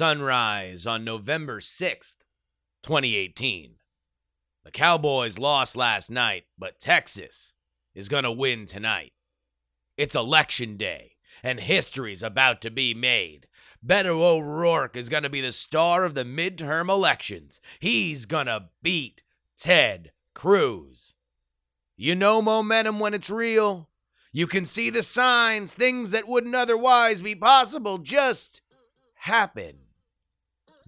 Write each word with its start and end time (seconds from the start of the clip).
sunrise 0.00 0.86
on 0.86 1.04
November 1.04 1.60
6th, 1.60 2.14
2018. 2.82 3.74
The 4.64 4.70
Cowboys 4.70 5.38
lost 5.38 5.76
last 5.76 6.10
night, 6.10 6.44
but 6.58 6.80
Texas 6.80 7.52
is 7.94 8.08
going 8.08 8.24
to 8.24 8.32
win 8.32 8.64
tonight. 8.64 9.12
It's 9.98 10.14
election 10.14 10.78
day, 10.78 11.16
and 11.42 11.60
history's 11.60 12.22
about 12.22 12.62
to 12.62 12.70
be 12.70 12.94
made. 12.94 13.46
Beto 13.86 14.22
O'Rourke 14.22 14.96
is 14.96 15.10
going 15.10 15.24
to 15.24 15.28
be 15.28 15.42
the 15.42 15.52
star 15.52 16.06
of 16.06 16.14
the 16.14 16.24
midterm 16.24 16.88
elections. 16.88 17.60
He's 17.78 18.24
going 18.24 18.46
to 18.46 18.70
beat 18.82 19.22
Ted 19.58 20.12
Cruz. 20.34 21.12
You 21.98 22.14
know 22.14 22.40
momentum 22.40 23.00
when 23.00 23.12
it's 23.12 23.28
real. 23.28 23.90
You 24.32 24.46
can 24.46 24.64
see 24.64 24.88
the 24.88 25.02
signs, 25.02 25.74
things 25.74 26.10
that 26.12 26.26
wouldn't 26.26 26.54
otherwise 26.54 27.20
be 27.20 27.34
possible 27.34 27.98
just 27.98 28.62
happen. 29.16 29.89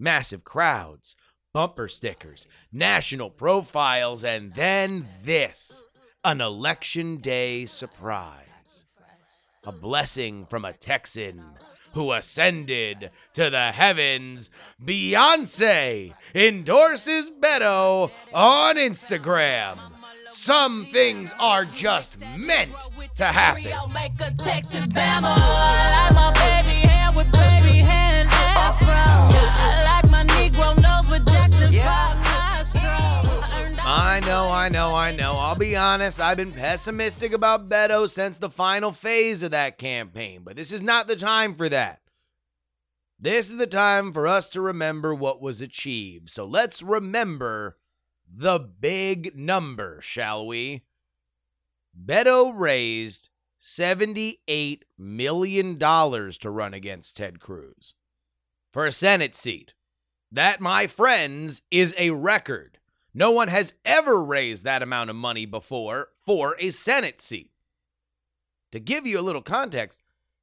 Massive 0.02 0.42
crowds, 0.42 1.14
bumper 1.54 1.86
stickers, 1.86 2.48
national 2.72 3.30
profiles, 3.30 4.24
and 4.24 4.52
then 4.54 5.06
this 5.22 5.84
an 6.24 6.40
election 6.40 7.18
day 7.18 7.66
surprise. 7.66 8.84
A 9.62 9.70
blessing 9.70 10.44
from 10.46 10.64
a 10.64 10.72
Texan 10.72 11.44
who 11.92 12.10
ascended 12.10 13.12
to 13.34 13.48
the 13.48 13.70
heavens. 13.70 14.50
Beyonce 14.84 16.14
endorses 16.34 17.30
Beto 17.30 18.10
on 18.34 18.74
Instagram. 18.74 19.78
Some 20.26 20.86
things 20.86 21.32
are 21.38 21.64
just 21.64 22.18
meant 22.18 22.72
to 23.14 23.26
happen. 23.26 23.70
I 33.84 34.20
know, 34.20 34.50
I 34.50 34.68
know, 34.68 34.94
I 34.94 35.10
know. 35.10 35.36
I'll 35.36 35.56
be 35.56 35.74
honest, 35.74 36.20
I've 36.20 36.36
been 36.36 36.52
pessimistic 36.52 37.32
about 37.32 37.68
Beto 37.68 38.08
since 38.08 38.38
the 38.38 38.50
final 38.50 38.92
phase 38.92 39.42
of 39.42 39.50
that 39.50 39.78
campaign, 39.78 40.42
but 40.44 40.54
this 40.54 40.70
is 40.70 40.82
not 40.82 41.08
the 41.08 41.16
time 41.16 41.54
for 41.54 41.68
that. 41.68 42.00
This 43.18 43.50
is 43.50 43.56
the 43.56 43.66
time 43.66 44.12
for 44.12 44.26
us 44.26 44.48
to 44.50 44.60
remember 44.60 45.14
what 45.14 45.40
was 45.40 45.60
achieved. 45.60 46.28
So 46.28 46.44
let's 46.44 46.82
remember 46.82 47.78
the 48.30 48.58
big 48.58 49.36
number, 49.36 50.00
shall 50.00 50.46
we? 50.46 50.84
Beto 51.98 52.52
raised 52.54 53.30
$78 53.60 54.82
million 54.98 55.78
to 55.78 56.50
run 56.50 56.74
against 56.74 57.16
Ted 57.16 57.40
Cruz 57.40 57.94
for 58.72 58.86
a 58.86 58.92
Senate 58.92 59.34
seat. 59.34 59.74
That, 60.30 60.60
my 60.60 60.86
friends, 60.86 61.62
is 61.70 61.94
a 61.98 62.10
record. 62.10 62.78
No 63.14 63.30
one 63.30 63.48
has 63.48 63.74
ever 63.84 64.22
raised 64.22 64.64
that 64.64 64.82
amount 64.82 65.10
of 65.10 65.16
money 65.16 65.44
before 65.44 66.08
for 66.24 66.56
a 66.58 66.70
Senate 66.70 67.20
seat. 67.20 67.50
To 68.72 68.80
give 68.80 69.06
you 69.06 69.20
a 69.20 69.22
little 69.22 69.42
context, 69.42 70.02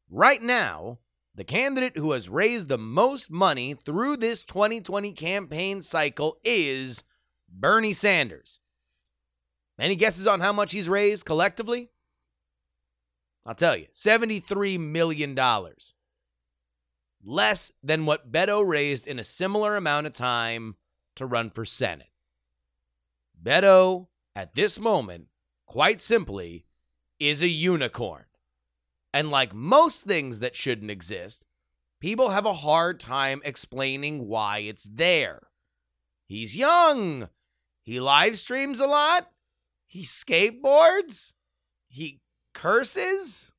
right 0.10 0.42
now, 0.42 1.00
the 1.34 1.44
candidate 1.44 1.98
who 1.98 2.12
has 2.12 2.30
raised 2.30 2.68
the 2.68 2.78
most 2.78 3.32
money 3.32 3.74
through 3.74 4.18
this 4.18 4.44
2020 4.44 5.14
campaign 5.14 5.82
cycle 5.82 6.38
is 6.44 7.04
Bernie 7.52 7.94
Sanders. 7.94 8.60
Any 9.80 9.96
guesses 9.96 10.28
on 10.28 10.42
how 10.42 10.54
much 10.54 10.74
he's 10.74 10.90
raised 10.90 11.26
collectively? 11.26 11.90
I'll 13.46 13.56
tell 13.56 13.76
you 13.76 13.88
$73 13.94 14.80
million. 14.80 15.36
Less 17.24 17.72
than 17.84 18.06
what 18.06 18.32
Beto 18.32 18.66
raised 18.66 19.08
in 19.08 19.20
a 19.20 19.24
similar 19.24 19.76
amount 19.76 20.08
of 20.08 20.14
time 20.14 20.76
to 21.16 21.26
run 21.26 21.50
for 21.50 21.66
Senate. 21.66 22.12
Beto, 23.42 24.08
at 24.36 24.56
this 24.56 24.80
moment, 24.80 25.28
quite 25.66 26.00
simply, 26.00 26.66
is 27.20 27.42
a 27.42 27.48
unicorn. 27.48 28.26
And 29.14 29.30
like 29.30 29.54
most 29.54 30.06
things 30.06 30.40
that 30.40 30.56
shouldn't 30.56 30.92
exist, 30.92 31.46
people 32.00 32.30
have 32.30 32.46
a 32.46 32.54
hard 32.54 33.00
time 33.00 33.42
explaining 33.44 34.28
why 34.28 34.60
it's 34.60 34.84
there. 34.84 35.48
He's 36.26 36.56
young. 36.56 37.30
He 37.84 38.00
live 38.00 38.38
streams 38.38 38.80
a 38.80 38.88
lot. 38.88 39.30
He 39.88 40.04
skateboards. 40.04 41.34
He 41.88 42.22
curses. 42.54 43.52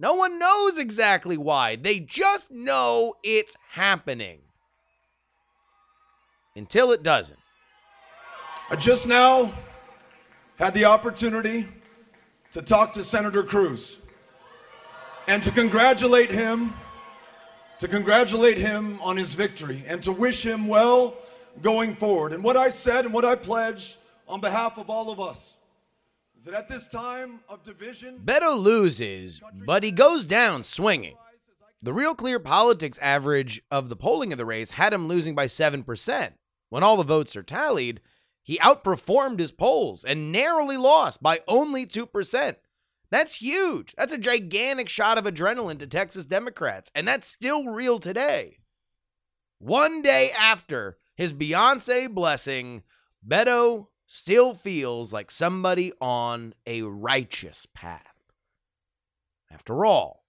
No 0.00 0.14
one 0.14 0.38
knows 0.38 0.78
exactly 0.78 1.36
why. 1.36 1.76
They 1.76 2.00
just 2.00 2.50
know 2.50 3.16
it's 3.22 3.54
happening. 3.72 4.38
Until 6.56 6.92
it 6.92 7.02
doesn't. 7.02 7.38
I 8.70 8.76
just 8.76 9.06
now 9.06 9.52
had 10.56 10.72
the 10.72 10.86
opportunity 10.86 11.68
to 12.52 12.62
talk 12.62 12.94
to 12.94 13.04
Senator 13.04 13.42
Cruz 13.42 13.98
and 15.28 15.42
to 15.42 15.50
congratulate 15.50 16.30
him 16.30 16.72
to 17.78 17.88
congratulate 17.88 18.58
him 18.58 18.98
on 19.02 19.16
his 19.16 19.32
victory 19.34 19.84
and 19.86 20.02
to 20.02 20.12
wish 20.12 20.44
him 20.44 20.66
well 20.66 21.14
going 21.62 21.94
forward. 21.94 22.32
And 22.32 22.44
what 22.44 22.56
I 22.56 22.68
said 22.68 23.06
and 23.06 23.12
what 23.12 23.24
I 23.24 23.34
pledged 23.34 23.96
on 24.28 24.40
behalf 24.40 24.78
of 24.78 24.90
all 24.90 25.10
of 25.10 25.18
us 25.18 25.56
is 26.40 26.46
that 26.46 26.54
at 26.54 26.68
this 26.68 26.88
time 26.88 27.40
of 27.50 27.62
division, 27.62 28.18
Beto 28.24 28.56
loses, 28.56 29.42
but 29.66 29.84
he 29.84 29.92
goes 29.92 30.24
down 30.24 30.62
swinging. 30.62 31.16
The 31.82 31.92
Real 31.92 32.14
Clear 32.14 32.38
Politics 32.38 32.98
average 33.02 33.62
of 33.70 33.90
the 33.90 33.96
polling 33.96 34.32
of 34.32 34.38
the 34.38 34.46
race 34.46 34.70
had 34.70 34.94
him 34.94 35.06
losing 35.06 35.34
by 35.34 35.46
7%. 35.46 36.32
When 36.70 36.82
all 36.82 36.96
the 36.96 37.02
votes 37.02 37.36
are 37.36 37.42
tallied, 37.42 38.00
he 38.42 38.58
outperformed 38.58 39.38
his 39.38 39.52
polls 39.52 40.02
and 40.02 40.32
narrowly 40.32 40.78
lost 40.78 41.22
by 41.22 41.40
only 41.46 41.84
2%. 41.84 42.56
That's 43.10 43.34
huge. 43.36 43.94
That's 43.98 44.12
a 44.12 44.18
gigantic 44.18 44.88
shot 44.88 45.18
of 45.18 45.24
adrenaline 45.24 45.78
to 45.80 45.86
Texas 45.86 46.24
Democrats, 46.24 46.90
and 46.94 47.06
that's 47.06 47.28
still 47.28 47.66
real 47.66 47.98
today. 47.98 48.58
One 49.58 50.00
day 50.00 50.30
after 50.38 50.96
his 51.16 51.34
Beyonce 51.34 52.08
blessing, 52.08 52.82
Beto 53.26 53.88
still 54.12 54.54
feels 54.54 55.12
like 55.12 55.30
somebody 55.30 55.92
on 56.00 56.52
a 56.66 56.82
righteous 56.82 57.64
path. 57.72 58.24
After 59.48 59.84
all, 59.84 60.24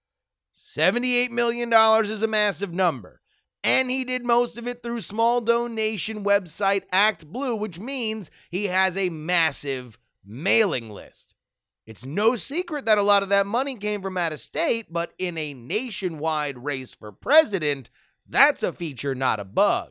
$78 0.54 1.30
million 1.30 1.72
is 2.04 2.22
a 2.22 2.28
massive 2.28 2.72
number. 2.72 3.20
And 3.64 3.90
he 3.90 4.04
did 4.04 4.24
most 4.24 4.56
of 4.56 4.68
it 4.68 4.84
through 4.84 5.00
small 5.00 5.40
donation 5.40 6.22
website 6.22 6.84
Act 6.92 7.26
Blue, 7.26 7.56
which 7.56 7.80
means 7.80 8.30
he 8.50 8.66
has 8.66 8.96
a 8.96 9.10
massive 9.10 9.98
mailing 10.24 10.88
list. 10.88 11.34
It's 11.84 12.06
no 12.06 12.36
secret 12.36 12.86
that 12.86 12.98
a 12.98 13.02
lot 13.02 13.24
of 13.24 13.30
that 13.30 13.46
money 13.46 13.74
came 13.74 14.00
from 14.00 14.16
out 14.16 14.32
of 14.32 14.38
state, 14.38 14.92
but 14.92 15.12
in 15.18 15.36
a 15.36 15.54
nationwide 15.54 16.62
race 16.62 16.94
for 16.94 17.10
president, 17.10 17.90
that's 18.28 18.62
a 18.62 18.72
feature, 18.72 19.16
not 19.16 19.40
a 19.40 19.44
bug. 19.44 19.90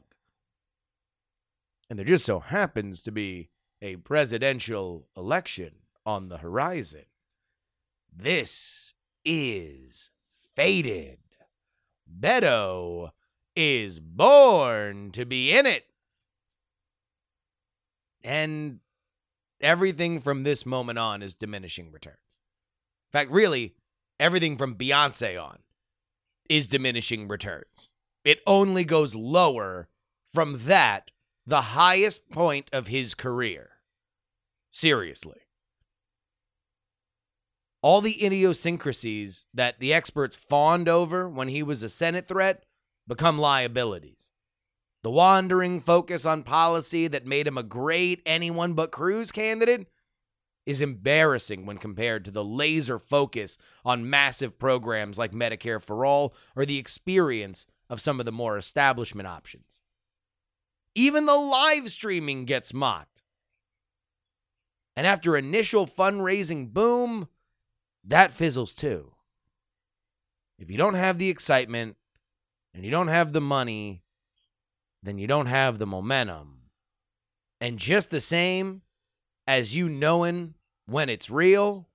And 1.90 2.00
there 2.00 2.06
just 2.06 2.24
so 2.24 2.40
happens 2.40 3.04
to 3.04 3.12
be 3.12 3.50
a 3.82 3.96
presidential 3.98 5.08
election 5.18 5.72
on 6.06 6.30
the 6.30 6.38
horizon. 6.38 7.06
This 8.16 8.94
is 9.26 10.12
faded. 10.56 11.20
Beto 12.20 13.12
is 13.56 14.00
born 14.00 15.12
to 15.12 15.26
be 15.26 15.52
in 15.52 15.66
it. 15.66 15.86
And 18.24 18.80
everything 19.60 20.22
from 20.22 20.44
this 20.44 20.66
moment 20.66 21.00
on 21.00 21.24
is 21.24 21.36
diminishing 21.36 21.92
returns. 21.92 22.18
In 23.10 23.20
fact, 23.20 23.32
really, 23.32 23.76
everything 24.20 24.58
from 24.58 24.76
Beyonce 24.76 25.42
on 25.42 25.60
is 26.50 26.68
diminishing 26.68 27.28
returns. 27.28 27.90
It 28.24 28.40
only 28.46 28.84
goes 28.84 29.16
lower 29.16 29.88
from 30.32 30.66
that, 30.66 31.12
the 31.46 31.62
highest 31.62 32.30
point 32.30 32.70
of 32.72 32.88
his 32.88 33.16
career. 33.16 33.71
Seriously. 34.72 35.38
All 37.84 38.02
the 38.02 38.26
idiosyncrasies 38.26 39.48
that 39.54 39.80
the 39.80 39.94
experts 39.94 40.36
fawned 40.36 40.88
over 40.88 41.28
when 41.28 41.50
he 41.50 41.62
was 41.62 41.84
a 41.84 41.90
Senate 41.90 42.28
threat 42.28 42.64
become 43.08 43.38
liabilities. 43.38 44.32
The 45.04 45.12
wandering 45.12 45.82
focus 45.82 46.26
on 46.26 46.44
policy 46.44 47.08
that 47.08 47.26
made 47.26 47.48
him 47.48 47.58
a 47.58 47.64
great 47.64 48.22
anyone 48.26 48.74
but 48.74 48.92
Cruz 48.92 49.32
candidate 49.32 49.88
is 50.66 50.80
embarrassing 50.80 51.66
when 51.66 51.80
compared 51.80 52.24
to 52.24 52.32
the 52.32 52.44
laser 52.44 53.00
focus 53.00 53.58
on 53.84 54.10
massive 54.10 54.58
programs 54.58 55.18
like 55.18 55.32
Medicare 55.32 55.82
for 55.82 56.06
All 56.06 56.34
or 56.56 56.66
the 56.66 56.78
experience 56.78 57.66
of 57.90 58.00
some 58.00 58.20
of 58.20 58.26
the 58.26 58.32
more 58.32 58.58
establishment 58.58 59.28
options. 59.28 59.82
Even 60.94 61.26
the 61.26 61.36
live 61.36 61.90
streaming 61.90 62.46
gets 62.46 62.74
mocked. 62.74 63.11
And 64.96 65.08
after 65.08 65.38
initial 65.38 65.88
fundraising 65.88 66.74
boom, 66.74 67.28
that 68.04 68.32
fizzles 68.32 68.74
too. 68.74 69.14
If 70.60 70.70
you 70.70 70.78
don't 70.78 70.96
have 70.96 71.18
the 71.18 71.30
excitement, 71.30 71.96
and 72.74 72.86
you 72.86 72.92
don't 72.92 73.10
have 73.10 73.34
the 73.34 73.42
money, 73.42 74.04
then 75.04 75.18
you 75.18 75.28
don't 75.28 75.48
have 75.48 75.78
the 75.78 75.86
momentum. 75.86 76.60
And 77.60 77.78
just 77.78 78.10
the 78.10 78.22
same 78.22 78.82
as 79.46 79.76
you 79.76 79.90
knowing 79.90 80.56
when 80.86 81.10
it's 81.10 81.30
real, 81.30 81.90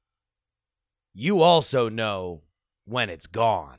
you 1.15 1.41
also 1.41 1.89
know 1.89 2.43
when 2.85 3.09
it's 3.09 3.27
gone. 3.27 3.79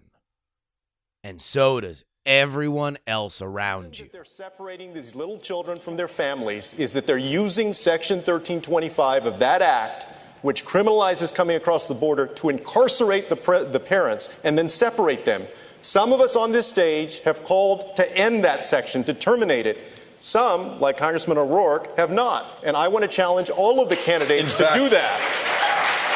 And 1.24 1.42
so 1.42 1.80
does 1.80 2.04
everyone 2.28 2.98
else 3.08 3.42
around 3.42 3.98
you. 3.98 4.10
They're 4.12 4.26
separating 4.26 4.94
these 4.94 5.16
little 5.16 5.40
children 5.40 5.80
from 5.80 5.96
their 5.96 6.10
families 6.10 6.76
is 6.76 6.94
that 6.94 7.08
they're 7.08 7.18
using 7.18 7.74
Section 7.74 8.18
1325 8.18 9.26
of 9.26 9.40
that 9.40 9.62
act, 9.62 10.06
which 10.42 10.66
criminalizes 10.66 11.34
coming 11.34 11.56
across 11.56 11.88
the 11.88 11.96
border, 11.96 12.28
to 12.28 12.50
incarcerate 12.50 13.30
the, 13.30 13.36
pre- 13.38 13.64
the 13.64 13.80
parents 13.80 14.30
and 14.44 14.58
then 14.58 14.68
separate 14.68 15.24
them. 15.26 15.48
Some 15.80 16.12
of 16.12 16.20
us 16.20 16.36
on 16.36 16.52
this 16.52 16.68
stage 16.68 17.20
have 17.20 17.44
called 17.44 17.96
to 17.96 18.18
end 18.18 18.44
that 18.44 18.64
section, 18.64 19.04
to 19.06 19.14
terminate 19.14 19.66
it. 19.66 19.78
Some, 20.20 20.82
like 20.82 20.98
Congressman 20.98 21.38
O'Rourke, 21.38 21.98
have 21.98 22.12
not. 22.12 22.46
And 22.64 22.76
I 22.76 22.88
want 22.90 23.04
to 23.04 23.08
challenge 23.08 23.50
all 23.50 23.82
of 23.82 23.88
the 23.88 23.96
candidates 23.96 24.60
In 24.60 24.68
to 24.68 24.74
do 24.74 24.90
that. 24.90 25.47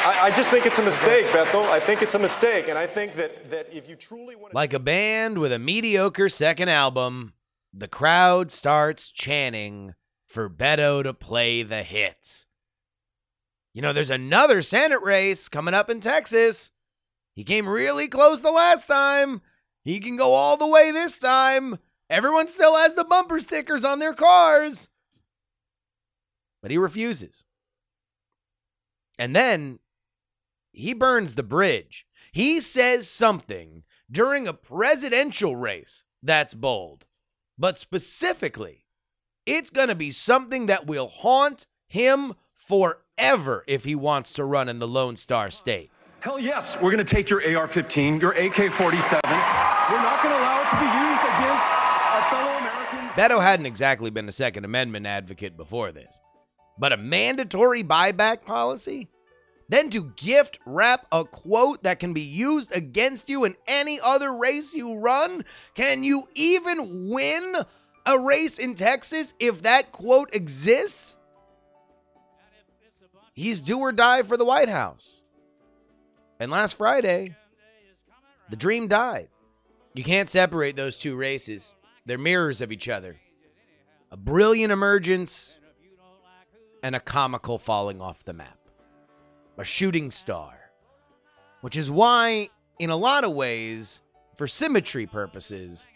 I, 0.04 0.20
I 0.24 0.32
just 0.32 0.50
think 0.50 0.66
it's 0.66 0.80
a 0.80 0.84
mistake, 0.84 1.28
Beto. 1.28 1.64
I 1.66 1.80
think 1.80 2.02
it's 2.02 2.16
a 2.16 2.20
mistake. 2.20 2.70
And 2.70 2.78
I 2.78 2.88
think 2.88 3.14
that, 3.16 3.52
that 3.52 3.72
if 3.72 3.88
you 3.88 3.96
truly 3.96 4.36
want 4.36 4.52
to. 4.52 4.56
Like 4.56 4.74
a 4.74 4.80
band 4.80 5.38
with 5.38 5.52
a 5.52 5.60
mediocre 5.60 6.28
second 6.28 6.70
album, 6.70 7.34
the 7.72 7.88
crowd 7.88 8.50
starts 8.50 9.12
chanting 9.12 9.94
for 10.28 10.50
Beto 10.50 11.04
to 11.04 11.14
play 11.14 11.62
the 11.62 11.84
hits. 11.84 12.48
You 13.76 13.84
know, 13.84 13.94
there's 13.94 14.10
another 14.10 14.64
Senate 14.64 15.04
race 15.04 15.48
coming 15.48 15.76
up 15.76 15.88
in 15.88 16.00
Texas. 16.00 16.72
He 17.36 17.44
came 17.44 17.70
really 17.70 18.08
close 18.08 18.42
the 18.42 18.52
last 18.52 18.88
time. 18.88 19.42
He 19.84 20.00
can 20.00 20.18
go 20.18 20.34
all 20.34 20.58
the 20.58 20.68
way 20.68 20.90
this 20.92 21.16
time. 21.16 21.78
Everyone 22.10 22.48
still 22.48 22.76
has 22.76 22.96
the 22.96 23.06
bumper 23.06 23.40
stickers 23.40 23.86
on 23.86 24.00
their 24.00 24.14
cars. 24.14 24.90
But 26.64 26.72
he 26.72 26.80
refuses. 26.80 27.44
And 29.20 29.36
then 29.36 29.78
he 30.72 30.94
burns 30.94 31.36
the 31.36 31.44
bridge. 31.44 32.06
He 32.32 32.62
says 32.62 33.10
something 33.10 33.84
during 34.10 34.48
a 34.48 34.54
presidential 34.54 35.56
race 35.56 36.04
that's 36.24 36.54
bold. 36.54 37.06
But 37.58 37.78
specifically, 37.78 38.86
it's 39.46 39.70
going 39.70 39.90
to 39.90 39.96
be 39.96 40.12
something 40.12 40.68
that 40.68 40.88
will 40.88 41.08
haunt 41.08 41.68
him 41.88 42.34
forever 42.54 43.64
if 43.68 43.84
he 43.84 43.96
wants 43.96 44.34
to 44.34 44.46
run 44.46 44.70
in 44.70 44.80
the 44.80 44.88
Lone 44.88 45.16
Star 45.16 45.52
State. 45.52 45.92
Hell 46.22 46.40
yes, 46.40 46.76
we're 46.76 46.92
going 46.92 47.04
to 47.04 47.16
take 47.16 47.30
your 47.30 47.42
AR 47.58 47.68
15, 47.68 48.22
your 48.22 48.32
AK 48.32 48.54
47. 48.54 49.20
We're 49.24 50.02
not 50.02 50.24
going 50.24 50.36
to 50.36 50.40
allow 50.40 50.62
it 50.62 50.70
to 50.70 50.78
be 50.78 50.86
used 50.86 51.24
against 51.24 51.66
our 52.14 52.22
fellow 52.30 52.58
Americans. 52.60 53.12
Beto 53.14 53.42
hadn't 53.42 53.66
exactly 53.66 54.10
been 54.10 54.30
a 54.30 54.32
Second 54.32 54.64
Amendment 54.64 55.08
advocate 55.08 55.58
before 55.58 55.92
this. 55.92 56.20
But 56.78 56.94
a 56.94 56.98
mandatory 56.98 57.84
buyback 57.84 58.46
policy? 58.46 59.10
Then 59.72 59.90
to 59.92 60.12
gift 60.18 60.60
wrap 60.66 61.08
a 61.14 61.24
quote 61.24 61.84
that 61.84 62.02
can 62.02 62.12
be 62.12 62.20
used 62.20 62.76
against 62.76 63.30
you 63.30 63.46
in 63.46 63.56
any 63.66 64.02
other 64.02 64.34
race 64.34 64.74
you 64.74 64.98
run? 64.98 65.46
Can 65.76 66.04
you 66.04 66.28
even 66.36 67.10
win 67.10 67.56
a 68.06 68.20
race 68.20 68.58
in 68.58 68.76
Texas 68.76 69.34
if 69.40 69.62
that 69.62 69.94
quote 69.94 70.36
exists? 70.36 71.16
He's 73.34 73.62
do 73.62 73.80
or 73.80 73.94
die 73.94 74.24
for 74.24 74.36
the 74.36 74.44
White 74.44 74.68
House. 74.68 75.24
And 76.38 76.52
last 76.52 76.74
Friday, 76.74 77.38
the 78.50 78.58
dream 78.58 78.90
died. 78.90 79.30
You 79.94 80.04
can't 80.04 80.28
separate 80.28 80.76
those 80.76 80.98
two 80.98 81.16
races, 81.16 81.74
they're 82.06 82.18
mirrors 82.18 82.60
of 82.60 82.74
each 82.74 82.90
other. 82.90 83.22
A 84.12 84.18
brilliant 84.18 84.74
emergence 84.74 85.54
and 86.84 86.94
a 86.94 87.00
comical 87.00 87.58
falling 87.58 88.02
off 88.02 88.26
the 88.26 88.34
map. 88.34 88.58
A 89.58 89.64
shooting 89.64 90.12
star. 90.12 90.72
Which 91.62 91.78
is 91.78 91.92
why, 91.92 92.50
in 92.80 92.90
a 92.90 92.96
lot 92.96 93.24
of 93.24 93.34
ways, 93.34 94.02
for 94.36 94.48
symmetry 94.48 95.06
purposes, 95.06 95.88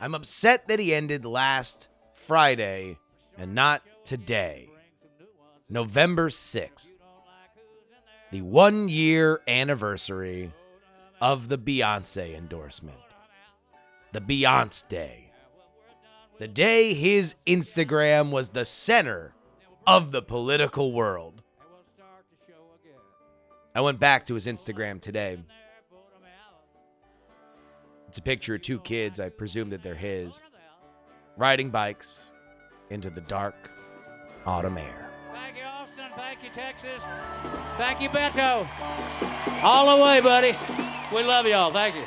I'm 0.00 0.14
upset 0.14 0.68
that 0.68 0.78
he 0.78 0.94
ended 0.94 1.24
last 1.24 1.88
Friday 2.14 2.98
and 3.36 3.54
not 3.54 3.82
today, 4.04 4.70
November 5.68 6.28
6th, 6.28 6.92
the 8.30 8.42
one 8.42 8.88
year 8.88 9.40
anniversary 9.48 10.52
of 11.20 11.48
the 11.48 11.58
Beyonce 11.58 12.36
endorsement. 12.36 12.96
The 14.12 14.20
Beyonce 14.20 14.88
Day. 14.88 15.30
The 16.38 16.48
day 16.48 16.94
his 16.94 17.34
Instagram 17.46 18.30
was 18.30 18.50
the 18.50 18.64
center 18.64 19.34
of 19.86 20.12
the 20.12 20.22
political 20.22 20.92
world. 20.92 21.42
I 23.74 23.80
went 23.80 23.98
back 24.00 24.26
to 24.26 24.34
his 24.34 24.46
Instagram 24.46 25.00
today. 25.00 25.38
It's 28.08 28.18
a 28.18 28.22
picture 28.22 28.56
of 28.56 28.62
two 28.62 28.80
kids. 28.80 29.20
I 29.20 29.28
presume 29.28 29.70
that 29.70 29.84
they're 29.84 29.94
his, 29.94 30.42
riding 31.36 31.70
bikes 31.70 32.32
into 32.90 33.10
the 33.10 33.20
dark 33.20 33.70
autumn 34.44 34.78
air. 34.78 35.08
Thank 35.32 35.56
you, 35.56 35.62
Austin. 35.64 36.06
Thank 36.16 36.42
you, 36.42 36.50
Texas. 36.50 37.04
Thank 37.76 38.00
you, 38.00 38.08
Beto. 38.08 38.66
All 39.62 39.96
the 39.96 40.02
way, 40.02 40.20
buddy. 40.20 40.56
We 41.14 41.22
love 41.22 41.46
y'all. 41.46 41.70
Thank 41.70 41.94
you. 41.94 42.02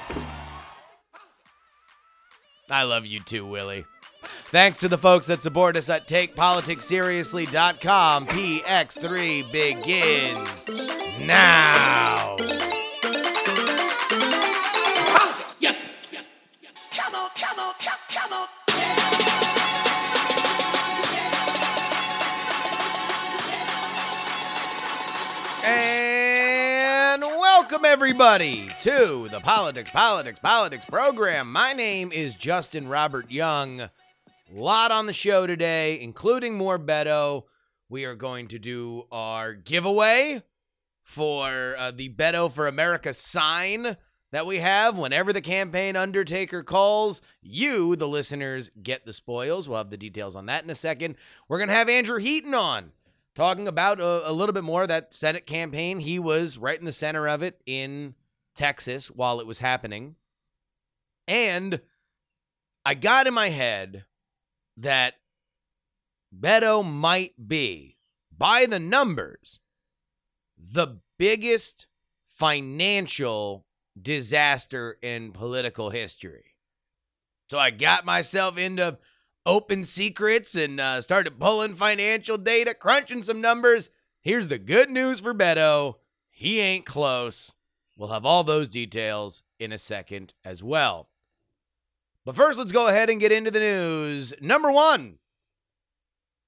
I 2.70 2.84
love 2.84 3.06
you 3.06 3.22
too, 3.22 3.46
Willie. 3.46 3.86
Thanks 4.46 4.82
to 4.82 4.90
the 4.90 4.98
folks 4.98 5.28
that 5.28 5.42
support 5.42 5.78
us 5.78 5.88
at 5.90 6.08
TakePoliticsSeriously.com. 6.08 8.28
PX3 8.28 9.52
begins 9.52 10.66
now. 11.26 12.36
Yes. 15.60 15.92
Come 16.92 17.16
on, 17.16 17.30
come 17.36 17.60
on, 17.60 17.74
come, 17.80 18.00
come 18.10 18.34
on. 18.34 18.48
And 25.66 27.22
welcome 27.22 27.86
everybody 27.86 28.68
to 28.82 29.30
the 29.30 29.40
Politics, 29.40 29.92
Politics, 29.92 30.40
Politics 30.40 30.84
program. 30.86 31.50
My 31.52 31.72
name 31.72 32.12
is 32.12 32.36
Justin 32.36 32.90
Robert 32.90 33.32
Young. 33.32 33.90
Lot 34.52 34.92
on 34.92 35.06
the 35.06 35.14
show 35.14 35.48
today, 35.48 36.02
including 36.02 36.58
more 36.58 36.78
Beto. 36.78 37.44
We 37.88 38.04
are 38.04 38.16
going 38.16 38.50
to 38.50 38.60
do 38.60 39.06
our 39.12 39.54
giveaway 39.54 40.44
for 41.14 41.76
uh, 41.78 41.92
the 41.92 42.10
Beto 42.10 42.52
for 42.52 42.68
America 42.68 43.14
sign 43.14 43.98
that 44.32 44.48
we 44.48 44.60
have 44.60 44.98
whenever 44.98 45.32
the 45.32 45.42
campaign 45.42 45.96
undertaker 45.96 46.64
calls. 46.64 47.22
You, 47.42 47.96
the 47.96 48.08
listeners, 48.08 48.72
get 48.82 49.06
the 49.06 49.14
spoils. 49.14 49.70
We'll 49.70 49.78
have 49.78 49.92
the 49.92 49.98
details 49.98 50.36
on 50.36 50.48
that 50.48 50.64
in 50.64 50.72
a 50.72 50.76
second. 50.76 51.16
We're 51.48 51.60
going 51.60 51.70
to 51.70 51.76
have 51.76 51.88
Andrew 51.88 52.18
Heaton 52.18 52.56
on 52.56 52.94
talking 53.36 53.68
about 53.68 54.00
a, 54.00 54.30
a 54.30 54.34
little 54.34 54.54
bit 54.54 54.64
more 54.64 54.88
that 54.88 55.14
Senate 55.14 55.46
campaign. 55.46 56.00
He 56.00 56.18
was 56.18 56.58
right 56.58 56.80
in 56.80 56.86
the 56.86 56.92
center 56.92 57.28
of 57.28 57.44
it 57.44 57.62
in 57.68 58.16
Texas 58.56 59.12
while 59.12 59.40
it 59.40 59.46
was 59.46 59.60
happening. 59.60 60.16
And 61.28 61.82
I 62.84 62.96
got 62.96 63.28
in 63.28 63.36
my 63.36 63.50
head 63.50 64.06
that 64.78 65.14
Beto 66.38 66.84
might 66.84 67.34
be, 67.48 67.98
by 68.36 68.66
the 68.66 68.80
numbers, 68.80 69.60
the 70.72 71.00
biggest 71.18 71.88
financial 72.26 73.66
disaster 74.00 74.98
in 75.02 75.32
political 75.32 75.90
history. 75.90 76.56
So 77.50 77.60
I 77.60 77.70
got 77.70 78.06
myself 78.06 78.58
into 78.58 78.98
open 79.46 79.84
secrets 79.84 80.56
and 80.56 80.80
uh, 80.80 81.02
started 81.02 81.40
pulling 81.40 81.76
financial 81.76 82.38
data, 82.38 82.74
crunching 82.74 83.22
some 83.22 83.42
numbers. 83.42 83.90
Here's 84.22 84.48
the 84.48 84.58
good 84.58 84.90
news 84.90 85.20
for 85.20 85.34
Beto 85.34 85.96
he 86.36 86.60
ain't 86.60 86.86
close. 86.86 87.54
We'll 87.96 88.10
have 88.10 88.26
all 88.26 88.44
those 88.44 88.68
details 88.68 89.44
in 89.60 89.72
a 89.72 89.78
second 89.78 90.34
as 90.44 90.64
well. 90.64 91.10
But 92.26 92.36
first, 92.36 92.58
let's 92.58 92.72
go 92.72 92.88
ahead 92.88 93.10
and 93.10 93.20
get 93.20 93.32
into 93.32 93.52
the 93.52 93.60
news. 93.60 94.34
Number 94.42 94.72
one 94.72 95.20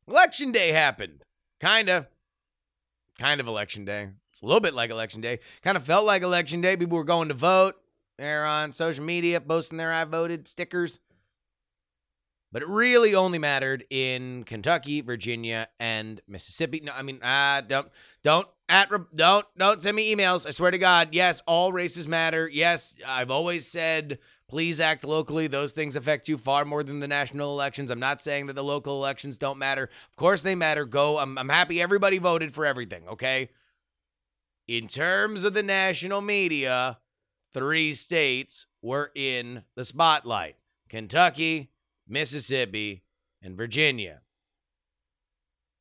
Election 0.07 0.51
Day 0.51 0.71
happened. 0.71 1.23
Kinda. 1.59 2.07
Kind 3.19 3.39
of 3.39 3.47
Election 3.47 3.85
Day. 3.85 4.09
It's 4.31 4.41
a 4.41 4.45
little 4.45 4.59
bit 4.59 4.73
like 4.73 4.89
Election 4.89 5.21
Day. 5.21 5.39
Kind 5.61 5.77
of 5.77 5.83
felt 5.83 6.05
like 6.05 6.21
Election 6.21 6.61
Day. 6.61 6.75
People 6.75 6.97
were 6.97 7.03
going 7.03 7.29
to 7.29 7.33
vote. 7.33 7.75
They're 8.17 8.45
on 8.45 8.73
social 8.73 9.03
media 9.03 9.39
posting 9.41 9.77
their 9.77 9.91
I 9.91 10.03
voted 10.03 10.47
stickers. 10.47 10.99
But 12.51 12.61
it 12.61 12.69
really 12.69 13.15
only 13.15 13.37
mattered 13.37 13.85
in 13.89 14.45
Kentucky, 14.45 15.01
Virginia, 15.01 15.67
and 15.79 16.21
Mississippi. 16.27 16.79
No, 16.81 16.93
I 16.93 17.01
mean, 17.01 17.19
ah, 17.21 17.61
don't, 17.65 17.89
don't, 18.23 18.47
at, 18.69 18.89
don't, 19.13 19.45
don't 19.57 19.81
send 19.81 19.95
me 19.95 20.15
emails. 20.15 20.47
I 20.47 20.51
swear 20.51 20.71
to 20.71 20.77
God. 20.77 21.09
Yes, 21.11 21.41
all 21.47 21.73
races 21.73 22.07
matter. 22.07 22.47
Yes, 22.47 22.95
I've 23.05 23.31
always 23.31 23.67
said 23.67 24.19
Please 24.47 24.79
act 24.79 25.03
locally. 25.03 25.47
Those 25.47 25.73
things 25.73 25.95
affect 25.95 26.29
you 26.29 26.37
far 26.37 26.65
more 26.65 26.83
than 26.83 26.99
the 26.99 27.07
national 27.07 27.51
elections. 27.51 27.89
I'm 27.89 27.99
not 27.99 28.21
saying 28.21 28.45
that 28.45 28.53
the 28.53 28.63
local 28.63 28.95
elections 28.95 29.37
don't 29.37 29.57
matter. 29.57 29.83
Of 29.83 30.15
course 30.17 30.43
they 30.43 30.53
matter. 30.53 30.85
Go. 30.85 31.17
I'm, 31.17 31.37
I'm 31.37 31.49
happy 31.49 31.81
everybody 31.81 32.19
voted 32.19 32.53
for 32.53 32.65
everything, 32.65 33.07
okay? 33.07 33.49
In 34.67 34.87
terms 34.87 35.43
of 35.43 35.53
the 35.53 35.63
national 35.63 36.21
media, 36.21 36.99
three 37.53 37.93
states 37.93 38.67
were 38.81 39.11
in 39.15 39.63
the 39.75 39.85
spotlight 39.85 40.57
Kentucky, 40.89 41.71
Mississippi, 42.07 43.03
and 43.41 43.57
Virginia. 43.57 44.21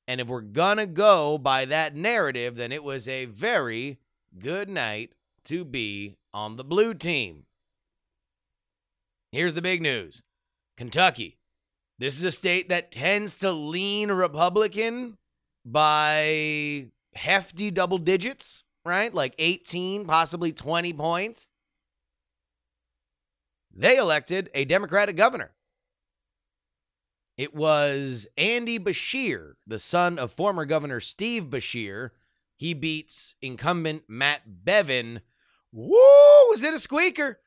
And 0.07 0.21
if 0.21 0.29
we're 0.29 0.41
going 0.41 0.77
to 0.79 0.87
go 0.87 1.39
by 1.39 1.65
that 1.67 1.95
narrative, 1.95 2.57
then 2.57 2.73
it 2.73 2.85
was 2.85 3.09
a 3.09 3.25
very 3.27 3.99
good 4.39 4.69
night 4.69 5.13
to 5.47 5.65
be 5.65 6.17
on 6.33 6.57
the 6.57 6.65
blue 6.65 6.95
team. 6.95 7.45
Here's 9.35 9.55
the 9.55 9.63
big 9.63 9.83
news 9.83 10.23
Kentucky. 10.77 11.41
This 11.99 12.17
is 12.17 12.23
a 12.23 12.31
state 12.31 12.69
that 12.69 12.93
tends 12.93 13.41
to 13.41 13.51
lean 13.51 14.13
Republican 14.13 15.19
by 15.65 16.87
hefty 17.17 17.73
double 17.73 17.99
digits, 17.99 18.63
right? 18.85 19.13
Like 19.13 19.35
18, 19.41 20.05
possibly 20.05 20.53
20 20.53 20.93
points. 20.93 21.49
They 23.75 23.97
elected 23.97 24.51
a 24.55 24.65
Democratic 24.67 25.17
governor. 25.17 25.51
It 27.37 27.57
was 27.57 28.29
Andy 28.39 28.79
Beshear, 28.79 29.55
the 29.67 29.81
son 29.81 30.17
of 30.17 30.33
former 30.33 30.65
Governor 30.65 31.01
Steve 31.01 31.47
Beshear. 31.47 32.11
He 32.57 32.73
beats 32.73 33.35
incumbent 33.43 34.05
Matt 34.07 34.43
Bevin. 34.65 35.23
Woo! 35.73 35.97
Was 36.51 36.63
it 36.63 36.73
a 36.73 36.79
squeaker? 36.79 37.41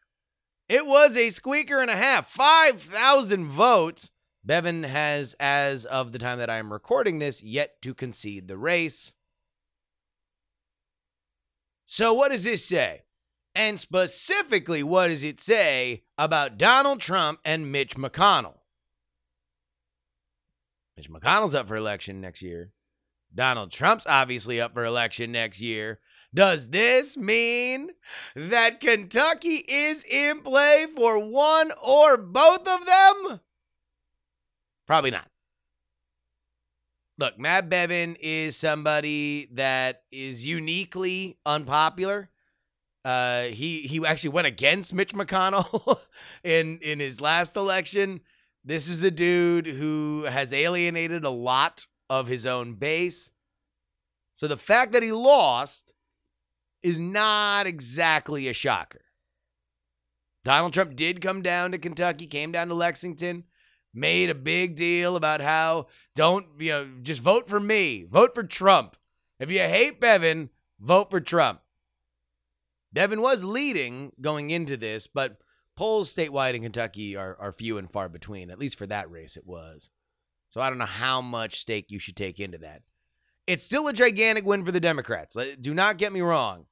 It 0.70 0.86
was 0.86 1.16
a 1.16 1.30
squeaker 1.30 1.80
and 1.80 1.90
a 1.90 1.96
half. 1.96 2.30
5,000 2.30 3.46
votes. 3.46 4.12
Bevin 4.46 4.86
has, 4.86 5.36
as 5.40 5.86
of 5.86 6.12
the 6.12 6.20
time 6.20 6.40
that 6.40 6.50
I 6.50 6.58
am 6.58 6.72
recording 6.72 7.20
this, 7.20 7.44
yet 7.44 7.82
to 7.82 7.94
concede 7.94 8.48
the 8.48 8.58
race. 8.58 9.14
So, 11.86 12.14
what 12.14 12.32
does 12.32 12.44
this 12.44 12.66
say? 12.66 13.04
And 13.56 13.80
specifically, 13.80 14.84
what 14.84 15.08
does 15.08 15.24
it 15.24 15.42
say 15.42 16.04
about 16.18 16.58
Donald 16.58 17.00
Trump 17.00 17.40
and 17.44 17.72
Mitch 17.72 17.96
McConnell? 17.96 18.60
Mitch 20.96 21.10
McConnell's 21.10 21.56
up 21.56 21.68
for 21.68 21.76
election 21.76 22.22
next 22.22 22.42
year. 22.42 22.72
Donald 23.34 23.72
Trump's 23.72 24.06
obviously 24.08 24.60
up 24.62 24.74
for 24.74 24.86
election 24.86 25.32
next 25.32 25.62
year. 25.62 26.00
Does 26.34 26.70
this 26.70 27.18
mean 27.18 27.90
that 28.36 28.80
Kentucky 28.80 29.64
is 29.68 30.04
in 30.04 30.42
play 30.42 30.86
for 30.96 31.20
one 31.20 31.72
or 31.82 32.18
both 32.18 32.68
of 32.68 32.86
them? 32.86 33.40
Probably 34.86 35.12
not. 35.12 35.28
Look, 37.20 37.40
Matt 37.40 37.70
Bevin 37.70 38.16
is 38.20 38.56
somebody 38.56 39.50
that 39.54 40.04
is 40.12 40.46
uniquely 40.46 41.38
unpopular. 41.46 42.30
Uh, 43.04 43.44
he 43.46 43.82
he 43.82 44.06
actually 44.06 44.32
went 44.32 44.48
against 44.48 44.94
Mitch 44.94 45.14
McConnell 45.14 46.00
in 46.44 46.78
in 46.80 47.00
his 47.00 47.20
last 47.20 47.56
election. 47.56 48.22
This 48.64 48.90
is 48.90 49.02
a 49.02 49.10
dude 49.10 49.66
who 49.66 50.24
has 50.24 50.52
alienated 50.54 51.24
a 51.24 51.30
lot 51.30 51.86
of 52.10 52.28
his 52.28 52.46
own 52.46 52.74
base. 52.74 53.30
So 54.34 54.48
the 54.48 54.58
fact 54.58 54.92
that 54.92 55.04
he 55.04 55.12
lost 55.12 55.87
is 56.84 57.00
not 57.00 57.68
exactly 57.68 58.48
a 58.48 58.54
shocker. 58.54 59.02
Donald 60.44 60.74
Trump 60.74 60.96
did 60.96 61.22
come 61.22 61.42
down 61.42 61.72
to 61.72 61.78
Kentucky, 61.78 62.26
came 62.26 62.52
down 62.52 62.70
to 62.70 62.74
Lexington, 62.74 63.44
made 63.94 64.30
a 64.30 64.36
big 64.36 64.76
deal 64.76 65.16
about 65.16 65.42
how 65.42 65.88
don't, 66.16 66.46
you 66.60 66.72
know, 66.72 66.88
just 67.02 67.22
vote 67.22 67.50
for 67.50 67.60
me, 67.60 68.06
vote 68.10 68.34
for 68.34 68.44
Trump. 68.44 68.96
If 69.40 69.52
you 69.52 69.60
hate 69.60 70.00
Bevin, 70.00 70.50
vote 70.80 71.10
for 71.10 71.20
Trump. 71.20 71.62
Bevin 72.94 73.20
was 73.20 73.44
leading 73.44 74.14
going 74.22 74.50
into 74.50 74.78
this, 74.78 75.08
but 75.08 75.38
polls 75.76 76.14
statewide 76.16 76.54
in 76.54 76.64
Kentucky 76.64 77.16
are, 77.16 77.36
are 77.40 77.52
few 77.52 77.78
and 77.78 77.92
far 77.92 78.10
between. 78.10 78.50
At 78.50 78.60
least 78.60 78.78
for 78.78 78.88
that 78.88 79.12
race, 79.12 79.36
it 79.38 79.46
was. 79.46 79.90
So 80.50 80.62
I 80.62 80.70
don't 80.70 80.80
know 80.80 80.86
how 80.86 81.22
much 81.22 81.60
stake 81.60 81.92
you 81.92 82.00
should 82.00 82.16
take 82.16 82.40
into 82.40 82.58
that. 82.60 82.84
It's 83.48 83.64
still 83.64 83.88
a 83.88 83.94
gigantic 83.94 84.46
win 84.46 84.66
for 84.66 84.72
the 84.72 84.80
Democrats. 84.80 85.38
Do 85.62 85.74
not 85.74 85.98
get 85.98 86.14
me 86.14 86.22
wrong. 86.22 86.66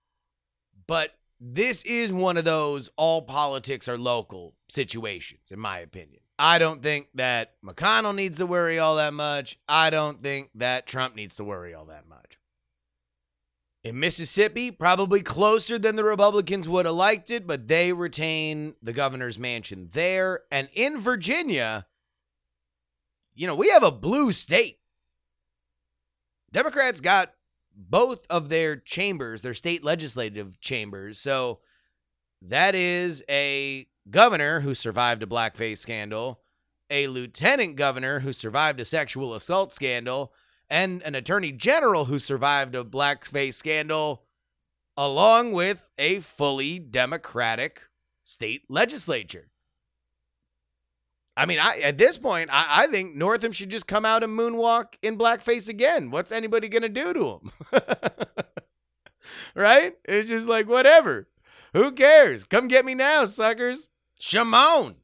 But 0.88 1.16
this 1.40 1.82
is 1.84 2.14
one 2.14 2.38
of 2.38 2.46
those 2.46 2.90
all 2.98 3.22
politics 3.22 3.88
are 3.88 3.98
local 3.98 4.54
situations, 4.70 5.52
in 5.52 5.60
my 5.60 5.80
opinion. 5.80 6.22
I 6.38 6.60
don't 6.60 6.84
think 6.84 7.08
that 7.16 7.54
McConnell 7.66 8.14
needs 8.14 8.40
to 8.40 8.46
worry 8.46 8.78
all 8.78 8.98
that 8.98 9.14
much. 9.14 9.58
I 9.70 9.90
don't 9.90 10.22
think 10.22 10.50
that 10.56 10.86
Trump 10.86 11.16
needs 11.16 11.36
to 11.36 11.44
worry 11.44 11.74
all 11.74 11.86
that 11.86 12.08
much. 12.08 12.38
In 13.86 14.00
Mississippi, 14.00 14.72
probably 14.72 15.22
closer 15.22 15.78
than 15.78 15.96
the 15.96 16.04
Republicans 16.04 16.68
would 16.68 16.86
have 16.86 16.96
liked 16.96 17.32
it, 17.32 17.48
but 17.48 17.68
they 17.68 17.94
retain 17.94 18.76
the 18.82 18.94
governor's 18.94 19.40
mansion 19.40 19.90
there. 19.94 20.42
And 20.52 20.68
in 20.74 20.98
Virginia, 20.98 21.86
you 23.34 23.48
know, 23.48 23.56
we 23.56 23.70
have 23.70 23.84
a 23.84 23.92
blue 23.92 24.32
state. 24.32 24.80
Democrats 26.56 27.02
got 27.02 27.34
both 27.76 28.26
of 28.30 28.48
their 28.48 28.78
chambers, 28.78 29.42
their 29.42 29.54
state 29.54 29.84
legislative 29.84 30.58
chambers. 30.62 31.20
So 31.20 31.60
that 32.42 32.74
is 32.74 33.22
a 33.28 33.88
governor 34.10 34.62
who 34.62 34.74
survived 34.74 35.22
a 35.22 35.26
blackface 35.26 35.80
scandal, 35.80 36.40
a 36.90 37.08
lieutenant 37.08 37.76
governor 37.76 38.22
who 38.22 38.32
survived 38.32 38.80
a 38.80 38.86
sexual 38.86 39.34
assault 39.34 39.74
scandal, 39.74 40.32
and 40.70 41.02
an 41.02 41.14
attorney 41.14 41.52
general 41.52 42.06
who 42.06 42.20
survived 42.20 42.74
a 42.74 42.86
blackface 42.86 43.56
scandal, 43.56 44.24
along 44.96 45.52
with 45.52 45.90
a 45.98 46.22
fully 46.22 46.80
democratic 46.80 47.82
state 48.24 48.62
legislature. 48.70 49.50
I 51.38 51.46
mean, 51.46 51.60
I 51.60 51.80
at 51.80 51.98
this 51.98 52.18
point, 52.18 52.50
I, 52.52 52.84
I 52.84 52.88
think 52.88 53.16
Northam 53.16 53.52
should 53.52 53.70
just 53.70 53.88
come 53.88 54.06
out 54.06 54.24
and 54.24 54.38
moonwalk 54.38 54.96
in 55.02 55.18
blackface 55.18 55.68
again. 55.68 56.12
What's 56.12 56.32
anybody 56.32 56.70
gonna 56.70 56.90
do 56.90 57.14
to 57.14 57.40
him? 57.40 57.52
right? 59.56 59.96
It's 60.06 60.30
just 60.30 60.48
like 60.48 60.68
whatever. 60.68 61.28
Who 61.74 61.92
cares? 61.92 62.46
Come 62.46 62.68
get 62.68 62.86
me 62.86 62.96
now, 62.96 63.26
suckers. 63.26 63.90
Shimon. 64.18 64.96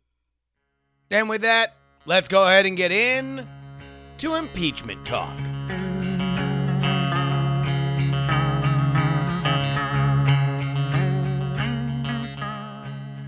And 1.09 1.27
with 1.27 1.41
that, 1.41 1.75
let's 2.05 2.29
go 2.29 2.47
ahead 2.47 2.65
and 2.65 2.77
get 2.77 2.93
in 2.93 3.45
to 4.19 4.35
impeachment 4.35 5.05
talk. 5.05 5.37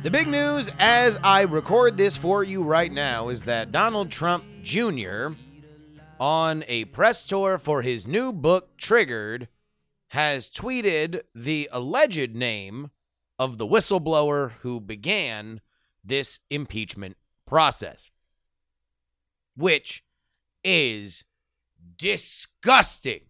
The 0.04 0.12
big 0.12 0.28
news 0.28 0.70
as 0.80 1.18
I 1.24 1.44
record 1.44 1.96
this 1.96 2.18
for 2.18 2.44
you 2.44 2.62
right 2.62 2.92
now 2.92 3.30
is 3.30 3.44
that 3.44 3.72
Donald 3.72 4.12
Trump 4.12 4.44
Jr., 4.62 5.28
on 6.20 6.66
a 6.68 6.84
press 6.86 7.26
tour 7.26 7.58
for 7.58 7.84
his 7.84 8.06
new 8.06 8.34
book, 8.34 8.76
Triggered, 8.76 9.48
has 10.10 10.50
tweeted 10.50 11.22
the 11.34 11.70
alleged 11.72 12.36
name 12.36 12.92
of 13.40 13.58
the 13.58 13.66
whistleblower 13.66 14.52
who 14.60 14.82
began 14.82 15.62
this 16.04 16.42
impeachment 16.50 17.16
process, 17.48 18.12
which 19.56 20.04
is 20.66 21.24
disgusting. 21.96 23.22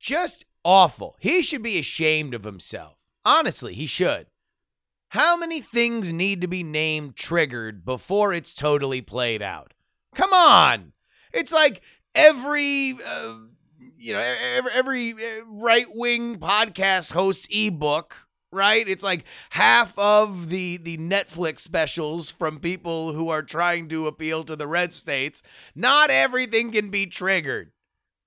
Just 0.00 0.44
awful. 0.64 1.14
He 1.20 1.42
should 1.42 1.62
be 1.62 1.78
ashamed 1.78 2.34
of 2.34 2.42
himself. 2.42 2.96
Honestly, 3.24 3.72
he 3.72 3.86
should. 3.86 4.26
How 5.10 5.36
many 5.36 5.60
things 5.60 6.12
need 6.12 6.40
to 6.40 6.46
be 6.46 6.62
named 6.62 7.16
triggered 7.16 7.84
before 7.84 8.32
it's 8.32 8.54
totally 8.54 9.00
played 9.00 9.42
out? 9.42 9.74
Come 10.14 10.32
on. 10.32 10.92
It's 11.32 11.50
like 11.52 11.82
every 12.14 12.96
uh, 13.04 13.34
you 13.98 14.12
know 14.12 14.20
every, 14.20 14.70
every 14.70 15.12
uh, 15.14 15.44
right-wing 15.46 16.36
podcast 16.38 17.12
host's 17.12 17.48
ebook 17.50 18.28
right? 18.52 18.88
It's 18.88 19.02
like 19.02 19.24
half 19.50 19.98
of 19.98 20.48
the 20.48 20.76
the 20.76 20.96
netflix 20.98 21.58
specials 21.58 22.30
from 22.30 22.60
people 22.60 23.12
who 23.12 23.30
are 23.30 23.42
trying 23.42 23.88
to 23.88 24.06
appeal 24.06 24.44
to 24.44 24.54
the 24.54 24.68
red 24.68 24.92
states 24.92 25.42
not 25.74 26.10
everything 26.10 26.70
can 26.70 26.88
be 26.88 27.06
triggered. 27.06 27.72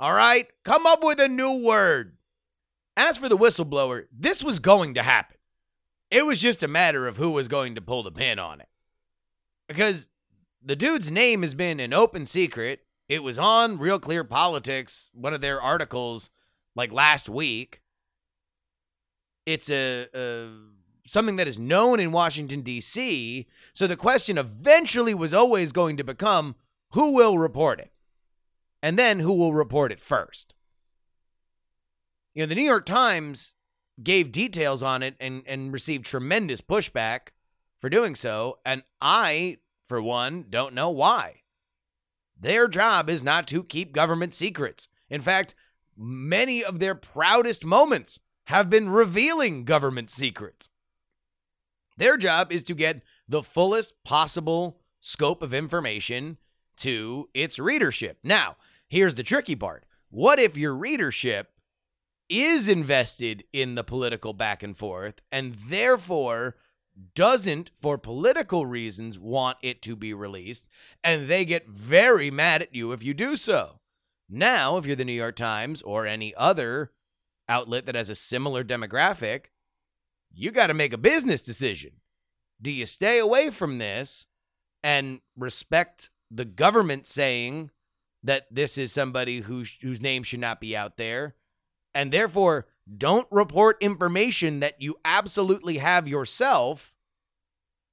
All 0.02 0.14
right? 0.14 0.48
Come 0.66 0.86
up 0.86 1.02
with 1.02 1.22
a 1.22 1.30
new 1.30 1.66
word. 1.66 2.18
As 2.98 3.18
for 3.18 3.30
the 3.30 3.38
whistleblower 3.38 4.08
this 4.12 4.44
was 4.44 4.60
going 4.60 4.96
to 4.96 5.04
happen 5.04 5.33
it 6.14 6.28
was 6.28 6.40
just 6.40 6.62
a 6.62 6.68
matter 6.68 7.08
of 7.08 7.18
who 7.18 7.32
was 7.32 7.48
going 7.48 7.74
to 7.74 7.82
pull 7.82 8.04
the 8.04 8.12
pin 8.12 8.38
on 8.38 8.62
it. 8.62 8.70
Because 9.68 10.10
the 10.64 10.76
dude's 10.76 11.10
name 11.10 11.42
has 11.42 11.56
been 11.56 11.80
an 11.80 11.92
open 11.92 12.28
secret. 12.28 12.82
It 13.10 13.24
was 13.24 13.40
on 13.40 13.80
Real 13.80 14.00
Clear 14.00 14.24
Politics, 14.24 15.10
one 15.16 15.34
of 15.34 15.42
their 15.42 15.60
articles, 15.60 16.30
like 16.76 16.92
last 16.92 17.30
week. 17.30 17.82
It's 19.48 19.72
a, 19.72 20.08
a 20.14 20.50
something 21.08 21.36
that 21.38 21.48
is 21.48 21.58
known 21.58 22.00
in 22.00 22.12
Washington, 22.12 22.62
D.C. 22.62 23.48
So 23.74 23.88
the 23.88 23.98
question 23.98 24.38
eventually 24.38 25.16
was 25.16 25.34
always 25.34 25.72
going 25.72 25.98
to 25.98 26.04
become 26.04 26.56
who 26.92 27.12
will 27.14 27.40
report 27.40 27.80
it? 27.80 27.92
And 28.84 29.00
then 29.00 29.20
who 29.20 29.34
will 29.34 29.54
report 29.54 29.92
it 29.92 30.00
first? 30.00 30.54
You 32.36 32.44
know, 32.44 32.48
the 32.48 32.56
New 32.56 32.62
York 32.62 32.86
Times 32.86 33.56
gave 34.02 34.32
details 34.32 34.82
on 34.82 35.04
it 35.04 35.16
and, 35.20 35.44
and 35.46 35.74
received 35.74 36.06
tremendous 36.06 36.62
pushback 36.62 37.30
for 37.78 37.90
doing 37.90 38.16
so. 38.16 38.60
And 38.66 38.84
I, 39.02 39.58
for 39.86 40.02
one, 40.02 40.46
don't 40.50 40.74
know 40.74 40.90
why. 40.90 41.42
Their 42.40 42.68
job 42.68 43.10
is 43.10 43.24
not 43.24 43.48
to 43.48 43.64
keep 43.64 43.94
government 43.94 44.34
secrets. 44.34 44.88
In 45.10 45.22
fact, 45.22 45.56
many 45.96 46.64
of 46.64 46.80
their 46.80 46.96
proudest 46.96 47.64
moments 47.64 48.20
have 48.46 48.70
been 48.70 48.90
revealing 48.90 49.64
government 49.64 50.10
secrets. 50.10 50.70
Their 51.98 52.18
job 52.18 52.52
is 52.52 52.64
to 52.64 52.74
get 52.74 53.04
the 53.28 53.44
fullest 53.44 53.94
possible 54.04 54.80
scope 55.00 55.42
of 55.42 55.54
information 55.54 56.38
to 56.78 57.30
its 57.34 57.60
readership. 57.60 58.18
Now, 58.24 58.58
here's 58.88 59.16
the 59.16 59.24
tricky 59.24 59.56
part. 59.56 59.86
What 60.10 60.40
if 60.40 60.58
your 60.58 60.76
readership 60.76 61.53
is 62.30 62.68
invested 62.68 63.44
in 63.54 63.76
the 63.76 63.84
political 63.84 64.34
back 64.34 64.64
and 64.64 64.76
forth 64.76 65.22
and 65.32 65.56
therefore 65.68 66.56
doesn't, 67.16 67.72
for 67.80 67.98
political 67.98 68.66
reasons, 68.66 69.18
want 69.18 69.58
it 69.62 69.82
to 69.82 69.96
be 69.96 70.14
released, 70.14 70.70
and 71.04 71.28
they 71.28 71.44
get 71.44 71.68
very 71.68 72.30
mad 72.30 72.62
at 72.62 72.76
you 72.76 72.92
if 72.92 73.04
you 73.04 73.14
do 73.14 73.36
so? 73.36 73.80
Now, 74.30 74.78
if 74.78 74.86
you're 74.86 74.96
the 74.96 75.06
New 75.06 75.14
York 75.14 75.36
Times 75.36 75.82
or 75.82 76.06
any 76.06 76.34
other 76.36 76.92
outlet 77.50 77.86
that 77.86 77.96
has 77.96 78.10
a 78.10 78.16
similar 78.16 78.64
demographic, 78.64 79.46
you 80.34 80.52
got 80.52 80.68
to 80.68 80.74
make 80.74 80.94
a 80.94 80.98
business 80.98 81.42
decision. 81.42 81.94
Do 82.62 82.72
you 82.72 82.86
stay 82.86 83.20
away 83.20 83.50
from 83.50 83.78
this 83.78 84.28
and 84.84 85.22
respect 85.36 86.10
the 86.32 86.46
government 86.46 87.08
saying 87.08 87.72
that 88.24 88.48
this 88.50 88.78
is 88.78 88.92
somebody 88.92 89.42
who, 89.42 89.66
whose 89.82 90.02
name 90.02 90.24
should 90.24 90.40
not 90.40 90.62
be 90.62 90.76
out 90.76 90.98
there, 90.98 91.36
and 91.94 92.12
therefore 92.12 92.68
don't 92.98 93.28
report 93.32 93.82
information 93.82 94.60
that 94.60 94.82
you 94.82 94.98
absolutely 95.06 95.78
have 95.78 96.08
yourself, 96.08 96.94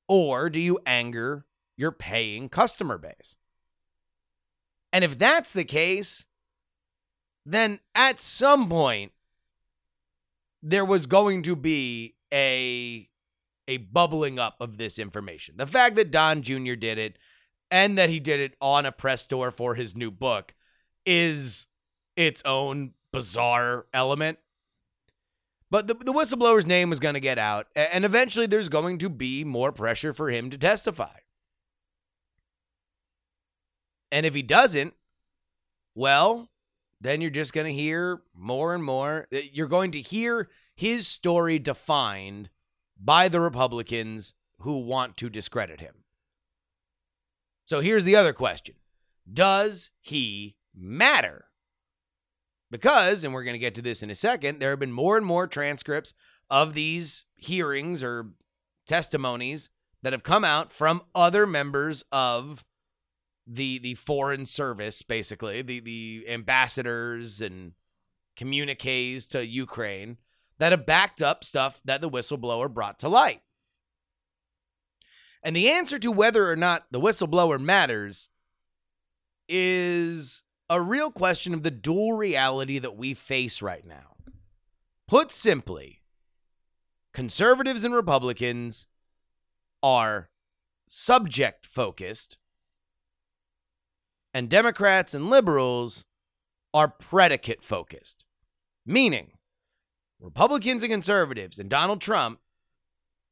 or 0.08 0.50
do 0.50 0.58
you 0.58 0.78
anger 0.84 1.46
your 1.76 1.92
paying 1.92 2.48
customer 2.48 2.98
base? 2.98 3.36
And 4.92 5.04
if 5.04 5.18
that's 5.18 5.52
the 5.52 5.64
case, 5.64 6.26
then 7.46 7.80
at 7.94 8.20
some 8.20 8.68
point 8.68 9.12
there 10.62 10.84
was 10.84 11.06
going 11.06 11.42
to 11.42 11.56
be 11.56 12.14
a 12.32 13.08
a 13.68 13.76
bubbling 13.76 14.38
up 14.38 14.56
of 14.60 14.78
this 14.78 14.98
information. 14.98 15.54
The 15.56 15.66
fact 15.66 15.94
that 15.94 16.10
Don 16.10 16.42
Jr. 16.42 16.74
did 16.74 16.98
it 16.98 17.16
and 17.70 17.96
that 17.96 18.10
he 18.10 18.18
did 18.18 18.40
it 18.40 18.56
on 18.60 18.84
a 18.84 18.90
press 18.90 19.26
tour 19.26 19.52
for 19.52 19.76
his 19.76 19.94
new 19.94 20.10
book 20.10 20.54
is 21.06 21.66
its 22.16 22.42
own 22.44 22.94
bizarre 23.12 23.86
element. 23.92 24.38
But 25.70 25.86
the, 25.86 25.94
the 25.94 26.12
whistleblower's 26.12 26.66
name 26.66 26.90
was 26.90 26.98
going 26.98 27.14
to 27.14 27.20
get 27.20 27.38
out, 27.38 27.68
and 27.76 28.04
eventually 28.04 28.46
there's 28.46 28.68
going 28.68 28.98
to 28.98 29.08
be 29.08 29.44
more 29.44 29.70
pressure 29.70 30.12
for 30.12 30.28
him 30.30 30.50
to 30.50 30.58
testify. 30.58 31.18
And 34.10 34.26
if 34.26 34.34
he 34.34 34.42
doesn't, 34.42 34.94
well, 35.94 36.50
then 37.00 37.20
you're 37.20 37.30
just 37.30 37.52
going 37.52 37.66
to 37.66 37.72
hear 37.72 38.22
more 38.34 38.74
and 38.74 38.84
more. 38.84 39.26
Uh, 39.32 39.38
you're 39.52 39.68
going 39.68 39.92
to 39.92 40.00
hear 40.00 40.48
his 40.74 41.06
story 41.06 41.58
defined 41.58 42.50
by 42.98 43.28
the 43.28 43.40
Republicans 43.40 44.34
who 44.60 44.80
want 44.80 45.16
to 45.16 45.30
discredit 45.30 45.80
him. 45.80 46.04
So 47.64 47.80
here's 47.80 48.04
the 48.04 48.16
other 48.16 48.32
question 48.32 48.74
Does 49.32 49.90
he 50.00 50.56
matter? 50.74 51.46
Because, 52.70 53.24
and 53.24 53.34
we're 53.34 53.44
going 53.44 53.54
to 53.54 53.58
get 53.58 53.74
to 53.76 53.82
this 53.82 54.02
in 54.02 54.10
a 54.10 54.14
second, 54.14 54.60
there 54.60 54.70
have 54.70 54.78
been 54.78 54.92
more 54.92 55.16
and 55.16 55.26
more 55.26 55.46
transcripts 55.46 56.14
of 56.48 56.74
these 56.74 57.24
hearings 57.34 58.02
or 58.02 58.30
testimonies 58.86 59.70
that 60.02 60.12
have 60.12 60.22
come 60.22 60.44
out 60.44 60.72
from 60.72 61.02
other 61.14 61.46
members 61.46 62.04
of 62.10 62.64
the 63.46 63.78
the 63.78 63.94
foreign 63.94 64.44
service 64.44 65.02
basically 65.02 65.60
the 65.62 65.80
the 65.80 66.24
ambassadors 66.28 67.40
and 67.40 67.72
communiques 68.36 69.26
to 69.26 69.44
Ukraine 69.44 70.16
that 70.58 70.72
have 70.72 70.86
backed 70.86 71.20
up 71.20 71.42
stuff 71.42 71.80
that 71.84 72.00
the 72.00 72.10
whistleblower 72.10 72.72
brought 72.72 72.98
to 73.00 73.08
light. 73.08 73.42
And 75.42 75.56
the 75.56 75.70
answer 75.70 75.98
to 75.98 76.12
whether 76.12 76.50
or 76.50 76.56
not 76.56 76.84
the 76.90 77.00
whistleblower 77.00 77.60
matters 77.60 78.28
is 79.48 80.42
a 80.70 80.80
real 80.80 81.10
question 81.10 81.52
of 81.52 81.64
the 81.64 81.70
dual 81.70 82.14
reality 82.14 82.78
that 82.78 82.96
we 82.96 83.12
face 83.12 83.60
right 83.60 83.84
now. 83.84 84.16
Put 85.08 85.32
simply, 85.32 86.00
conservatives 87.12 87.84
and 87.84 87.92
Republicans 87.92 88.86
are 89.82 90.30
subject 90.88 91.66
focused 91.66 92.38
and 94.32 94.48
Democrats 94.48 95.12
and 95.12 95.28
liberals 95.28 96.06
are 96.72 96.88
predicate 96.88 97.64
focused. 97.64 98.24
Meaning, 98.86 99.32
Republicans 100.20 100.84
and 100.84 100.92
conservatives 100.92 101.58
and 101.58 101.68
Donald 101.68 102.00
Trump 102.00 102.38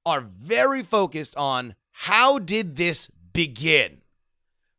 are 0.04 0.20
very 0.20 0.82
focused 0.82 1.36
on 1.36 1.76
how 1.92 2.38
did 2.40 2.76
this 2.76 3.08
begin? 3.32 3.98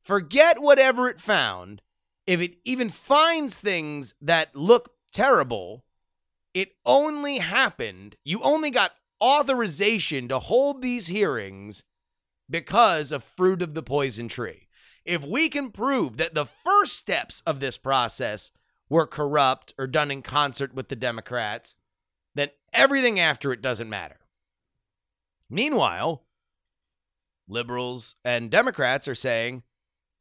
Forget 0.02 0.62
whatever 0.62 1.08
it 1.10 1.22
found. 1.22 1.82
If 2.30 2.42
it 2.42 2.58
even 2.63 2.92
finds 2.92 3.58
things 3.58 4.13
that 4.22 4.56
look 4.56 4.94
terrible, 5.12 5.84
it 6.54 6.74
only 6.86 7.39
happened. 7.39 8.18
You 8.24 8.39
only 8.44 8.70
got 8.70 8.92
authorization 9.20 10.28
to 10.28 10.38
hold 10.38 10.84
these 10.84 11.08
hearings 11.08 11.84
because 12.48 13.12
of 13.12 13.24
fruit 13.24 13.63
of 13.63 13.74
the 13.74 13.82
poison 13.82 14.28
tree 14.28 14.68
if 15.06 15.26
we 15.26 15.50
can 15.50 15.72
prove 15.72 16.18
that 16.18 16.36
the 16.36 16.46
first 16.46 16.96
steps 16.96 17.42
of 17.48 17.60
this 17.60 17.80
process 17.80 18.52
were 18.89 19.08
corrupt 19.08 19.74
or 19.80 19.88
done 19.88 20.12
in 20.12 20.22
concert 20.22 20.72
with 20.72 20.88
the 20.88 20.96
Democrats, 20.96 21.76
then 22.36 22.50
everything 22.74 23.20
after 23.20 23.52
it 23.52 23.60
doesn't 23.60 23.89
matter. 23.89 24.20
Meanwhile, 25.50 26.26
liberals 27.48 28.18
and 28.24 28.52
Democrats 28.52 29.08
are 29.08 29.15
saying, 29.15 29.63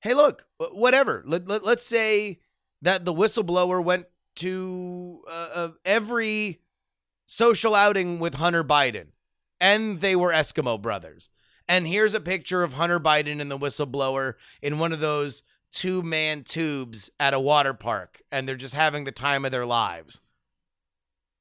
hey, 0.00 0.14
look, 0.14 0.46
whatever. 0.58 1.22
Let, 1.26 1.48
let, 1.48 1.64
us 1.64 1.84
say 1.84 2.40
that 2.82 3.04
the 3.04 3.14
whistleblower 3.14 3.82
went 3.82 4.06
to 4.36 5.22
uh, 5.28 5.48
uh, 5.52 5.68
every 5.84 6.60
social 7.26 7.74
outing 7.74 8.18
with 8.18 8.34
Hunter 8.34 8.64
Biden 8.64 9.08
and 9.60 10.00
they 10.00 10.16
were 10.16 10.30
Eskimo 10.30 10.80
brothers. 10.80 11.30
And 11.68 11.86
here's 11.86 12.14
a 12.14 12.20
picture 12.20 12.62
of 12.62 12.74
Hunter 12.74 13.00
Biden 13.00 13.40
and 13.40 13.50
the 13.50 13.58
whistleblower 13.58 14.34
in 14.62 14.78
one 14.78 14.92
of 14.92 15.00
those 15.00 15.42
two 15.70 16.02
man 16.02 16.44
tubes 16.44 17.10
at 17.20 17.34
a 17.34 17.40
water 17.40 17.74
park, 17.74 18.22
and 18.32 18.48
they're 18.48 18.56
just 18.56 18.74
having 18.74 19.04
the 19.04 19.12
time 19.12 19.44
of 19.44 19.52
their 19.52 19.66
lives. 19.66 20.22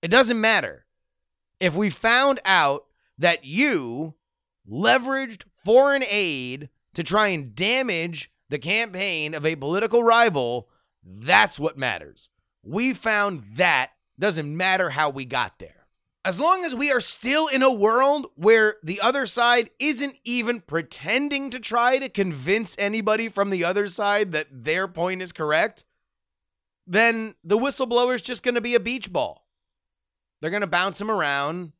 It 0.01 0.09
doesn't 0.09 0.39
matter. 0.39 0.85
If 1.59 1.75
we 1.75 1.89
found 1.89 2.39
out 2.43 2.85
that 3.17 3.45
you 3.45 4.15
leveraged 4.69 5.43
foreign 5.63 6.03
aid 6.09 6.69
to 6.93 7.03
try 7.03 7.29
and 7.29 7.55
damage 7.55 8.29
the 8.49 8.59
campaign 8.59 9.33
of 9.33 9.45
a 9.45 9.55
political 9.55 10.03
rival, 10.03 10.69
that's 11.03 11.59
what 11.59 11.77
matters. 11.77 12.29
We 12.63 12.93
found 12.93 13.43
that. 13.55 13.91
Doesn't 14.19 14.57
matter 14.57 14.89
how 14.89 15.11
we 15.11 15.25
got 15.25 15.59
there. 15.59 15.85
As 16.25 16.41
long 16.41 16.65
as 16.65 16.73
we 16.73 16.91
are 16.91 16.99
still 16.99 17.47
in 17.47 17.61
a 17.61 17.71
world 17.71 18.27
where 18.35 18.77
the 18.83 18.99
other 18.99 19.25
side 19.25 19.69
isn't 19.79 20.19
even 20.23 20.59
pretending 20.59 21.51
to 21.51 21.59
try 21.59 21.99
to 21.99 22.09
convince 22.09 22.75
anybody 22.79 23.29
from 23.29 23.49
the 23.49 23.63
other 23.63 23.87
side 23.87 24.31
that 24.31 24.47
their 24.51 24.87
point 24.87 25.21
is 25.21 25.31
correct, 25.31 25.85
then 26.87 27.35
the 27.43 27.57
whistleblower 27.57 28.15
is 28.15 28.21
just 28.21 28.43
going 28.43 28.55
to 28.55 28.61
be 28.61 28.75
a 28.75 28.79
beach 28.79 29.13
ball. 29.13 29.45
They're 30.41 30.49
going 30.49 30.61
to 30.61 30.67
bounce 30.67 30.99
him 30.99 31.11
around 31.11 31.73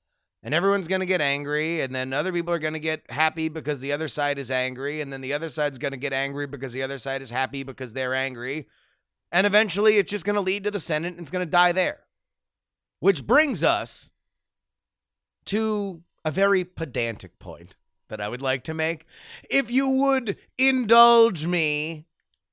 and 0.47 0.55
everyone's 0.55 0.87
going 0.87 1.01
to 1.01 1.05
get 1.05 1.19
angry 1.19 1.81
and 1.81 1.93
then 1.93 2.13
other 2.13 2.31
people 2.31 2.53
are 2.53 2.57
going 2.57 2.73
to 2.73 2.79
get 2.79 3.03
happy 3.09 3.49
because 3.49 3.81
the 3.81 3.91
other 3.91 4.07
side 4.07 4.39
is 4.39 4.49
angry 4.49 5.01
and 5.01 5.11
then 5.11 5.19
the 5.19 5.33
other 5.33 5.49
side's 5.49 5.77
going 5.77 5.91
to 5.91 5.97
get 5.97 6.13
angry 6.13 6.47
because 6.47 6.71
the 6.71 6.81
other 6.81 6.97
side 6.97 7.21
is 7.21 7.31
happy 7.31 7.63
because 7.63 7.91
they're 7.91 8.13
angry. 8.13 8.65
And 9.29 9.45
eventually 9.45 9.97
it's 9.97 10.09
just 10.09 10.23
going 10.23 10.37
to 10.37 10.41
lead 10.41 10.63
to 10.63 10.71
the 10.71 10.79
Senate 10.79 11.09
and 11.09 11.19
it's 11.19 11.31
going 11.31 11.45
to 11.45 11.51
die 11.51 11.73
there. 11.73 11.99
Which 13.01 13.27
brings 13.27 13.61
us 13.61 14.09
to 15.47 16.03
a 16.23 16.31
very 16.31 16.63
pedantic 16.63 17.39
point 17.39 17.75
that 18.07 18.21
I 18.21 18.29
would 18.29 18.41
like 18.41 18.63
to 18.63 18.73
make. 18.73 19.05
If 19.49 19.69
you 19.69 19.89
would 19.89 20.37
indulge 20.57 21.45
me 21.45 22.05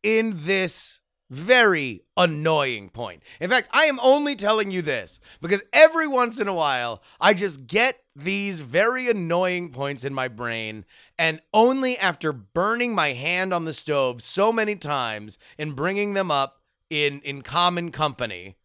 in 0.03 0.41
this 0.43 1.01
very 1.35 2.03
annoying 2.17 2.89
point. 2.89 3.23
In 3.41 3.51
fact, 3.51 3.69
I 3.73 3.85
am 3.85 3.99
only 4.01 4.37
telling 4.37 4.71
you 4.71 4.83
this 4.83 5.21
because 5.41 5.63
every 5.73 6.07
once 6.07 6.39
in 6.39 6.49
a 6.49 6.55
while, 6.55 7.03
I 7.21 7.35
just 7.35 7.67
get 7.67 7.99
these 8.17 8.61
very 8.61 9.11
annoying 9.11 9.71
points 9.71 10.05
in 10.05 10.15
my 10.15 10.29
brain, 10.29 10.85
and 11.19 11.41
only 11.53 11.99
after 11.99 12.33
burning 12.33 12.95
my 12.95 13.13
hand 13.13 13.53
on 13.53 13.65
the 13.65 13.75
stove 13.75 14.23
so 14.23 14.53
many 14.53 14.77
times 14.77 15.39
and 15.59 15.77
bringing 15.77 16.15
them 16.15 16.31
up 16.31 16.63
in, 16.89 17.21
in 17.23 17.43
common 17.43 17.91
company 17.91 18.57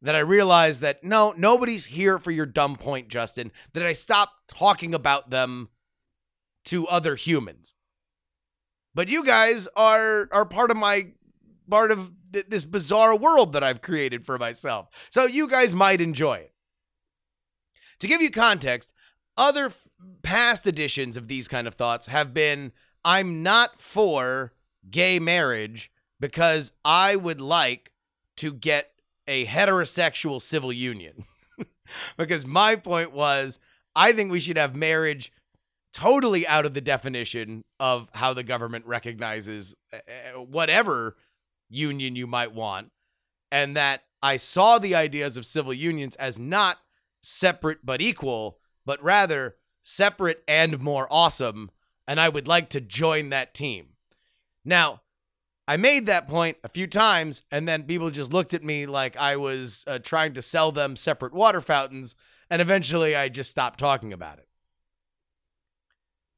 that 0.00 0.14
I 0.14 0.20
realize 0.20 0.80
that 0.80 1.02
no, 1.02 1.34
nobody's 1.36 1.86
here 1.86 2.18
for 2.18 2.30
your 2.30 2.46
dumb 2.46 2.76
point, 2.76 3.08
Justin, 3.08 3.50
that 3.72 3.84
I 3.84 3.94
stop 3.94 4.30
talking 4.46 4.94
about 4.94 5.30
them 5.30 5.70
to 6.66 6.86
other 6.86 7.16
humans. 7.16 7.74
But 8.94 9.08
you 9.08 9.24
guys 9.24 9.66
are 9.74 10.28
are 10.30 10.44
part 10.44 10.70
of 10.70 10.76
my 10.76 11.08
part 11.68 11.90
of 11.90 12.12
th- 12.32 12.46
this 12.48 12.64
bizarre 12.64 13.16
world 13.16 13.52
that 13.52 13.62
I've 13.62 13.82
created 13.82 14.26
for 14.26 14.38
myself. 14.38 14.88
So 15.10 15.24
you 15.24 15.48
guys 15.48 15.74
might 15.74 16.00
enjoy 16.00 16.34
it. 16.34 16.52
To 18.00 18.06
give 18.06 18.20
you 18.20 18.30
context, 18.30 18.92
other 19.36 19.66
f- 19.66 19.88
past 20.22 20.66
editions 20.66 21.16
of 21.16 21.28
these 21.28 21.48
kind 21.48 21.66
of 21.66 21.74
thoughts 21.74 22.06
have 22.06 22.34
been 22.34 22.72
I'm 23.04 23.42
not 23.42 23.80
for 23.80 24.52
gay 24.90 25.18
marriage 25.18 25.90
because 26.20 26.72
I 26.84 27.16
would 27.16 27.40
like 27.40 27.92
to 28.36 28.52
get 28.52 28.92
a 29.26 29.46
heterosexual 29.46 30.40
civil 30.40 30.72
union. 30.72 31.24
because 32.16 32.46
my 32.46 32.76
point 32.76 33.12
was 33.12 33.58
I 33.96 34.12
think 34.12 34.30
we 34.30 34.40
should 34.40 34.56
have 34.56 34.74
marriage 34.74 35.32
totally 35.92 36.46
out 36.46 36.66
of 36.66 36.74
the 36.74 36.80
definition 36.80 37.62
of 37.78 38.08
how 38.12 38.34
the 38.34 38.42
government 38.42 38.84
recognizes 38.86 39.74
uh, 39.92 40.40
whatever 40.40 41.16
union 41.68 42.16
you 42.16 42.26
might 42.26 42.52
want, 42.52 42.90
and 43.50 43.76
that 43.76 44.02
I 44.22 44.36
saw 44.36 44.78
the 44.78 44.94
ideas 44.94 45.36
of 45.36 45.46
civil 45.46 45.72
unions 45.72 46.16
as 46.16 46.38
not 46.38 46.78
separate 47.20 47.84
but 47.84 48.00
equal, 48.00 48.58
but 48.86 49.02
rather 49.02 49.56
separate 49.82 50.42
and 50.48 50.80
more 50.80 51.06
awesome, 51.10 51.70
and 52.08 52.18
I 52.18 52.28
would 52.28 52.48
like 52.48 52.70
to 52.70 52.80
join 52.80 53.28
that 53.30 53.54
team. 53.54 53.88
Now, 54.64 55.02
I 55.66 55.76
made 55.76 56.06
that 56.06 56.28
point 56.28 56.58
a 56.62 56.68
few 56.68 56.86
times, 56.86 57.42
and 57.50 57.66
then 57.66 57.84
people 57.84 58.10
just 58.10 58.32
looked 58.32 58.54
at 58.54 58.64
me 58.64 58.86
like 58.86 59.16
I 59.16 59.36
was 59.36 59.84
uh, 59.86 59.98
trying 59.98 60.34
to 60.34 60.42
sell 60.42 60.72
them 60.72 60.96
separate 60.96 61.32
water 61.32 61.60
fountains, 61.60 62.14
and 62.50 62.60
eventually 62.60 63.14
I 63.14 63.28
just 63.28 63.50
stopped 63.50 63.78
talking 63.78 64.12
about 64.12 64.38
it. 64.38 64.48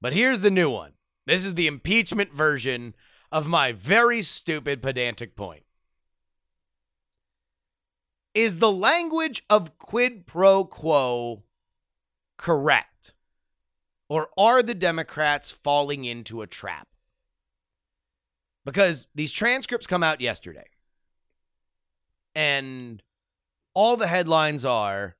But 0.00 0.12
here's 0.12 0.42
the 0.42 0.50
new 0.50 0.70
one. 0.70 0.92
This 1.26 1.44
is 1.44 1.54
the 1.54 1.66
impeachment 1.66 2.32
version 2.32 2.94
of 3.30 3.46
my 3.46 3.72
very 3.72 4.22
stupid 4.22 4.82
pedantic 4.82 5.36
point. 5.36 5.64
Is 8.34 8.58
the 8.58 8.70
language 8.70 9.42
of 9.48 9.78
quid 9.78 10.26
pro 10.26 10.64
quo 10.64 11.44
correct? 12.36 13.14
Or 14.08 14.28
are 14.36 14.62
the 14.62 14.74
Democrats 14.74 15.50
falling 15.50 16.04
into 16.04 16.42
a 16.42 16.46
trap? 16.46 16.88
Because 18.64 19.08
these 19.14 19.32
transcripts 19.32 19.86
come 19.86 20.02
out 20.02 20.20
yesterday. 20.20 20.66
And 22.34 23.02
all 23.74 23.96
the 23.96 24.06
headlines 24.06 24.64
are 24.64 25.16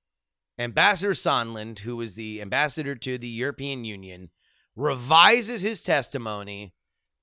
Ambassador 0.58 1.12
Sondland, 1.12 1.80
who 1.80 2.00
is 2.00 2.14
the 2.14 2.40
ambassador 2.40 2.94
to 2.94 3.18
the 3.18 3.28
European 3.28 3.84
Union, 3.84 4.30
revises 4.74 5.62
his 5.62 5.82
testimony 5.82 6.74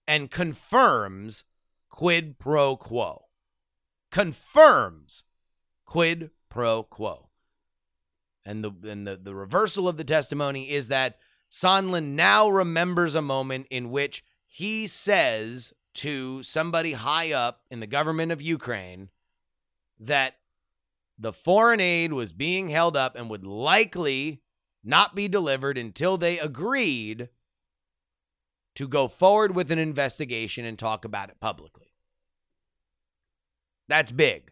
and 0.08 0.32
confirms 0.32 1.46
quid 1.90 2.40
pro 2.40 2.76
quo. 2.76 3.26
Confirms 4.12 5.24
quid 5.86 6.32
pro 6.50 6.84
quo. 6.84 7.30
And 8.46 8.64
the 8.64 8.72
and 8.90 9.08
the, 9.08 9.16
the 9.16 9.36
reversal 9.36 9.88
of 9.88 9.98
the 9.98 10.04
testimony 10.04 10.70
is 10.70 10.88
that 10.90 11.18
Sondland 11.52 12.16
now 12.16 12.50
remembers 12.50 13.16
a 13.16 13.22
moment 13.22 13.68
in 13.70 13.92
which 13.92 14.24
he 14.46 14.88
says 14.88 15.74
to 15.94 16.44
somebody 16.44 16.94
high 16.94 17.32
up 17.32 17.62
in 17.70 17.80
the 17.80 17.88
government 17.88 18.32
of 18.32 18.42
Ukraine 18.42 19.10
that 20.00 20.36
the 21.18 21.32
foreign 21.32 21.80
aid 21.80 22.12
was 22.12 22.34
being 22.34 22.70
held 22.70 22.98
up 22.98 23.16
and 23.16 23.30
would 23.30 23.46
likely 23.46 24.42
not 24.84 25.16
be 25.16 25.28
delivered 25.28 25.78
until 25.78 26.18
they 26.18 26.40
agreed 26.40 27.30
to 28.76 28.88
go 28.88 29.08
forward 29.08 29.56
with 29.56 29.72
an 29.72 29.80
investigation 29.80 30.66
and 30.66 30.78
talk 30.78 31.06
about 31.06 31.30
it 31.30 31.40
publicly. 31.40 31.92
That's 33.88 34.12
big, 34.12 34.52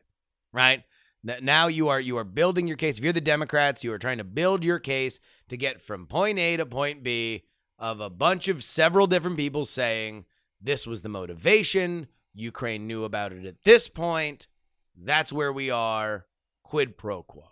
right? 0.51 0.83
Now 1.23 1.67
you 1.67 1.87
are 1.87 1.99
you 1.99 2.17
are 2.17 2.23
building 2.23 2.67
your 2.67 2.77
case. 2.77 2.97
If 2.97 3.03
you're 3.03 3.13
the 3.13 3.21
Democrats, 3.21 3.83
you 3.83 3.93
are 3.93 3.99
trying 3.99 4.17
to 4.17 4.23
build 4.23 4.63
your 4.63 4.79
case 4.79 5.19
to 5.49 5.57
get 5.57 5.81
from 5.81 6.07
point 6.07 6.39
A 6.39 6.57
to 6.57 6.65
point 6.65 7.03
B 7.03 7.43
of 7.77 7.99
a 7.99 8.09
bunch 8.09 8.47
of 8.47 8.63
several 8.63 9.07
different 9.07 9.37
people 9.37 9.65
saying 9.65 10.25
this 10.59 10.87
was 10.87 11.01
the 11.01 11.09
motivation. 11.09 12.07
Ukraine 12.33 12.87
knew 12.87 13.03
about 13.03 13.33
it 13.33 13.45
at 13.45 13.63
this 13.63 13.87
point. 13.87 14.47
That's 14.95 15.33
where 15.33 15.51
we 15.51 15.69
are. 15.69 16.25
Quid 16.63 16.97
pro 16.97 17.23
quo. 17.23 17.43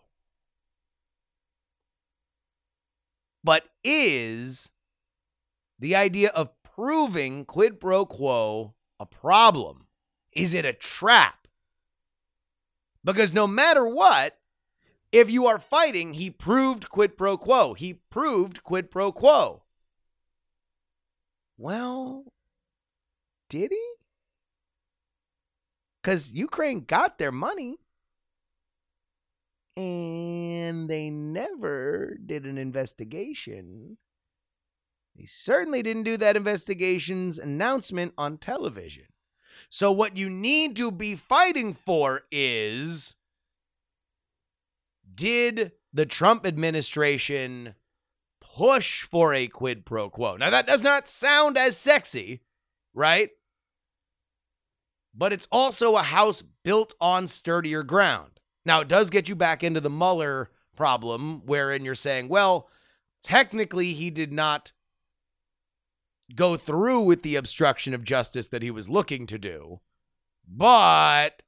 But 3.44 3.64
is 3.84 4.72
the 5.80 5.96
idea 5.96 6.30
of 6.30 6.59
proving 6.80 7.44
quid 7.44 7.78
pro 7.78 8.06
quo 8.06 8.74
a 9.02 9.06
problem? 9.06 9.86
Is 10.32 10.54
it 10.54 10.64
a 10.64 10.72
trap? 10.72 11.46
Because 13.04 13.34
no 13.34 13.48
matter 13.48 13.86
what, 13.86 14.38
if 15.12 15.30
you 15.30 15.46
are 15.46 15.60
fighting, 15.60 16.14
he 16.14 16.30
proved 16.30 16.88
quid 16.88 17.18
pro 17.18 17.38
quo. 17.38 17.74
He 17.74 17.96
proved 18.10 18.64
quid 18.64 18.90
pro 18.90 19.12
quo. 19.12 19.64
Well, 21.58 22.24
did 23.50 23.72
he? 23.72 23.90
Because 26.02 26.32
Ukraine 26.32 26.86
got 26.86 27.18
their 27.18 27.34
money 27.34 27.76
and 29.76 30.90
they 30.90 31.10
never 31.10 32.18
did 32.26 32.46
an 32.46 32.58
investigation 32.58 33.98
he 35.20 35.26
certainly 35.26 35.84
didn't 35.84 36.04
do 36.04 36.16
that 36.16 36.38
investigation's 36.38 37.38
announcement 37.38 38.14
on 38.18 38.38
television. 38.38 39.04
So, 39.70 39.92
what 39.92 40.16
you 40.16 40.30
need 40.30 40.78
to 40.78 40.92
be 40.92 41.18
fighting 41.18 41.74
for 41.74 42.22
is 42.32 43.16
did 45.14 45.74
the 45.92 46.06
Trump 46.06 46.48
administration 46.48 47.76
push 48.40 49.04
for 49.04 49.34
a 49.34 49.48
quid 49.48 49.86
pro 49.86 50.10
quo? 50.10 50.38
Now, 50.38 50.50
that 50.52 50.66
does 50.66 50.84
not 50.84 51.10
sound 51.10 51.58
as 51.58 51.76
sexy, 51.76 52.40
right? 52.94 53.32
But 55.14 55.34
it's 55.34 55.50
also 55.52 55.98
a 55.98 56.02
house 56.02 56.42
built 56.64 56.94
on 57.02 57.28
sturdier 57.28 57.84
ground. 57.84 58.40
Now, 58.66 58.80
it 58.80 58.88
does 58.88 59.10
get 59.10 59.28
you 59.28 59.36
back 59.36 59.66
into 59.66 59.82
the 59.82 59.90
Mueller 59.90 60.50
problem, 60.78 61.42
wherein 61.46 61.84
you're 61.84 61.94
saying, 61.94 62.30
well, 62.30 62.70
technically 63.22 63.92
he 63.92 64.10
did 64.10 64.32
not 64.32 64.72
go 66.36 66.58
through 66.58 67.02
with 67.02 67.24
the 67.24 67.36
obstruction 67.36 67.94
of 67.94 68.04
justice 68.04 68.48
that 68.48 68.64
he 68.64 68.72
was 68.72 68.90
looking 68.90 69.26
to 69.28 69.38
do. 69.38 69.80
But 70.48 71.44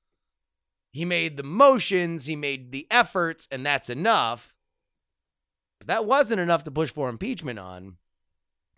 he 0.91 1.05
made 1.05 1.37
the 1.37 1.43
motions, 1.43 2.25
he 2.25 2.35
made 2.35 2.71
the 2.71 2.87
efforts, 2.91 3.47
and 3.51 3.65
that's 3.65 3.89
enough. 3.89 4.53
But 5.79 5.87
that 5.87 6.05
wasn't 6.05 6.41
enough 6.41 6.63
to 6.65 6.71
push 6.71 6.91
for 6.91 7.09
impeachment 7.09 7.57
on. 7.57 7.97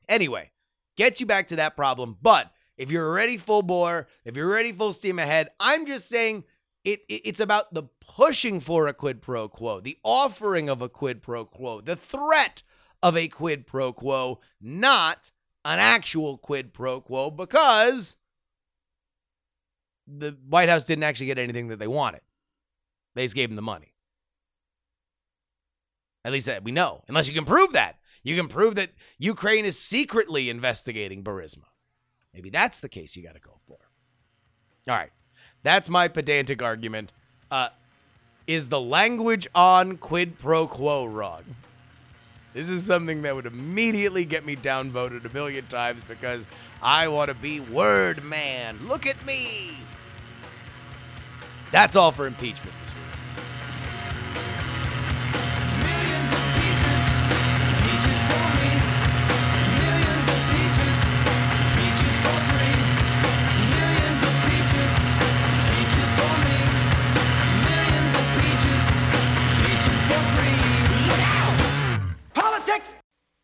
Anyway, 0.08 0.52
get 0.96 1.20
you 1.20 1.26
back 1.26 1.48
to 1.48 1.56
that 1.58 1.76
problem. 1.76 2.18
But 2.22 2.52
if 2.78 2.92
you're 2.92 3.08
already 3.08 3.38
full 3.38 3.62
bore, 3.62 4.08
if 4.24 4.36
you're 4.36 4.50
already 4.50 4.72
full 4.72 4.94
steam 4.94 5.20
ahead, 5.20 5.50
I'm 5.60 5.86
just 5.86 6.08
saying 6.08 6.44
it, 6.84 7.02
it, 7.10 7.22
it's 7.26 7.40
about 7.40 7.74
the 7.74 7.84
pushing 8.06 8.60
for 8.60 8.88
a 8.88 8.94
quid 8.94 9.22
pro 9.22 9.48
quo, 9.48 9.80
the 9.80 9.98
offering 10.04 10.70
of 10.70 10.82
a 10.82 10.90
quid 10.90 11.22
pro 11.22 11.46
quo, 11.46 11.82
the 11.82 11.96
threat 11.96 12.64
of 13.02 13.18
a 13.18 13.28
quid 13.28 13.68
pro 13.68 13.92
quo, 13.92 14.40
not 14.62 15.32
an 15.66 15.80
actual 15.80 16.38
quid 16.38 16.74
pro 16.74 17.02
quo 17.02 17.32
because 17.32 18.18
the 20.08 20.38
White 20.48 20.70
House 20.70 20.84
didn't 20.84 21.04
actually 21.04 21.28
get 21.28 21.40
anything 21.40 21.70
that 21.70 21.80
they 21.80 21.88
wanted. 21.88 22.22
They 23.16 23.24
just 23.24 23.36
gave 23.36 23.50
them 23.50 23.56
the 23.56 23.62
money. 23.62 23.94
At 26.26 26.32
least 26.32 26.46
that 26.46 26.64
we 26.64 26.72
know. 26.72 27.04
Unless 27.08 27.28
you 27.28 27.34
can 27.34 27.46
prove 27.46 27.74
that. 27.74 27.98
You 28.24 28.36
can 28.36 28.48
prove 28.48 28.76
that 28.76 28.92
Ukraine 29.18 29.66
is 29.66 29.78
secretly 29.78 30.50
investigating 30.50 31.24
Burisma. 31.24 31.66
Maybe 32.34 32.50
that's 32.50 32.80
the 32.80 32.90
case 32.90 33.16
you 33.16 33.24
got 33.24 33.36
to 33.36 33.42
go 33.42 33.60
for. 33.68 33.78
All 34.88 34.96
right. 34.96 35.12
That's 35.62 35.90
my 35.90 36.08
pedantic 36.08 36.62
argument. 36.62 37.12
Uh, 37.52 37.70
is 38.48 38.68
the 38.68 38.80
language 38.82 39.48
on 39.54 39.98
quid 39.98 40.40
pro 40.40 40.68
quo 40.68 41.06
wrong? 41.06 41.44
This 42.54 42.70
is 42.70 42.86
something 42.86 43.24
that 43.24 43.36
would 43.36 43.48
immediately 43.48 44.26
get 44.26 44.46
me 44.46 44.56
downvoted 44.56 45.30
a 45.30 45.34
million 45.34 45.66
times 45.68 46.04
because 46.08 46.48
I 46.82 47.08
want 47.08 47.30
to 47.30 47.34
be 47.34 47.60
word 47.60 48.24
man. 48.24 48.78
Look 48.88 49.08
at 49.08 49.26
me. 49.26 49.72
That's 51.72 51.96
all 51.96 52.12
for 52.12 52.28
impeachment 52.28 52.74
this 52.84 52.94
week. 52.94 53.03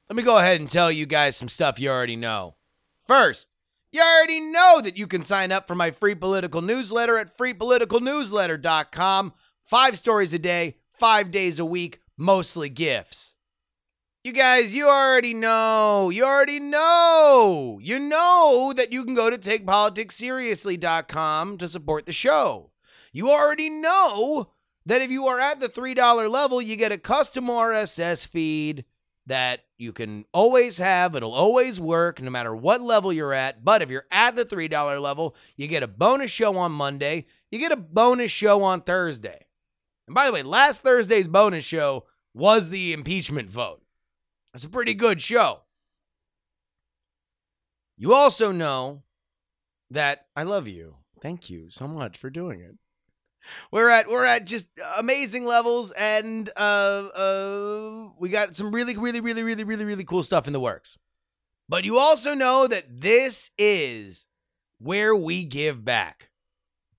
Let 0.09 0.15
me 0.15 0.23
go 0.23 0.39
ahead 0.39 0.59
and 0.59 0.67
tell 0.67 0.91
you 0.91 1.05
guys 1.05 1.37
some 1.37 1.49
stuff 1.49 1.79
you 1.79 1.91
already 1.91 2.15
know. 2.15 2.55
First, 3.05 3.49
you 3.91 4.01
already 4.01 4.39
know 4.39 4.81
that 4.81 4.97
you 4.97 5.05
can 5.05 5.21
sign 5.21 5.51
up 5.51 5.67
for 5.67 5.75
my 5.75 5.91
free 5.91 6.15
political 6.15 6.63
newsletter 6.63 7.19
at 7.19 7.37
freepoliticalnewsletter.com. 7.37 9.33
Five 9.65 9.99
stories 9.99 10.33
a 10.33 10.39
day, 10.39 10.77
five 10.93 11.29
days 11.29 11.59
a 11.59 11.65
week, 11.65 11.99
mostly 12.17 12.69
gifts. 12.69 13.35
You 14.23 14.31
guys, 14.31 14.73
you 14.73 14.89
already 14.89 15.35
know. 15.35 16.09
You 16.09 16.25
already 16.25 16.59
know. 16.59 17.77
You 17.79 17.99
know 17.99 18.73
that 18.75 18.91
you 18.91 19.05
can 19.05 19.13
go 19.13 19.29
to 19.29 19.37
takepoliticsseriously.com 19.37 21.59
to 21.59 21.67
support 21.67 22.07
the 22.07 22.11
show. 22.11 22.71
You 23.13 23.29
already 23.29 23.69
know 23.69 24.53
that 24.87 25.03
if 25.03 25.11
you 25.11 25.27
are 25.27 25.39
at 25.39 25.59
the 25.59 25.69
$3 25.69 26.31
level, 26.31 26.63
you 26.63 26.75
get 26.75 26.91
a 26.91 26.97
custom 26.97 27.45
RSS 27.45 28.25
feed 28.25 28.85
that 29.29 29.61
you 29.77 29.93
can 29.93 30.25
always 30.33 30.79
have. 30.79 31.15
It'll 31.15 31.33
always 31.33 31.79
work 31.79 32.19
no 32.19 32.31
matter 32.31 32.55
what 32.55 32.81
level 32.81 33.13
you're 33.13 33.33
at. 33.33 33.63
But 33.63 33.83
if 33.83 33.89
you're 33.89 34.07
at 34.11 34.35
the 34.35 34.43
$3 34.43 35.01
level, 35.01 35.35
you 35.55 35.67
get 35.67 35.83
a 35.83 35.87
bonus 35.87 36.31
show 36.31 36.57
on 36.57 36.71
Monday, 36.71 37.27
you 37.51 37.59
get 37.59 37.71
a 37.71 37.77
bonus 37.77 38.31
show 38.31 38.63
on 38.63 38.81
Thursday. 38.81 39.45
And 40.07 40.15
by 40.15 40.25
the 40.25 40.33
way, 40.33 40.41
last 40.41 40.81
Thursday's 40.81 41.27
bonus 41.27 41.63
show 41.63 42.05
was 42.33 42.69
the 42.69 42.91
impeachment 42.91 43.49
vote. 43.49 43.83
That's 44.51 44.63
a 44.63 44.69
pretty 44.69 44.95
good 44.95 45.21
show. 45.21 45.59
You 47.97 48.13
also 48.13 48.51
know 48.51 49.03
that 49.91 50.25
I 50.35 50.41
love 50.43 50.67
you. 50.67 50.95
Thank 51.21 51.51
you 51.51 51.69
so 51.69 51.87
much 51.87 52.17
for 52.17 52.31
doing 52.31 52.61
it. 52.61 52.77
We're 53.71 53.89
at 53.89 54.07
we're 54.07 54.25
at 54.25 54.45
just 54.45 54.67
amazing 54.97 55.45
levels, 55.45 55.91
and 55.91 56.49
uh, 56.55 57.07
uh, 57.15 58.09
we 58.19 58.29
got 58.29 58.55
some 58.55 58.73
really, 58.73 58.97
really, 58.97 59.21
really, 59.21 59.43
really, 59.43 59.63
really, 59.63 59.85
really 59.85 60.03
cool 60.03 60.23
stuff 60.23 60.47
in 60.47 60.53
the 60.53 60.59
works. 60.59 60.97
But 61.67 61.85
you 61.85 61.97
also 61.97 62.33
know 62.33 62.67
that 62.67 63.01
this 63.01 63.51
is 63.57 64.25
where 64.79 65.15
we 65.15 65.45
give 65.45 65.85
back. 65.85 66.29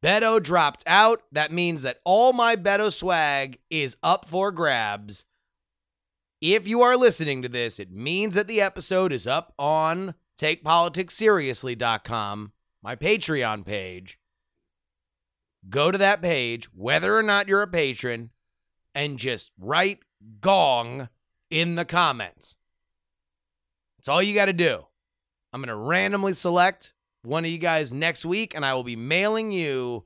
Beto 0.03 0.43
dropped 0.43 0.83
out. 0.87 1.23
That 1.33 1.53
means 1.53 1.83
that 1.83 1.99
all 2.05 2.33
my 2.33 2.57
Beto 2.57 2.93
swag 2.93 3.59
is 3.69 3.97
up 4.03 4.29
for 4.29 4.53
grabs. 4.53 5.25
If 6.41 6.67
you 6.67 6.81
are 6.83 6.97
listening 6.97 7.43
to 7.43 7.51
this, 7.51 7.79
it 7.79 7.93
means 7.93 8.35
that 8.35 8.47
the 8.47 8.63
episode 8.63 9.13
is 9.13 9.27
up 9.27 9.53
on 9.59 10.15
takepoliticsseriously.com, 10.41 12.53
my 12.83 12.97
Patreon 12.97 13.67
page. 13.67 14.19
Go 15.69 15.91
to 15.91 15.99
that 15.99 16.23
page, 16.23 16.67
whether 16.75 17.17
or 17.17 17.23
not 17.23 17.49
you're 17.49 17.63
a 17.63 17.69
patron, 17.69 18.31
and 18.95 19.19
just 19.19 19.53
write 19.59 20.01
gong 20.41 21.09
in 21.51 21.75
the 21.75 21.85
comments. 21.85 22.57
That's 23.99 24.09
all 24.09 24.23
you 24.23 24.35
got 24.35 24.47
to 24.47 24.53
do. 24.53 24.87
I'm 25.53 25.61
going 25.61 25.69
to 25.69 25.75
randomly 25.75 26.33
select 26.33 26.95
one 27.23 27.45
of 27.45 27.51
you 27.51 27.59
guys 27.59 27.93
next 27.93 28.25
week, 28.25 28.55
and 28.55 28.65
I 28.65 28.73
will 28.75 28.85
be 28.85 28.97
mailing 28.97 29.53
you 29.53 30.05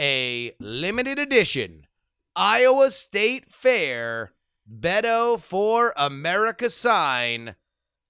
a 0.00 0.54
limited 0.58 1.18
edition 1.18 1.86
Iowa 2.34 2.90
State 2.90 3.52
Fair 3.52 4.32
Beto 4.68 5.38
for 5.38 5.92
America 5.96 6.70
sign. 6.70 7.54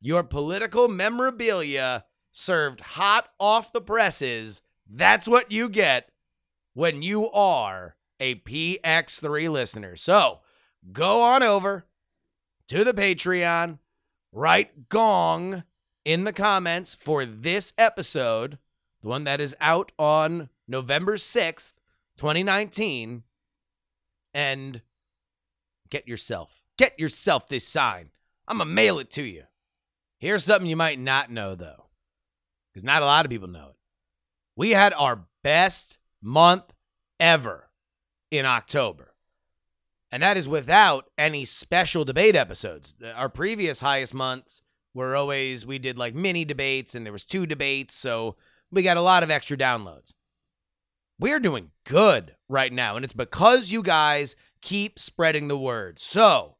Your 0.01 0.23
political 0.23 0.89
memorabilia 0.89 2.05
served 2.31 2.81
hot 2.81 3.29
off 3.41 3.73
the 3.73 3.81
presses. 3.81 4.63
That's 4.89 5.27
what 5.27 5.51
you 5.51 5.69
get 5.69 6.11
when 6.75 7.03
you 7.03 7.31
are 7.31 7.97
a 8.21 8.35
PX3 8.37 9.49
listener. 9.49 9.97
So 9.97 10.41
go 10.93 11.23
on 11.23 11.43
over 11.43 11.87
to 12.69 12.85
the 12.85 12.93
Patreon, 12.95 13.79
write 14.33 14.89
gong 14.89 15.65
in 16.05 16.25
the 16.25 16.33
comments 16.33 16.95
for 16.95 17.25
this 17.25 17.73
episode, 17.79 18.59
the 19.03 19.09
one 19.09 19.25
that 19.25 19.41
is 19.41 19.57
out 19.61 19.93
on 19.99 20.51
November 20.69 21.17
6th, 21.17 21.73
2019, 22.17 23.23
and 24.33 24.83
get 25.91 26.07
yourself, 26.09 26.63
get 26.77 26.99
yourself 26.99 27.49
this 27.49 27.67
sign. 27.67 28.11
I'm 28.47 28.59
going 28.59 28.69
to 28.69 28.75
mail 28.75 28.99
it 28.99 29.11
to 29.13 29.23
you. 29.23 29.45
Here's 30.19 30.45
something 30.45 30.69
you 30.69 30.77
might 30.77 30.99
not 30.99 31.31
know, 31.31 31.55
though, 31.55 31.87
because 32.73 32.85
not 32.85 33.03
a 33.03 33.07
lot 33.07 33.25
of 33.25 33.31
people 33.31 33.49
know 33.49 33.69
it. 33.71 33.77
We 34.57 34.71
had 34.71 34.93
our 34.95 35.27
best 35.43 35.99
month 36.25 36.73
ever 37.21 37.69
in 38.31 38.47
October. 38.47 39.15
And 40.11 40.23
that 40.23 40.37
is 40.37 40.49
without 40.49 41.11
any 41.19 41.45
special 41.45 42.05
debate 42.05 42.35
episodes. 42.35 42.95
Our 43.15 43.29
previous 43.29 43.81
highest 43.81 44.15
months 44.15 44.63
were 44.95 45.15
always 45.15 45.67
we 45.67 45.79
did 45.79 45.99
like 45.99 46.15
mini 46.15 46.45
debates 46.45 46.95
and 46.95 47.05
there 47.05 47.13
was 47.13 47.25
two 47.25 47.47
debates, 47.47 47.95
so 47.95 48.37
we 48.71 48.83
got 48.83 48.97
a 48.97 49.03
lot 49.03 49.23
of 49.23 49.31
extra 49.31 49.57
downloads. 49.57 50.15
We're 51.19 51.41
doing 51.41 51.71
good 51.85 52.37
right 52.49 52.73
now 52.73 52.97
and 52.97 53.05
it's 53.05 53.13
because 53.13 53.71
you 53.71 53.83
guys 53.83 54.35
keep 54.63 54.99
spreading 54.99 55.49
the 55.49 55.59
word. 55.59 55.99
So, 56.01 56.57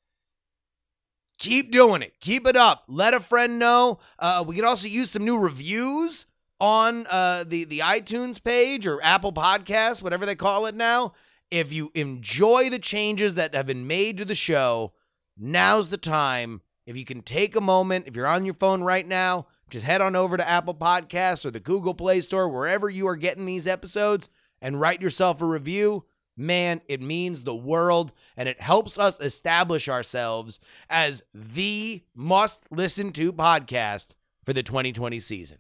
keep 1.39 1.71
doing 1.71 2.03
it. 2.03 2.15
Keep 2.21 2.47
it 2.47 2.57
up. 2.57 2.85
Let 2.87 3.15
a 3.15 3.21
friend 3.21 3.59
know. 3.59 3.99
Uh, 4.19 4.45
we 4.47 4.57
could 4.57 4.65
also 4.65 4.89
use 4.89 5.11
some 5.11 5.25
new 5.25 5.39
reviews 5.39 6.27
on 6.65 7.07
uh, 7.11 7.45
the 7.47 7.65
the 7.65 7.81
iTunes 7.81 8.43
page 8.43 8.87
or 8.87 8.99
Apple 9.05 9.35
Podcast, 9.35 10.03
whatever 10.03 10.25
they 10.25 10.35
call 10.35 10.65
it 10.65 10.75
now. 10.75 11.13
If 11.51 11.75
you 11.75 11.93
enjoy 11.95 12.71
the 12.71 12.79
changes 12.79 13.35
that 13.35 13.55
have 13.55 13.67
been 13.67 13.87
made 13.87 14.17
to 14.17 14.25
the 14.25 14.35
show, 14.35 14.95
now's 15.37 15.91
the 15.91 15.99
time. 15.99 16.63
If 16.87 16.97
you 16.97 17.05
can 17.05 17.21
take 17.21 17.55
a 17.55 17.61
moment, 17.61 18.09
if 18.09 18.17
you're 18.17 18.27
on 18.27 18.47
your 18.47 18.55
phone 18.55 18.83
right 18.83 19.07
now, 19.07 19.47
just 19.69 19.85
head 19.85 20.01
on 20.01 20.17
over 20.17 20.39
to 20.39 20.49
Apple 20.49 20.75
Podcasts 20.75 21.45
or 21.45 21.51
the 21.51 21.61
Google 21.61 21.93
Play 21.93 22.23
Store, 22.23 22.49
wherever 22.49 22.89
you 22.89 23.07
are 23.09 23.17
getting 23.17 23.45
these 23.45 23.67
episodes, 23.67 24.31
and 24.63 24.81
write 24.81 25.03
yourself 25.03 25.43
a 25.43 25.47
review. 25.47 26.07
Man, 26.35 26.81
it 26.89 27.03
means 27.03 27.43
the 27.43 27.55
world 27.55 28.13
and 28.39 28.49
it 28.49 28.61
helps 28.61 28.99
us 28.99 29.21
establish 29.21 29.87
ourselves 29.87 30.61
as 30.89 31.23
the 31.35 32.03
must 32.15 32.67
listen 32.71 33.13
to 33.13 33.35
podcast 33.35 34.15
for 34.45 34.55
the 34.55 34.63
2020 34.63 35.21
season. 35.21 35.59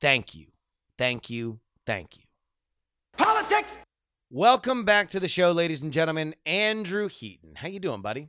Thank 0.00 0.34
you. 0.34 0.46
Thank 0.96 1.30
you. 1.30 1.58
Thank 1.86 2.18
you. 2.18 2.24
Politics. 3.16 3.78
Welcome 4.30 4.84
back 4.84 5.10
to 5.10 5.20
the 5.20 5.28
show, 5.28 5.52
ladies 5.52 5.82
and 5.82 5.92
gentlemen. 5.92 6.34
Andrew 6.46 7.08
Heaton. 7.08 7.56
How 7.56 7.68
you 7.68 7.80
doing, 7.80 8.02
buddy? 8.02 8.28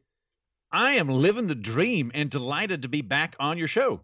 I 0.72 0.94
am 0.94 1.10
living 1.10 1.48
the 1.48 1.56
dream 1.56 2.12
and 2.14 2.30
delighted 2.30 2.84
to 2.84 2.88
be 2.88 3.02
back 3.02 3.36
on 3.40 3.58
your 3.58 3.68
show. 3.68 4.02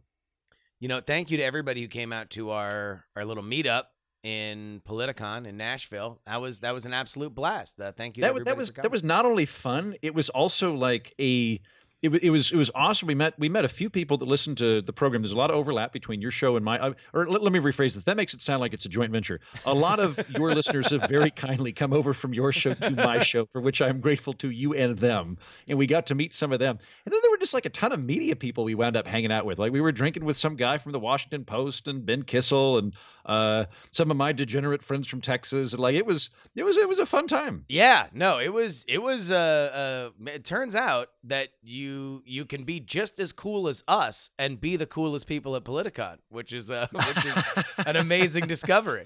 You 0.80 0.90
know, 0.90 1.00
thank 1.00 1.32
you 1.32 1.38
to 1.38 1.44
everybody 1.44 1.82
who 1.82 1.88
came 1.88 2.12
out 2.12 2.30
to 2.32 2.52
our 2.52 3.06
our 3.16 3.26
little 3.26 3.44
meetup 3.44 3.84
in 4.24 4.82
Politicon 4.88 5.48
in 5.48 5.58
Nashville. 5.58 6.20
That 6.26 6.42
was 6.42 6.60
that 6.60 6.74
was 6.74 6.86
an 6.86 6.94
absolute 6.94 7.34
blast. 7.34 7.80
Uh, 7.80 7.92
thank 7.92 8.18
you. 8.18 8.22
to 8.22 8.28
That 8.28 8.34
was 8.34 8.44
that 8.44 8.58
was 8.58 8.72
for 8.72 8.82
that 8.82 8.92
was 8.92 9.04
not 9.04 9.26
only 9.26 9.46
fun, 9.46 9.96
it 10.02 10.14
was 10.14 10.30
also 10.30 10.74
like 10.74 11.14
a 11.20 11.62
it, 12.06 12.24
it 12.24 12.30
was 12.30 12.52
it 12.52 12.58
was 12.58 12.72
awesome. 12.74 13.08
We 13.08 13.16
met 13.16 13.38
we 13.38 13.50
met 13.50 13.66
a 13.66 13.70
few 13.70 13.90
people 13.90 14.18
that 14.18 14.26
listened 14.26 14.58
to 14.58 14.82
the 14.82 14.94
program. 14.94 15.22
There's 15.22 15.34
a 15.34 15.38
lot 15.38 15.50
of 15.50 15.56
overlap 15.56 15.94
between 15.94 16.22
your 16.22 16.32
show 16.32 16.56
and 16.56 16.64
my. 16.64 16.80
Uh, 16.80 16.94
or 17.14 17.28
let, 17.28 17.42
let 17.42 17.52
me 17.52 17.60
rephrase 17.60 17.98
it. 17.98 18.06
That 18.06 18.18
makes 18.18 18.34
it 18.34 18.42
sound 18.42 18.62
like 18.62 18.74
it's 18.74 18.86
a 18.86 18.90
joint 18.90 19.12
venture. 19.12 19.40
A 19.66 19.74
lot 19.74 20.00
of 20.00 20.20
your 20.30 20.52
listeners 20.56 20.92
have 20.92 21.10
very 21.10 21.32
kindly 21.32 21.74
come 21.74 21.94
over 21.94 22.14
from 22.14 22.34
your 22.34 22.52
show 22.52 22.74
to 22.74 22.92
my 22.92 23.24
show, 23.24 23.46
for 23.46 23.62
which 23.62 23.82
I'm 23.82 24.00
grateful 24.00 24.34
to 24.34 24.50
you 24.50 24.74
and 24.74 24.98
them. 24.98 25.38
And 25.68 25.78
we 25.78 25.88
got 25.88 26.08
to 26.08 26.16
meet 26.16 26.34
some 26.34 26.52
of 26.52 26.60
them. 26.60 26.80
And 27.06 27.14
then 27.14 27.20
there 27.22 27.32
were 27.32 27.38
just 27.38 27.54
like 27.54 27.66
a 27.66 27.70
ton 27.70 27.92
of 27.92 28.04
media 28.04 28.36
people 28.36 28.64
we 28.64 28.76
wound 28.76 28.98
up 28.98 29.08
hanging 29.08 29.32
out 29.32 29.46
with. 29.46 29.60
Like 29.60 29.72
we 29.72 29.82
were 29.82 29.92
drinking 29.92 30.26
with 30.26 30.38
some 30.38 30.56
guy 30.56 30.78
from 30.78 30.92
the 30.92 31.00
Washington 31.00 31.46
Post 31.46 31.88
and 31.88 32.06
Ben 32.06 32.24
Kissel 32.24 32.78
and 32.78 32.94
uh, 33.26 33.66
some 33.92 34.12
of 34.12 34.18
my 34.18 34.32
degenerate 34.32 34.84
friends 34.84 35.08
from 35.08 35.22
Texas. 35.22 35.74
And 35.74 35.82
like 35.82 35.96
it 35.96 36.06
was 36.06 36.30
it 36.56 36.64
was 36.64 36.78
it 36.78 36.88
was 36.88 37.00
a 37.00 37.06
fun 37.06 37.28
time. 37.28 37.66
Yeah, 37.68 38.08
no, 38.14 38.40
it 38.40 38.54
was 38.54 38.86
it 38.88 39.02
was 39.02 39.32
uh 39.32 40.12
uh 40.16 40.30
it 40.30 40.44
turns 40.44 40.76
out 40.76 41.10
that 41.26 41.50
you 41.62 41.95
you 42.26 42.46
can 42.46 42.64
be 42.64 42.80
just 42.80 43.20
as 43.20 43.32
cool 43.32 43.68
as 43.68 43.84
us 43.88 44.30
and 44.38 44.60
be 44.60 44.76
the 44.76 44.86
coolest 44.86 45.28
people 45.28 45.56
at 45.56 45.64
Politicon, 45.64 46.18
which 46.30 46.54
is 46.54 46.70
uh 46.72 46.88
which 46.92 47.26
is 47.26 47.36
an 47.86 47.96
amazing 47.96 48.46
discovery. 48.48 49.06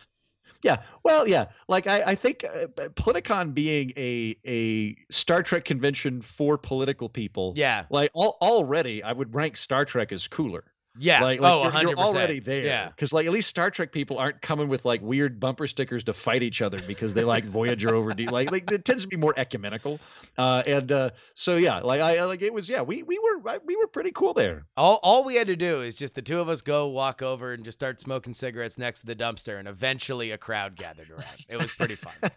Yeah, 0.62 0.82
well, 1.04 1.28
yeah. 1.28 1.46
Like 1.68 1.88
I, 1.88 2.02
I 2.04 2.16
think 2.16 2.44
uh, 2.44 2.68
Politicon 2.90 3.54
being 3.54 3.94
a 3.96 4.36
a 4.46 4.96
Star 5.10 5.42
Trek 5.42 5.64
convention 5.66 6.22
for 6.22 6.58
political 6.58 7.08
people. 7.08 7.54
Yeah. 7.56 7.86
Like 7.90 8.12
al- 8.16 8.38
already, 8.42 9.02
I 9.02 9.14
would 9.14 9.34
rank 9.34 9.56
Star 9.56 9.86
Trek 9.86 10.12
as 10.12 10.28
cooler. 10.28 10.66
Yeah. 11.00 11.22
Like, 11.24 11.40
like 11.42 11.52
Oh, 11.52 11.80
you're, 11.80 11.90
you're 11.90 11.98
already 11.98 12.40
there. 12.40 12.64
Yeah. 12.66 12.90
Because 12.90 13.14
like 13.14 13.26
at 13.26 13.32
least 13.32 13.50
Star 13.50 13.72
Trek 13.72 13.92
people 13.92 14.18
aren't 14.18 14.42
coming 14.42 14.68
with 14.68 14.86
like 14.86 15.02
weird 15.02 15.40
bumper 15.40 15.66
stickers 15.68 16.04
to 16.06 16.14
fight 16.14 16.44
each 16.44 16.62
other 16.62 16.80
because 16.88 17.14
they 17.14 17.24
like 17.24 17.46
Voyager 17.46 17.96
over 17.96 18.14
D. 18.14 18.28
Like 18.28 18.52
like 18.52 18.72
it 18.72 18.86
tends 18.86 19.04
to 19.04 19.08
be 19.08 19.18
more 19.18 19.34
ecumenical. 19.38 20.00
Uh, 20.38 20.64
and 20.68 20.92
uh, 20.92 21.10
so 21.34 21.58
yeah, 21.58 21.80
like 21.80 22.02
I 22.02 22.24
like 22.26 22.42
it 22.42 22.54
was 22.54 22.70
yeah 22.70 22.82
we 22.82 23.04
we 23.04 23.18
were 23.20 23.60
we 23.66 23.76
were 23.76 23.88
pretty 23.88 24.12
cool 24.12 24.34
there. 24.34 24.66
All, 24.78 25.00
all 25.02 25.24
we 25.24 25.36
had 25.36 25.48
to 25.48 25.56
do 25.56 25.82
is 25.82 25.96
just 25.96 26.16
the 26.16 26.22
two 26.22 26.40
of 26.40 26.50
us 26.50 26.62
go 26.62 26.88
walk 26.88 27.22
over 27.22 27.54
and 27.54 27.64
just 27.64 27.80
start 27.80 28.00
smoking 28.00 28.34
cigarettes 28.34 28.78
next 28.78 29.02
to 29.02 29.06
the 29.08 29.16
dumpster, 29.16 29.58
and 29.58 29.68
eventually 29.68 30.32
a 30.32 30.38
crowd 30.38 30.76
gathered 30.76 31.10
around. 31.10 31.26
It 31.50 31.62
was 31.62 31.72
pretty 31.72 31.96
fun. 31.96 32.14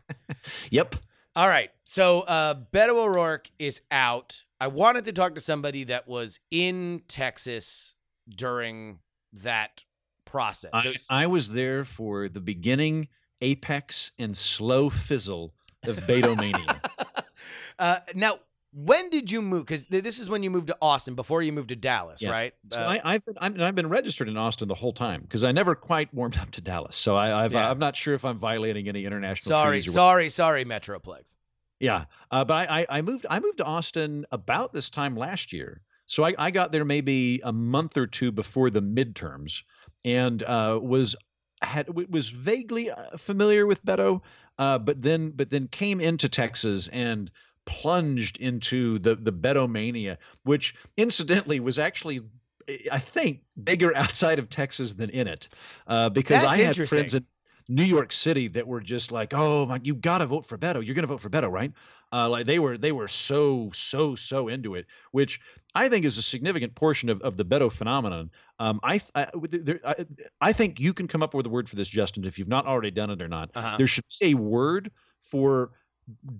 Yep. 0.71 0.97
All 1.37 1.47
right. 1.49 1.71
So 1.85 2.21
uh, 2.23 2.55
Beto 2.73 2.91
O'Rourke 2.97 3.51
is 3.59 3.81
out. 3.91 4.43
I 4.61 4.67
wanted 4.67 5.05
to 5.05 5.13
talk 5.13 5.35
to 5.37 5.41
somebody 5.41 5.85
that 5.85 6.09
was 6.09 6.41
in 6.51 7.03
Texas 7.09 7.95
during 8.33 8.99
that 9.35 9.83
process. 10.25 10.71
I, 10.73 10.97
I 11.11 11.27
was 11.27 11.51
there 11.53 11.85
for 11.85 12.29
the 12.29 12.41
beginning, 12.41 13.09
apex, 13.41 14.13
and 14.19 14.37
slow 14.37 14.91
fizzle 14.91 15.55
of 15.85 15.97
Betomania. 16.07 16.81
uh, 17.79 17.99
now, 18.15 18.39
when 18.75 19.11
did 19.11 19.31
you 19.31 19.43
move? 19.43 19.67
Because 19.67 19.85
this 19.87 20.19
is 20.19 20.31
when 20.31 20.43
you 20.43 20.51
moved 20.51 20.69
to 20.69 20.77
Austin 20.81 21.15
before 21.15 21.43
you 21.43 21.53
moved 21.53 21.69
to 21.69 21.77
Dallas, 21.77 22.23
Yeah. 22.23 22.31
right? 22.31 22.55
So 22.73 22.83
Uh, 22.83 22.87
I, 22.89 23.15
I've 23.15 23.25
been 23.27 23.35
I'm, 23.39 23.61
I've 23.61 23.75
been 23.75 23.89
registered 23.89 24.29
in 24.29 24.37
Austin 24.39 24.69
the 24.69 24.75
whole 24.75 24.95
time 24.95 25.21
because 25.23 25.45
I 25.45 25.53
never 25.53 25.75
quite 25.75 26.13
warmed 26.15 26.39
up 26.39 26.51
to 26.53 26.63
Dallas. 26.63 26.97
So 26.97 27.15
I, 27.15 27.45
I've 27.45 27.53
Yeah. 27.53 27.71
I'm 27.71 27.79
not 27.79 27.97
sure 27.97 28.15
if 28.15 28.25
I'm 28.25 28.39
violating 28.39 28.89
any 28.89 29.05
international. 29.05 29.51
sorry, 29.51 29.81
sorry, 29.81 30.31
sorry, 30.31 30.65
Metroplex. 30.65 31.35
Yeah, 31.81 32.05
uh, 32.31 32.45
but 32.45 32.71
I, 32.71 32.83
I 32.83 32.87
I 32.99 33.03
moved 33.03 33.27
I 33.29 33.41
moved 33.41 33.59
to 33.59 33.65
Austin 33.65 34.25
about 34.31 34.73
this 34.73 34.89
time 34.89 35.17
last 35.17 35.53
year. 35.53 35.83
So 36.13 36.27
I, 36.27 36.35
I 36.37 36.51
got 36.51 36.73
there 36.73 36.85
maybe 36.85 37.41
a 37.43 37.55
month 37.55 37.97
or 37.97 38.07
two 38.07 38.33
before 38.33 38.69
the 38.69 38.83
midterms, 38.83 39.63
and 40.05 40.43
uh, 40.43 40.79
was 40.81 41.17
had 41.63 41.89
was 42.11 42.29
vaguely 42.29 42.91
uh, 42.91 43.17
familiar 43.17 43.67
with 43.67 43.83
Beto, 43.83 44.21
uh, 44.59 44.77
but 44.77 45.01
then 45.01 45.31
but 45.31 45.49
then 45.49 45.69
came 45.69 46.03
into 46.03 46.29
Texas 46.29 46.89
and 46.89 47.31
plunged 47.65 48.37
into 48.37 48.99
the 48.99 49.15
the 49.15 49.33
Beto 49.33 49.67
mania, 49.67 50.19
which 50.45 50.75
incidentally 50.99 51.61
was 51.61 51.79
actually. 51.79 52.21
I 52.93 52.99
think 52.99 53.41
bigger 53.65 53.97
outside 53.97 54.39
of 54.39 54.51
Texas 54.51 54.93
than 54.93 55.09
in 55.09 55.27
it, 55.27 55.49
uh, 55.87 56.11
because 56.11 56.43
That's 56.43 56.53
I 56.53 56.59
had 56.59 56.89
friends 56.89 57.15
in 57.15 57.25
New 57.69 57.85
York 57.85 58.13
City 58.13 58.49
that 58.49 58.69
were 58.69 58.83
just 58.83 59.13
like, 59.13 59.33
"Oh 59.33 59.65
my, 59.65 59.81
you 59.83 59.95
got 59.95 60.19
to 60.19 60.27
vote 60.27 60.45
for 60.45 60.59
Beto. 60.59 60.85
You're 60.85 60.95
going 60.95 61.05
to 61.05 61.07
vote 61.07 61.23
for 61.23 61.31
Beto, 61.31 61.51
right?" 61.51 61.73
Uh, 62.13 62.29
like 62.29 62.45
they 62.45 62.59
were, 62.59 62.77
they 62.77 62.93
were 62.93 63.09
so, 63.09 63.71
so, 63.73 64.15
so 64.15 64.49
into 64.49 64.75
it, 64.75 64.87
which 65.13 65.41
I 65.75 65.89
think 65.89 66.05
is 66.05 66.19
a 66.19 66.23
significant 66.23 66.75
portion 66.75 67.09
of, 67.09 67.23
of 67.23 67.37
the 67.39 67.45
Beto 67.45 67.73
phenomenon. 67.73 68.31
Um, 68.59 68.81
I, 68.83 69.01
I, 69.15 69.29
there, 69.35 69.81
I, 69.85 70.05
I 70.41 70.53
think 70.53 70.79
you 70.79 70.93
can 70.93 71.09
come 71.09 71.23
up 71.23 71.33
with 71.33 71.47
a 71.47 71.49
word 71.49 71.69
for 71.69 71.77
this, 71.77 71.89
Justin, 71.89 72.25
if 72.25 72.39
you've 72.39 72.49
not 72.49 72.67
already 72.67 72.91
done 72.91 73.11
it 73.11 73.23
or 73.23 73.29
not. 73.29 73.51
Uh-huh. 73.55 73.77
There 73.79 73.87
should 73.87 74.05
be 74.21 74.33
a 74.33 74.35
word 74.35 74.91
for 75.21 75.71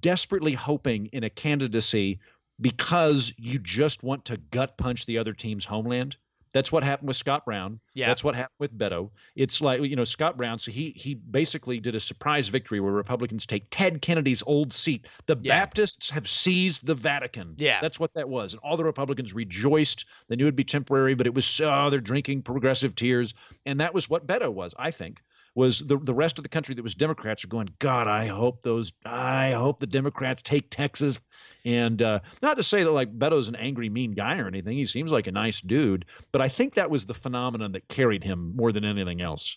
desperately 0.01 0.53
hoping 0.53 1.07
in 1.07 1.25
a 1.25 1.31
candidacy 1.31 2.21
because 2.61 3.33
you 3.39 3.59
just 3.59 4.03
want 4.03 4.27
to 4.27 4.37
gut 4.37 4.77
punch 4.77 5.07
the 5.07 5.19
other 5.19 5.33
team's 5.33 5.65
homeland. 5.65 6.17
That's 6.53 6.71
what 6.71 6.85
happened 6.85 7.09
with 7.09 7.17
Scott 7.17 7.45
Brown. 7.45 7.81
Yeah. 7.95 8.09
That's 8.09 8.23
what 8.23 8.35
happened 8.35 8.57
with 8.59 8.77
Beto. 8.77 9.11
It's 9.35 9.61
like 9.61 9.81
you 9.83 9.97
know 9.97 10.05
Scott 10.05 10.37
Brown. 10.37 10.59
So 10.59 10.71
he 10.71 10.91
he 10.97 11.15
basically 11.15 11.81
did 11.81 11.95
a 11.95 12.01
surprise 12.01 12.49
victory 12.49 12.81
where 12.81 12.93
Republicans 12.93 13.47
take 13.47 13.67
Ted 13.71 14.03
Kennedy's 14.03 14.43
old 14.47 14.73
seat. 14.73 15.07
The 15.27 15.39
Yeah. 15.41 15.61
Baptists 15.61 16.11
have 16.11 16.29
seized 16.29 16.87
the 16.87 16.95
Vatican. 16.95 17.55
Yeah. 17.59 17.81
that's 17.81 17.99
what 17.99 18.15
that 18.15 18.29
was, 18.29 18.55
and 18.55 18.61
all 18.63 18.77
the 18.77 18.85
Republicans 18.85 19.33
rejoiced. 19.33 20.07
They 20.29 20.37
knew 20.37 20.45
it'd 20.45 20.57
be 20.57 20.65
temporary, 20.65 21.15
but 21.15 21.27
it 21.27 21.35
was 21.35 21.47
so 21.47 21.89
they're 21.91 22.01
drinking 22.01 22.43
progressive 22.43 22.95
tears, 22.95 23.35
and 23.67 23.81
that 23.81 23.95
was 23.95 24.09
what 24.11 24.27
Beto 24.27 24.53
was. 24.53 24.75
I 24.79 24.91
think 24.91 25.23
was 25.55 25.81
the 25.81 25.99
the 25.99 26.15
rest 26.15 26.39
of 26.39 26.43
the 26.43 26.49
country 26.49 26.75
that 26.75 26.83
was 26.83 26.95
Democrats 26.95 27.45
are 27.45 27.49
going. 27.49 27.69
God, 27.79 28.09
I 28.09 28.27
hope 28.27 28.63
those. 28.63 28.93
I 29.05 29.53
hope 29.53 29.81
the 29.81 29.87
Democrats 29.87 30.43
take 30.43 30.71
Texas. 30.71 31.21
And 31.65 32.03
uh, 32.03 32.21
not 32.43 32.57
to 32.57 32.63
say 32.63 32.83
that 32.83 32.91
like 32.91 33.17
Beto's 33.17 33.49
an 33.49 33.55
angry, 33.55 33.89
mean 33.89 34.13
guy 34.13 34.39
or 34.39 34.49
anything. 34.49 34.77
He 34.77 34.87
seems 34.87 35.13
like 35.13 35.27
a 35.27 35.33
nice 35.33 35.61
dude, 35.61 36.07
but 36.33 36.41
I 36.41 36.49
think 36.49 36.75
that 36.75 36.91
was 36.91 37.07
the 37.07 37.15
phenomenon 37.15 37.73
that 37.73 37.89
carried 37.89 38.25
him 38.25 38.57
more 38.57 38.73
than 38.73 38.85
anything 38.85 39.21
else. 39.21 39.57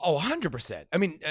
Oh, 0.00 0.18
100%. 0.18 0.84
I 0.92 0.98
mean, 0.98 1.20
uh, 1.24 1.30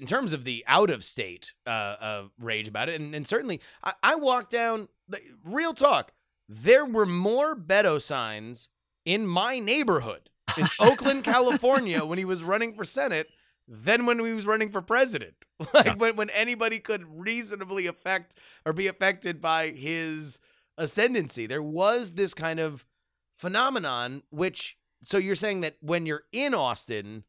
in, 0.00 0.06
terms 0.06 0.32
of 0.32 0.44
the 0.44 0.64
out 0.66 0.88
of 0.88 1.04
state 1.04 1.52
uh, 1.66 1.70
uh, 1.70 2.22
rage 2.40 2.68
about 2.68 2.88
it, 2.88 2.98
and, 2.98 3.14
and 3.14 3.26
certainly 3.26 3.60
I, 3.82 3.92
I 4.02 4.14
walked 4.14 4.50
down, 4.50 4.88
the, 5.08 5.20
real 5.44 5.74
talk, 5.74 6.12
there 6.48 6.86
were 6.86 7.06
more 7.06 7.54
Beto 7.54 8.00
signs 8.00 8.70
in 9.04 9.26
my 9.26 9.58
neighborhood 9.58 10.30
in 10.56 10.66
Oakland, 10.80 11.24
California, 11.24 12.04
when 12.04 12.18
he 12.18 12.24
was 12.24 12.42
running 12.42 12.74
for 12.74 12.84
Senate 12.84 13.28
than 13.66 14.06
when 14.06 14.18
he 14.18 14.32
was 14.32 14.46
running 14.46 14.70
for 14.70 14.82
president. 14.82 15.34
Like 15.72 15.86
Yeah. 15.86 15.94
when, 15.94 16.16
when 16.16 16.30
anybody 16.30 16.80
could 16.80 17.04
reasonably 17.08 17.86
affect 17.86 18.34
or 18.66 18.72
be 18.72 18.88
affected 18.88 19.40
by 19.40 19.70
his 19.70 20.40
ascendancy. 20.76 21.46
There 21.46 21.62
was 21.62 22.14
this 22.14 22.34
kind 22.34 22.58
of 22.58 22.84
phenomenon, 23.38 24.22
which, 24.30 24.76
so 25.02 25.16
you're 25.18 25.36
saying 25.36 25.60
that 25.60 25.76
when 25.80 26.06
you're 26.06 26.24
in 26.32 26.54
Austin, 26.54 27.22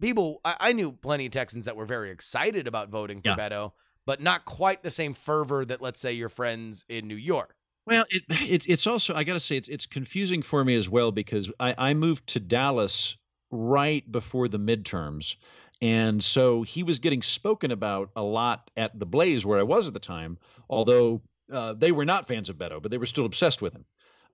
people 0.00 0.40
I, 0.44 0.56
I 0.58 0.72
knew 0.72 0.92
plenty 0.92 1.26
of 1.26 1.32
Texans 1.32 1.66
that 1.66 1.76
were 1.76 1.84
very 1.84 2.10
excited 2.10 2.66
about 2.66 2.88
voting 2.88 3.20
for 3.20 3.28
Yeah. 3.30 3.36
Beto, 3.36 3.72
but 4.06 4.20
not 4.22 4.44
quite 4.46 4.82
the 4.82 4.90
same 4.90 5.12
fervor 5.14 5.64
that 5.66 5.82
let's 5.82 6.00
say 6.00 6.12
your 6.14 6.28
friends 6.30 6.84
in 6.88 7.06
New 7.06 7.14
York. 7.16 7.54
Well, 7.86 8.06
it, 8.08 8.22
it 8.30 8.68
it's 8.68 8.86
also 8.86 9.14
I 9.14 9.24
got 9.24 9.34
to 9.34 9.40
say 9.40 9.56
it's 9.58 9.68
it's 9.68 9.86
confusing 9.86 10.40
for 10.40 10.64
me 10.64 10.74
as 10.76 10.88
well 10.88 11.12
because 11.12 11.52
I 11.60 11.74
I 11.76 11.94
moved 11.94 12.26
to 12.28 12.40
Dallas 12.40 13.16
right 13.54 14.10
before 14.10 14.48
the 14.48 14.58
midterms, 14.58 15.36
and 15.80 16.22
so 16.22 16.62
he 16.62 16.82
was 16.82 16.98
getting 16.98 17.22
spoken 17.22 17.70
about 17.70 18.10
a 18.16 18.22
lot 18.22 18.70
at 18.76 18.98
the 18.98 19.06
Blaze 19.06 19.44
where 19.44 19.58
I 19.58 19.64
was 19.64 19.86
at 19.86 19.94
the 19.94 20.00
time. 20.00 20.38
Although 20.68 21.22
uh, 21.52 21.74
they 21.74 21.92
were 21.92 22.04
not 22.04 22.26
fans 22.26 22.48
of 22.48 22.56
Beto, 22.56 22.80
but 22.80 22.90
they 22.90 22.98
were 22.98 23.06
still 23.06 23.26
obsessed 23.26 23.60
with 23.60 23.74
him. 23.74 23.84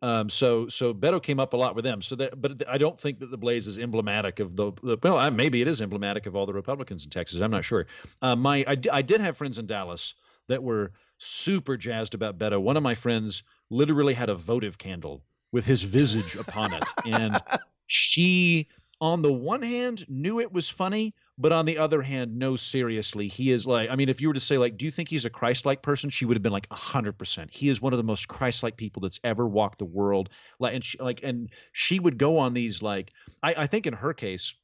Um, 0.03 0.31
so 0.31 0.69
so 0.69 0.95
Beto 0.95 1.23
came 1.23 1.39
up 1.41 1.53
a 1.53 1.57
lot 1.57 1.75
with 1.75 1.85
them. 1.85 2.01
So 2.01 2.17
that, 2.17 2.41
but 2.41 2.63
I 2.69 2.79
don't 2.79 2.99
think 2.99 3.19
that 3.19 3.31
the 3.31 3.37
Blaze 3.37 3.67
is 3.67 3.79
emblematic 3.79 4.41
of 4.41 4.57
the. 4.57 4.73
the 4.83 4.99
well, 5.03 5.17
I, 5.17 5.31
maybe 5.31 5.61
it 5.61 5.69
is 5.69 5.83
emblematic 5.83 6.27
of 6.27 6.35
all 6.35 6.47
the 6.47 6.55
Republicans 6.55 7.05
in 7.05 7.11
Texas. 7.11 7.41
I'm 7.41 7.51
not 7.51 7.65
sure. 7.65 7.87
Uh, 8.23 8.37
my 8.37 8.65
I, 8.67 8.77
I 8.93 9.03
did 9.03 9.21
have 9.21 9.37
friends 9.37 9.59
in 9.59 9.67
Dallas 9.67 10.15
that 10.49 10.63
were 10.63 10.93
super 11.19 11.77
jazzed 11.77 12.15
about 12.15 12.39
Beto. 12.39 12.61
One 12.61 12.77
of 12.77 12.83
my 12.83 12.95
friends 12.95 13.43
literally 13.69 14.15
had 14.15 14.31
a 14.31 14.35
votive 14.35 14.79
candle 14.79 15.23
with 15.53 15.67
his 15.67 15.83
visage 15.83 16.35
upon 16.37 16.73
it, 16.73 16.85
and 17.05 17.41
she, 17.87 18.69
on 19.01 19.23
the 19.23 19.33
one 19.33 19.63
hand, 19.63 20.05
knew 20.09 20.41
it 20.41 20.53
was 20.53 20.69
funny, 20.69 21.15
but 21.39 21.53
on 21.53 21.65
the 21.65 21.79
other 21.79 22.03
hand, 22.03 22.37
no, 22.39 22.57
seriously, 22.57 23.29
he 23.29 23.51
is 23.51 23.67
like. 23.67 23.89
I 23.89 23.97
mean, 23.97 24.09
if 24.11 24.21
you 24.21 24.29
were 24.29 24.35
to 24.35 24.41
say 24.41 24.59
like, 24.59 24.77
do 24.77 24.85
you 24.85 24.91
think 24.91 25.09
he's 25.09 25.25
a 25.25 25.31
Christ-like 25.31 25.81
person? 25.81 26.11
She 26.11 26.27
would 26.27 26.37
have 26.37 26.43
been 26.43 26.53
like 26.53 26.67
hundred 26.71 27.17
percent. 27.17 27.51
He 27.51 27.69
is 27.71 27.81
one 27.81 27.93
of 27.95 27.97
the 27.97 28.05
most 28.05 28.29
Christ-like 28.29 28.77
people 28.77 29.01
that's 29.01 29.19
ever 29.25 29.47
walked 29.49 29.79
the 29.79 29.87
world. 29.87 30.29
Like, 30.59 30.75
and 30.75 30.85
she, 30.85 30.99
like, 30.99 31.21
and 31.23 31.49
she 31.73 31.99
would 31.99 32.19
go 32.19 32.39
on 32.39 32.53
these 32.53 32.83
like. 32.83 33.13
I, 33.43 33.55
I 33.57 33.67
think 33.67 33.87
in 33.87 33.95
her 33.95 34.13
case, 34.13 34.55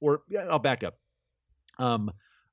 or 0.00 0.22
yeah, 0.28 0.46
I'll 0.50 0.58
back 0.58 0.84
up. 0.84 0.98
Um, 1.78 2.12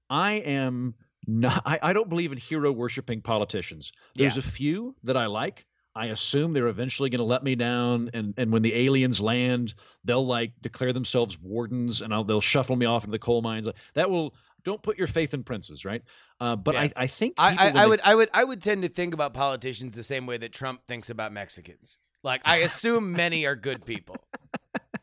I 0.10 0.34
am 0.34 0.94
not. 1.28 1.62
I, 1.66 1.80
I 1.82 1.94
don't 1.94 2.10
believe 2.10 2.32
in 2.32 2.38
hero 2.38 2.72
worshiping 2.72 3.22
politicians. 3.22 3.92
There's 4.16 4.36
Yeah. 4.38 4.40
a 4.40 4.44
few 4.44 4.96
that 5.04 5.18
I 5.18 5.26
like. 5.26 5.66
I 5.96 6.08
assume 6.08 6.54
they're 6.54 6.68
eventually 6.68 7.10
going 7.10 7.20
to 7.20 7.26
let 7.26 7.44
me 7.44 7.56
down, 7.56 8.10
and 8.14 8.34
and 8.38 8.52
when 8.52 8.62
the 8.62 8.74
aliens 8.74 9.22
land, 9.22 9.74
they'll 10.04 10.26
like 10.26 10.54
declare 10.62 10.92
themselves 10.94 11.40
wardens, 11.40 12.02
and 12.02 12.14
I'll, 12.14 12.24
they'll 12.24 12.42
shuffle 12.42 12.76
me 12.76 12.86
off 12.86 13.04
into 13.04 13.12
the 13.12 13.20
coal 13.20 13.42
mines. 13.42 13.68
That 13.94 14.10
will. 14.10 14.34
Don't 14.66 14.82
put 14.82 14.98
your 14.98 15.08
faith 15.08 15.34
in 15.34 15.44
princes, 15.44 15.84
right? 15.84 16.02
Uh, 16.40 16.56
but 16.56 16.74
Yeah. 16.74 16.82
I, 16.84 16.94
I 16.96 17.08
think 17.08 17.34
I, 17.38 17.54
I, 17.54 17.68
I 17.68 17.72
they- 17.72 17.88
would 17.88 18.02
I 18.02 18.16
would 18.16 18.30
I 18.34 18.44
would 18.46 18.62
tend 18.62 18.84
to 18.84 18.90
think 18.90 19.14
about 19.14 19.34
politicians 19.34 19.94
the 19.96 20.04
same 20.04 20.26
way 20.26 20.38
that 20.38 20.54
Trump 20.54 20.88
thinks 20.88 21.10
about 21.10 21.34
Mexicans. 21.34 22.00
Like 22.24 22.42
I 22.46 22.58
assume 22.60 23.12
many 23.12 23.46
are 23.46 23.58
good 23.58 23.86
people. 23.86 24.16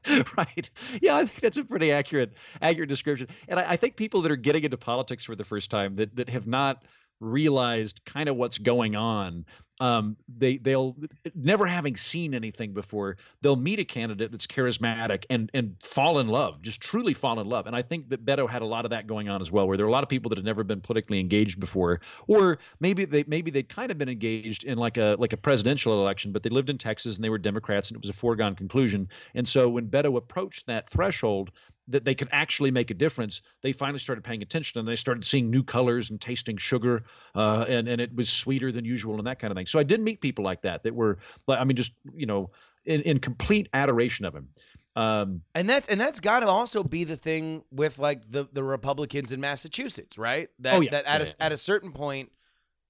right. 0.38 0.70
Yeah, 1.02 1.16
I 1.16 1.26
think 1.26 1.40
that's 1.40 1.58
a 1.58 1.64
pretty 1.64 1.92
accurate 1.92 2.32
accurate 2.62 2.88
description. 2.88 3.28
And 3.48 3.60
I, 3.60 3.72
I 3.72 3.76
think 3.76 3.96
people 3.96 4.22
that 4.22 4.32
are 4.32 4.36
getting 4.36 4.64
into 4.64 4.78
politics 4.78 5.24
for 5.26 5.36
the 5.36 5.44
first 5.44 5.70
time 5.70 5.96
that 5.96 6.16
that 6.16 6.30
have 6.30 6.46
not 6.46 6.82
realized 7.20 8.00
kind 8.04 8.28
of 8.28 8.36
what's 8.36 8.58
going 8.58 8.96
on. 8.96 9.44
Um, 9.78 10.18
they 10.28 10.58
they'll 10.58 10.94
never 11.34 11.66
having 11.66 11.96
seen 11.96 12.34
anything 12.34 12.74
before 12.74 13.16
they'll 13.40 13.56
meet 13.56 13.78
a 13.78 13.84
candidate 13.84 14.30
that's 14.30 14.46
charismatic 14.46 15.24
and 15.30 15.50
and 15.54 15.76
fall 15.82 16.18
in 16.18 16.28
love 16.28 16.60
just 16.60 16.82
truly 16.82 17.14
fall 17.14 17.40
in 17.40 17.48
love. 17.48 17.66
And 17.66 17.74
i 17.74 17.80
think 17.80 18.10
that 18.10 18.22
beto 18.22 18.46
had 18.46 18.60
a 18.60 18.66
lot 18.66 18.84
of 18.84 18.90
that 18.90 19.06
going 19.06 19.30
on 19.30 19.40
as 19.40 19.50
well 19.50 19.66
where 19.66 19.78
there 19.78 19.86
are 19.86 19.88
a 19.88 19.92
lot 19.92 20.02
of 20.02 20.10
people 20.10 20.28
that 20.28 20.36
had 20.36 20.44
never 20.44 20.64
been 20.64 20.82
politically 20.82 21.18
engaged 21.18 21.58
before 21.58 22.02
or 22.26 22.58
maybe 22.78 23.06
they 23.06 23.24
maybe 23.26 23.50
they'd 23.50 23.70
kind 23.70 23.90
of 23.90 23.96
been 23.96 24.10
engaged 24.10 24.64
in 24.64 24.76
like 24.76 24.98
a 24.98 25.16
like 25.18 25.32
a 25.32 25.38
presidential 25.38 25.94
election 25.94 26.30
but 26.30 26.42
they 26.42 26.50
lived 26.50 26.68
in 26.68 26.76
texas 26.76 27.16
and 27.16 27.24
they 27.24 27.30
were 27.30 27.38
democrats 27.38 27.88
and 27.88 27.96
it 27.96 28.02
was 28.02 28.10
a 28.10 28.14
foregone 28.14 28.54
conclusion. 28.54 29.08
And 29.34 29.48
so 29.48 29.68
when 29.68 29.88
beto 29.88 30.16
approached 30.18 30.66
that 30.66 30.90
threshold 30.90 31.52
that 31.90 32.04
they 32.04 32.14
could 32.14 32.28
actually 32.32 32.70
make 32.70 32.90
a 32.90 32.94
difference, 32.94 33.42
they 33.62 33.72
finally 33.72 33.98
started 33.98 34.22
paying 34.24 34.42
attention 34.42 34.78
and 34.78 34.88
they 34.88 34.96
started 34.96 35.24
seeing 35.24 35.50
new 35.50 35.62
colors 35.62 36.10
and 36.10 36.20
tasting 36.20 36.56
sugar, 36.56 37.04
uh, 37.34 37.64
and 37.68 37.88
and 37.88 38.00
it 38.00 38.14
was 38.14 38.28
sweeter 38.28 38.72
than 38.72 38.84
usual 38.84 39.18
and 39.18 39.26
that 39.26 39.38
kind 39.38 39.50
of 39.50 39.56
thing. 39.56 39.66
So 39.66 39.78
I 39.78 39.82
did 39.82 40.00
meet 40.00 40.20
people 40.20 40.44
like 40.44 40.62
that 40.62 40.82
that 40.84 40.94
were, 40.94 41.18
like, 41.46 41.60
I 41.60 41.64
mean, 41.64 41.76
just 41.76 41.92
you 42.14 42.26
know, 42.26 42.50
in, 42.84 43.02
in 43.02 43.18
complete 43.20 43.68
adoration 43.74 44.24
of 44.24 44.34
him. 44.34 44.48
Um, 44.96 45.42
And 45.54 45.68
that's 45.68 45.88
and 45.88 46.00
that's 46.00 46.20
got 46.20 46.40
to 46.40 46.48
also 46.48 46.82
be 46.84 47.04
the 47.04 47.16
thing 47.16 47.64
with 47.72 47.98
like 47.98 48.30
the 48.30 48.48
the 48.52 48.62
Republicans 48.62 49.32
in 49.32 49.40
Massachusetts, 49.40 50.16
right? 50.16 50.48
That 50.60 50.76
Oh, 50.76 50.80
yeah. 50.80 50.90
that 50.90 51.04
at 51.06 51.20
Yeah, 51.22 51.28
a 51.28 51.42
at 51.42 51.52
a 51.52 51.56
certain 51.56 51.92
point 51.92 52.30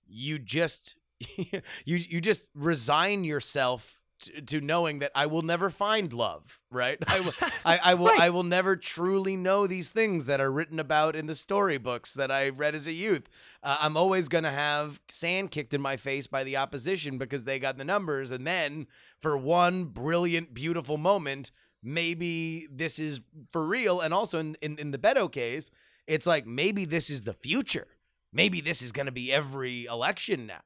you 0.06 0.38
just 0.38 0.94
you 1.36 1.60
you 1.84 2.20
just 2.20 2.48
resign 2.54 3.24
yourself 3.24 3.99
to, 4.20 4.40
to 4.42 4.60
knowing 4.60 5.00
that 5.00 5.12
I 5.14 5.26
will 5.26 5.42
never 5.42 5.70
find 5.70 6.12
love, 6.12 6.60
right? 6.70 6.98
I 7.06 7.20
will 7.20 7.32
I, 7.64 7.78
I 7.78 7.94
will 7.94 8.10
I 8.18 8.30
will 8.30 8.42
never 8.42 8.76
truly 8.76 9.36
know 9.36 9.66
these 9.66 9.90
things 9.90 10.26
that 10.26 10.40
are 10.40 10.52
written 10.52 10.78
about 10.80 11.16
in 11.16 11.26
the 11.26 11.34
storybooks 11.34 12.14
that 12.14 12.30
I 12.30 12.48
read 12.48 12.74
as 12.74 12.86
a 12.86 12.92
youth. 12.92 13.28
Uh, 13.62 13.78
I'm 13.80 13.96
always 13.96 14.28
going 14.28 14.44
to 14.44 14.50
have 14.50 15.00
sand 15.08 15.50
kicked 15.50 15.74
in 15.74 15.80
my 15.80 15.96
face 15.96 16.26
by 16.26 16.44
the 16.44 16.56
opposition 16.56 17.18
because 17.18 17.44
they 17.44 17.58
got 17.58 17.78
the 17.78 17.84
numbers 17.84 18.30
and 18.30 18.46
then 18.46 18.86
for 19.20 19.36
one 19.36 19.84
brilliant 19.84 20.54
beautiful 20.54 20.96
moment 20.96 21.50
maybe 21.82 22.68
this 22.70 22.98
is 22.98 23.20
for 23.52 23.64
real. 23.64 24.00
And 24.00 24.12
also 24.12 24.38
in, 24.38 24.56
in, 24.60 24.78
in 24.78 24.90
the 24.90 24.98
Beto 24.98 25.30
case, 25.30 25.70
it's 26.06 26.26
like 26.26 26.46
maybe 26.46 26.84
this 26.84 27.10
is 27.10 27.22
the 27.22 27.34
future. 27.34 27.86
Maybe 28.32 28.60
this 28.60 28.82
is 28.82 28.92
going 28.92 29.06
to 29.06 29.12
be 29.12 29.32
every 29.32 29.86
election 29.86 30.46
now. 30.46 30.60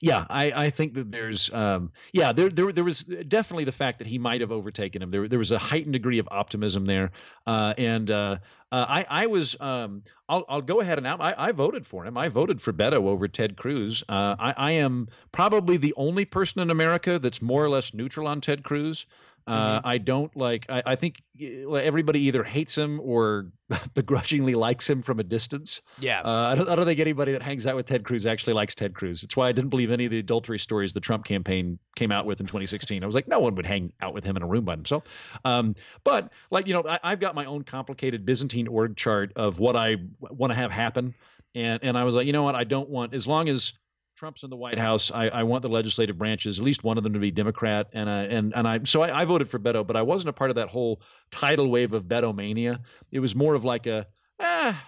Yeah, 0.00 0.26
I, 0.28 0.52
I 0.52 0.70
think 0.70 0.94
that 0.94 1.12
there's 1.12 1.52
um, 1.52 1.92
yeah 2.12 2.32
there, 2.32 2.48
there 2.48 2.72
there 2.72 2.84
was 2.84 3.04
definitely 3.04 3.64
the 3.64 3.72
fact 3.72 3.98
that 3.98 4.06
he 4.06 4.18
might 4.18 4.40
have 4.40 4.50
overtaken 4.50 5.00
him. 5.00 5.10
There 5.10 5.28
there 5.28 5.38
was 5.38 5.52
a 5.52 5.58
heightened 5.58 5.92
degree 5.92 6.18
of 6.18 6.28
optimism 6.30 6.86
there, 6.86 7.12
uh, 7.46 7.74
and 7.78 8.10
uh, 8.10 8.38
uh, 8.72 8.86
I 8.88 9.06
I 9.08 9.26
was 9.26 9.60
um, 9.60 10.02
I'll 10.28 10.44
I'll 10.48 10.62
go 10.62 10.80
ahead 10.80 10.98
and 10.98 11.06
out. 11.06 11.20
I, 11.20 11.34
I 11.36 11.52
voted 11.52 11.86
for 11.86 12.04
him. 12.04 12.18
I 12.18 12.28
voted 12.28 12.60
for 12.60 12.72
Beto 12.72 13.06
over 13.06 13.28
Ted 13.28 13.56
Cruz. 13.56 14.02
Uh, 14.08 14.34
I 14.38 14.54
I 14.56 14.70
am 14.72 15.08
probably 15.30 15.76
the 15.76 15.94
only 15.96 16.24
person 16.24 16.60
in 16.60 16.70
America 16.70 17.18
that's 17.20 17.40
more 17.40 17.64
or 17.64 17.70
less 17.70 17.94
neutral 17.94 18.26
on 18.26 18.40
Ted 18.40 18.64
Cruz. 18.64 19.06
Uh, 19.50 19.80
I 19.84 19.98
don't 19.98 20.34
like. 20.36 20.66
I, 20.68 20.82
I 20.86 20.96
think 20.96 21.22
everybody 21.40 22.20
either 22.20 22.44
hates 22.44 22.76
him 22.76 23.00
or 23.02 23.52
begrudgingly 23.94 24.54
likes 24.54 24.88
him 24.88 25.02
from 25.02 25.20
a 25.20 25.22
distance. 25.22 25.80
Yeah. 25.98 26.20
Uh, 26.20 26.50
I, 26.52 26.54
don't, 26.54 26.68
I 26.68 26.76
don't 26.76 26.84
think 26.84 27.00
anybody 27.00 27.32
that 27.32 27.42
hangs 27.42 27.66
out 27.66 27.76
with 27.76 27.86
Ted 27.86 28.04
Cruz 28.04 28.26
actually 28.26 28.52
likes 28.52 28.74
Ted 28.74 28.94
Cruz. 28.94 29.22
It's 29.22 29.36
why 29.36 29.48
I 29.48 29.52
didn't 29.52 29.70
believe 29.70 29.90
any 29.90 30.04
of 30.04 30.10
the 30.10 30.18
adultery 30.18 30.58
stories 30.58 30.92
the 30.92 31.00
Trump 31.00 31.24
campaign 31.24 31.78
came 31.96 32.12
out 32.12 32.26
with 32.26 32.40
in 32.40 32.46
2016. 32.46 33.02
I 33.02 33.06
was 33.06 33.14
like, 33.14 33.28
no 33.28 33.40
one 33.40 33.54
would 33.56 33.66
hang 33.66 33.92
out 34.00 34.14
with 34.14 34.24
him 34.24 34.36
in 34.36 34.42
a 34.42 34.46
room 34.46 34.64
by 34.64 34.72
himself. 34.72 35.04
Um, 35.44 35.74
but 36.04 36.32
like 36.50 36.66
you 36.66 36.74
know, 36.74 36.84
I, 36.88 36.98
I've 37.02 37.20
got 37.20 37.34
my 37.34 37.44
own 37.44 37.64
complicated 37.64 38.24
Byzantine 38.24 38.68
org 38.68 38.96
chart 38.96 39.32
of 39.36 39.58
what 39.58 39.76
I 39.76 39.96
want 40.20 40.52
to 40.52 40.56
have 40.56 40.70
happen, 40.70 41.14
and 41.54 41.80
and 41.82 41.98
I 41.98 42.04
was 42.04 42.14
like, 42.14 42.26
you 42.26 42.32
know 42.32 42.42
what, 42.42 42.54
I 42.54 42.64
don't 42.64 42.88
want 42.88 43.14
as 43.14 43.26
long 43.26 43.48
as 43.48 43.72
Trump's 44.20 44.42
in 44.42 44.50
the 44.50 44.56
White 44.56 44.78
House. 44.78 45.10
I, 45.10 45.28
I 45.28 45.42
want 45.44 45.62
the 45.62 45.70
legislative 45.70 46.18
branches, 46.18 46.58
at 46.58 46.64
least 46.64 46.84
one 46.84 46.98
of 46.98 47.04
them, 47.04 47.14
to 47.14 47.18
be 47.18 47.30
Democrat, 47.30 47.88
and 47.94 48.08
I 48.10 48.24
and 48.24 48.52
and 48.54 48.68
I 48.68 48.80
so 48.84 49.00
I, 49.00 49.22
I 49.22 49.24
voted 49.24 49.48
for 49.48 49.58
Beto, 49.58 49.86
but 49.86 49.96
I 49.96 50.02
wasn't 50.02 50.28
a 50.28 50.34
part 50.34 50.50
of 50.50 50.56
that 50.56 50.68
whole 50.68 51.00
tidal 51.30 51.70
wave 51.70 51.94
of 51.94 52.04
Beto 52.04 52.36
mania. 52.36 52.80
It 53.10 53.20
was 53.20 53.34
more 53.34 53.54
of 53.54 53.64
like 53.64 53.86
a 53.86 54.06
ah, 54.38 54.86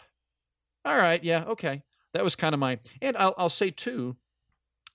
all 0.85 0.95
right, 0.95 1.25
yeah, 1.25 1.45
okay. 1.45 1.83
That 2.13 2.23
was 2.23 2.37
kind 2.37 2.53
of 2.53 2.59
my 2.59 2.79
and 3.01 3.17
I'll 3.17 3.35
I'll 3.39 3.49
say 3.49 3.71
too. 3.71 4.17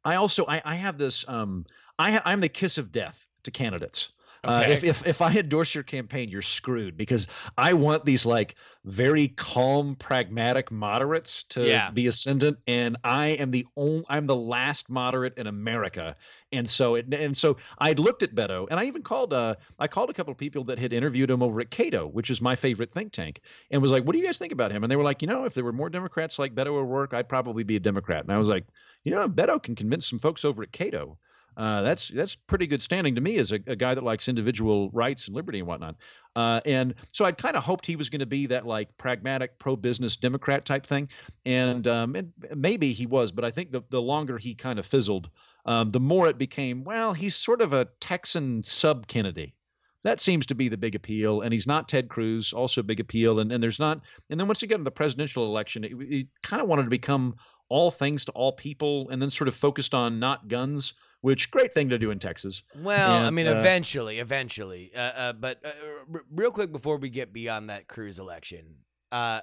I 0.06 0.16
also 0.16 0.46
I 0.46 0.62
I 0.64 0.76
have 0.76 1.00
this 1.00 1.28
um 1.28 1.66
I 1.98 2.12
ha, 2.12 2.22
I'm 2.24 2.40
the 2.40 2.48
kiss 2.48 2.78
of 2.78 2.92
death 2.92 3.26
to 3.46 3.50
candidates. 3.50 4.14
Uh, 4.48 4.64
if, 4.66 4.84
if 4.84 5.06
if 5.06 5.22
I 5.22 5.34
endorse 5.34 5.76
your 5.76 5.84
campaign, 5.84 6.30
you're 6.30 6.42
screwed 6.42 6.96
because 6.96 7.28
I 7.58 7.74
want 7.74 8.06
these 8.06 8.26
like 8.26 8.56
very 8.86 9.28
calm, 9.28 9.96
pragmatic 9.98 10.72
moderates 10.72 11.44
to 11.50 11.62
Yeah. 11.66 11.92
be 11.92 12.08
ascendant, 12.08 12.60
and 12.66 12.96
I 13.04 13.30
am 13.30 13.52
the 13.52 13.68
only 13.76 14.06
I'm 14.08 14.26
the 14.26 14.38
last 14.38 14.90
moderate 14.90 15.38
in 15.38 15.48
America, 15.48 16.16
and 16.54 16.70
so 16.70 16.96
it 16.96 17.14
and 17.14 17.36
so 17.36 17.58
I 17.78 17.92
looked 17.92 18.24
at 18.24 18.34
Beto, 18.34 18.68
and 18.72 18.80
I 18.80 18.86
even 18.86 19.04
called 19.04 19.34
uh 19.34 19.56
I 19.80 19.88
called 19.90 20.10
a 20.10 20.14
couple 20.14 20.32
of 20.32 20.38
people 20.38 20.64
that 20.66 20.80
had 20.80 20.94
interviewed 20.94 21.30
him 21.30 21.44
over 21.44 21.60
at 21.60 21.70
Cato, 21.70 22.08
which 22.08 22.30
is 22.30 22.42
my 22.42 22.56
favorite 22.56 22.94
think 22.94 23.12
tank, 23.12 23.42
and 23.70 23.82
was 23.82 23.92
like, 23.92 24.04
"What 24.06 24.14
do 24.14 24.20
you 24.20 24.26
guys 24.26 24.38
think 24.38 24.54
about 24.54 24.72
him?" 24.72 24.84
And 24.84 24.90
they 24.92 24.96
were 24.96 25.04
like, 25.04 25.22
"You 25.22 25.28
know, 25.28 25.44
if 25.44 25.54
there 25.56 25.66
were 25.66 25.74
more 25.74 25.90
Democrats 25.90 26.40
like 26.40 26.56
Beto 26.56 26.80
at 26.80 26.88
work, 26.88 27.14
I'd 27.14 27.28
probably 27.30 27.64
be 27.64 27.76
a 27.76 27.82
Democrat." 27.82 28.24
And 28.24 28.32
I 28.32 28.38
was 28.38 28.48
like, 28.48 28.66
"You 29.04 29.12
know, 29.12 29.28
Beto 29.28 29.62
can 29.62 29.76
convince 29.76 30.08
some 30.10 30.20
folks 30.20 30.46
over 30.46 30.64
at 30.64 30.72
Cato." 30.72 31.18
Uh, 31.58 31.82
that's 31.82 32.10
that's 32.10 32.36
pretty 32.36 32.68
good 32.68 32.84
standing 32.84 33.16
to 33.16 33.22
me 33.22 33.38
as 33.38 33.52
a, 33.52 33.60
a 33.66 33.76
guy 33.76 33.96
that 33.96 34.04
likes 34.04 34.28
individual 34.28 34.92
rights 34.92 35.26
and 35.26 35.36
liberty 35.36 35.58
and 35.58 35.68
whatnot. 35.68 35.96
Uh, 36.36 36.62
and 36.66 36.94
so 37.12 37.26
I'd 37.26 37.40
kind 37.40 37.56
of 37.56 37.64
hoped 37.64 37.88
he 37.88 37.96
was 37.96 38.12
going 38.12 38.20
to 38.20 38.28
be 38.28 38.46
that 38.46 38.68
like 38.68 38.96
pragmatic, 39.00 39.58
pro-business 39.58 40.18
Democrat 40.18 40.66
type 40.66 40.86
thing, 40.86 41.10
and 41.48 41.88
um, 41.88 42.16
and 42.16 42.32
maybe 42.56 42.94
he 42.94 43.08
was, 43.08 43.32
but 43.32 43.44
I 43.44 43.50
think 43.50 43.72
the 43.72 43.82
the 43.90 44.02
longer 44.02 44.38
he 44.38 44.54
kind 44.54 44.78
of 44.78 44.86
fizzled, 44.86 45.32
um, 45.66 45.90
the 45.90 46.00
more 46.00 46.28
it 46.28 46.38
became 46.38 46.84
well, 46.84 47.12
he's 47.12 47.36
sort 47.36 47.62
of 47.62 47.74
a 47.74 47.88
Texan 48.00 48.62
sub 48.62 49.08
Kennedy. 49.08 49.56
That 50.04 50.22
seems 50.22 50.46
to 50.46 50.56
be 50.56 50.70
the 50.70 50.78
big 50.78 50.94
appeal, 50.94 51.42
and 51.42 51.52
he's 51.52 51.66
not 51.66 51.90
Ted 51.90 52.08
Cruz, 52.08 52.54
also 52.54 52.84
big 52.84 53.00
appeal. 53.00 53.40
And 53.40 53.52
and 53.52 53.64
there's 53.64 53.80
not, 53.80 54.02
and 54.30 54.40
then 54.40 54.46
once 54.46 54.62
you 54.62 54.68
get 54.68 54.78
in 54.78 54.84
the 54.84 54.92
presidential 54.92 55.46
election, 55.46 55.84
it 55.84 56.28
kind 56.44 56.62
of 56.62 56.68
wanted 56.68 56.84
to 56.84 56.92
become 56.92 57.38
all 57.68 57.90
things 57.90 58.26
to 58.26 58.32
all 58.34 58.52
people, 58.52 59.10
and 59.10 59.20
then 59.20 59.32
sort 59.32 59.48
of 59.48 59.56
focused 59.56 59.96
on 59.96 60.20
not 60.20 60.48
guns 60.48 60.94
which 61.22 61.50
great 61.52 61.74
thing 61.74 61.90
to 61.90 61.98
do 61.98 62.12
in 62.12 62.20
Texas. 62.20 62.62
Well, 62.76 63.26
I 63.26 63.30
mean, 63.32 63.48
uh, 63.48 63.52
eventually, 63.60 64.20
eventually. 64.20 64.92
Uh, 64.96 65.00
uh, 65.00 65.34
but 65.34 65.60
uh, 65.66 65.70
r- 66.14 66.24
real 66.32 66.52
quick 66.52 66.72
before 66.72 66.98
we 66.98 67.10
get 67.10 67.34
beyond 67.34 67.70
that 67.70 67.88
Cruz 67.88 68.20
election, 68.20 68.76
uh, 69.12 69.42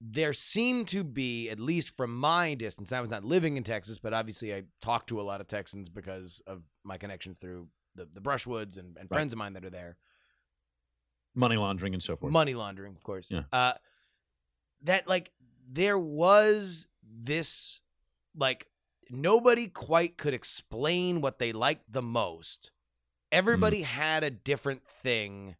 there 0.00 0.32
seemed 0.32 0.88
to 0.88 1.04
be, 1.04 1.48
at 1.48 1.60
least 1.60 1.96
from 1.96 2.14
my 2.16 2.54
distance, 2.54 2.90
and 2.90 2.98
I 2.98 3.00
was 3.00 3.10
not 3.10 3.24
living 3.24 3.56
in 3.56 3.62
Texas, 3.62 3.98
but 4.00 4.12
obviously 4.12 4.52
I 4.52 4.64
talked 4.80 5.08
to 5.10 5.20
a 5.20 5.22
lot 5.22 5.40
of 5.40 5.46
Texans 5.46 5.88
because 5.88 6.42
of 6.46 6.62
my 6.82 6.96
connections 6.98 7.38
through 7.38 7.68
the, 7.94 8.06
the 8.12 8.20
Brushwoods 8.20 8.78
and, 8.78 8.96
and 8.98 9.08
Right. 9.10 9.12
friends 9.12 9.32
of 9.32 9.38
mine 9.38 9.52
that 9.52 9.64
are 9.64 9.70
there. 9.70 9.96
money 11.34 11.56
laundering 11.56 11.94
and 11.94 12.02
so 12.02 12.16
forth. 12.16 12.32
Money 12.32 12.54
laundering, 12.54 12.94
of 12.96 13.02
course. 13.04 13.30
Yeah. 13.30 13.42
Uh, 13.52 13.74
that 14.82 15.06
like 15.06 15.30
there 15.70 15.98
was 15.98 16.88
this 17.04 17.80
like 18.36 18.66
nobody 19.10 19.66
quite 19.68 20.16
could 20.16 20.34
explain 20.34 21.20
what 21.20 21.38
they 21.38 21.52
liked 21.52 21.92
the 21.92 22.02
most. 22.02 22.70
Everybody 23.30 23.80
Mm. 23.80 23.84
had 23.84 24.24
a 24.24 24.30
different 24.30 24.82
thing, 25.02 25.56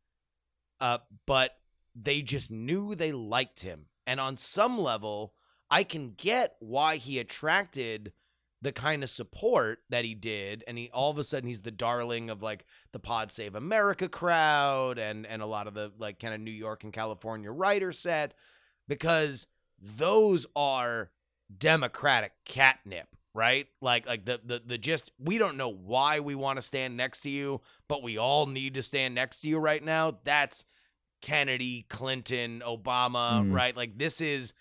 uh, 0.81 0.99
but 1.27 1.59
they 1.95 2.23
just 2.23 2.51
knew 2.51 2.95
they 2.95 3.13
liked 3.13 3.61
him. 3.61 3.87
And 4.07 4.21
on 4.21 4.37
some 4.37 4.79
level, 4.79 5.35
I 5.71 5.85
can 5.85 6.13
get 6.13 6.57
why 6.61 6.97
he 6.97 7.19
attracted 7.19 8.13
the 8.61 8.73
kind 8.73 9.03
of 9.03 9.11
support 9.11 9.81
that 9.91 10.05
he 10.05 10.15
did 10.15 10.63
and 10.69 10.79
he 10.79 10.89
all 10.91 11.11
of 11.11 11.19
a 11.19 11.25
sudden 11.25 11.49
he's 11.49 11.63
the 11.63 11.71
darling 11.73 12.31
of 12.31 12.45
like 12.45 12.65
the 12.93 12.99
pod 13.01 13.33
save 13.33 13.57
america 13.57 14.09
crowd 14.09 15.01
and 15.01 15.27
and 15.27 15.43
a 15.43 15.47
lot 15.47 15.67
of 15.67 15.75
the 15.75 15.91
like 15.99 16.21
kind 16.21 16.33
of 16.33 16.41
new 16.41 16.53
york 16.53 16.85
and 16.85 16.93
california 16.93 17.51
writer 17.51 17.93
set 17.93 18.35
because 18.87 19.49
those 19.81 20.47
are 20.55 21.11
democratic 21.59 22.31
catnip 22.45 23.17
right 23.35 23.67
like 23.81 24.07
like 24.07 24.25
the 24.25 24.41
the, 24.45 24.63
the 24.65 24.79
just 24.79 25.11
we 25.19 25.39
don't 25.39 25.57
know 25.57 25.69
why 25.73 26.21
we 26.21 26.35
want 26.35 26.57
to 26.59 26.63
stand 26.63 26.97
next 26.97 27.21
to 27.21 27.31
you 27.31 27.61
but 27.89 28.03
we 28.03 28.19
all 28.19 28.47
need 28.47 28.75
to 28.75 28.83
stand 28.83 29.15
next 29.15 29.41
to 29.41 29.49
you 29.49 29.59
right 29.59 29.83
now 29.83 30.19
that's 30.25 30.65
kennedy 31.23 31.87
clinton 31.89 32.63
obama 32.67 33.43
Mm. 33.43 33.55
right 33.55 33.77
like 33.77 33.97
this 33.97 34.21
is 34.21 34.53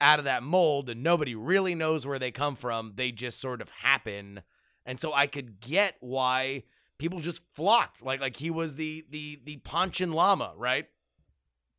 out 0.00 0.18
of 0.18 0.24
that 0.24 0.42
mold 0.42 0.88
and 0.88 1.02
nobody 1.02 1.34
really 1.34 1.74
knows 1.74 2.06
where 2.06 2.18
they 2.18 2.30
come 2.30 2.56
from. 2.56 2.92
They 2.96 3.12
just 3.12 3.38
sort 3.38 3.60
of 3.60 3.68
happen. 3.68 4.42
And 4.86 4.98
so 4.98 5.12
I 5.12 5.26
could 5.26 5.60
get 5.60 5.96
why 6.00 6.62
people 6.98 7.20
just 7.20 7.42
flocked. 7.54 8.02
Like 8.02 8.20
like 8.20 8.36
he 8.36 8.50
was 8.50 8.76
the 8.76 9.04
the 9.10 9.40
the 9.44 9.58
Panchen 9.58 10.14
Lama, 10.14 10.54
right? 10.56 10.86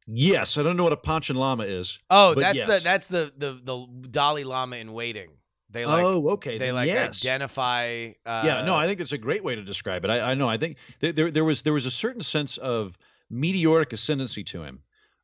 Yes, 0.07 0.57
I 0.57 0.63
don't 0.63 0.77
know 0.77 0.83
what 0.83 0.93
a 0.93 0.97
Panchen 0.97 1.35
Lama 1.35 1.63
is. 1.63 1.99
Oh, 2.09 2.35
that's 2.35 2.57
yes. 2.57 2.67
the 2.67 2.83
that's 2.83 3.07
the 3.07 3.33
the 3.35 3.59
the 3.63 4.07
Dalai 4.09 4.43
Lama 4.43 4.75
in 4.75 4.93
waiting. 4.93 5.29
They 5.71 5.85
like 5.85 6.03
oh, 6.03 6.29
okay. 6.31 6.57
they 6.57 6.71
like 6.71 6.87
yes. 6.87 7.25
identify 7.25 8.11
uh 8.25 8.43
yeah, 8.45 8.63
no, 8.63 8.75
I 8.75 8.87
think 8.87 8.99
it's 8.99 9.13
a 9.13 9.17
great 9.17 9.43
way 9.43 9.55
to 9.55 9.63
describe 9.63 10.03
it. 10.03 10.09
I, 10.09 10.31
I 10.31 10.33
know. 10.33 10.49
I 10.49 10.57
think 10.57 10.77
there, 10.99 11.11
there 11.13 11.31
there 11.31 11.43
was 11.45 11.61
there 11.61 11.73
was 11.73 11.85
a 11.85 11.91
certain 11.91 12.21
sense 12.21 12.57
of 12.57 12.97
meteoric 13.29 13.93
ascendancy 13.93 14.43
to 14.45 14.63
him. 14.63 14.79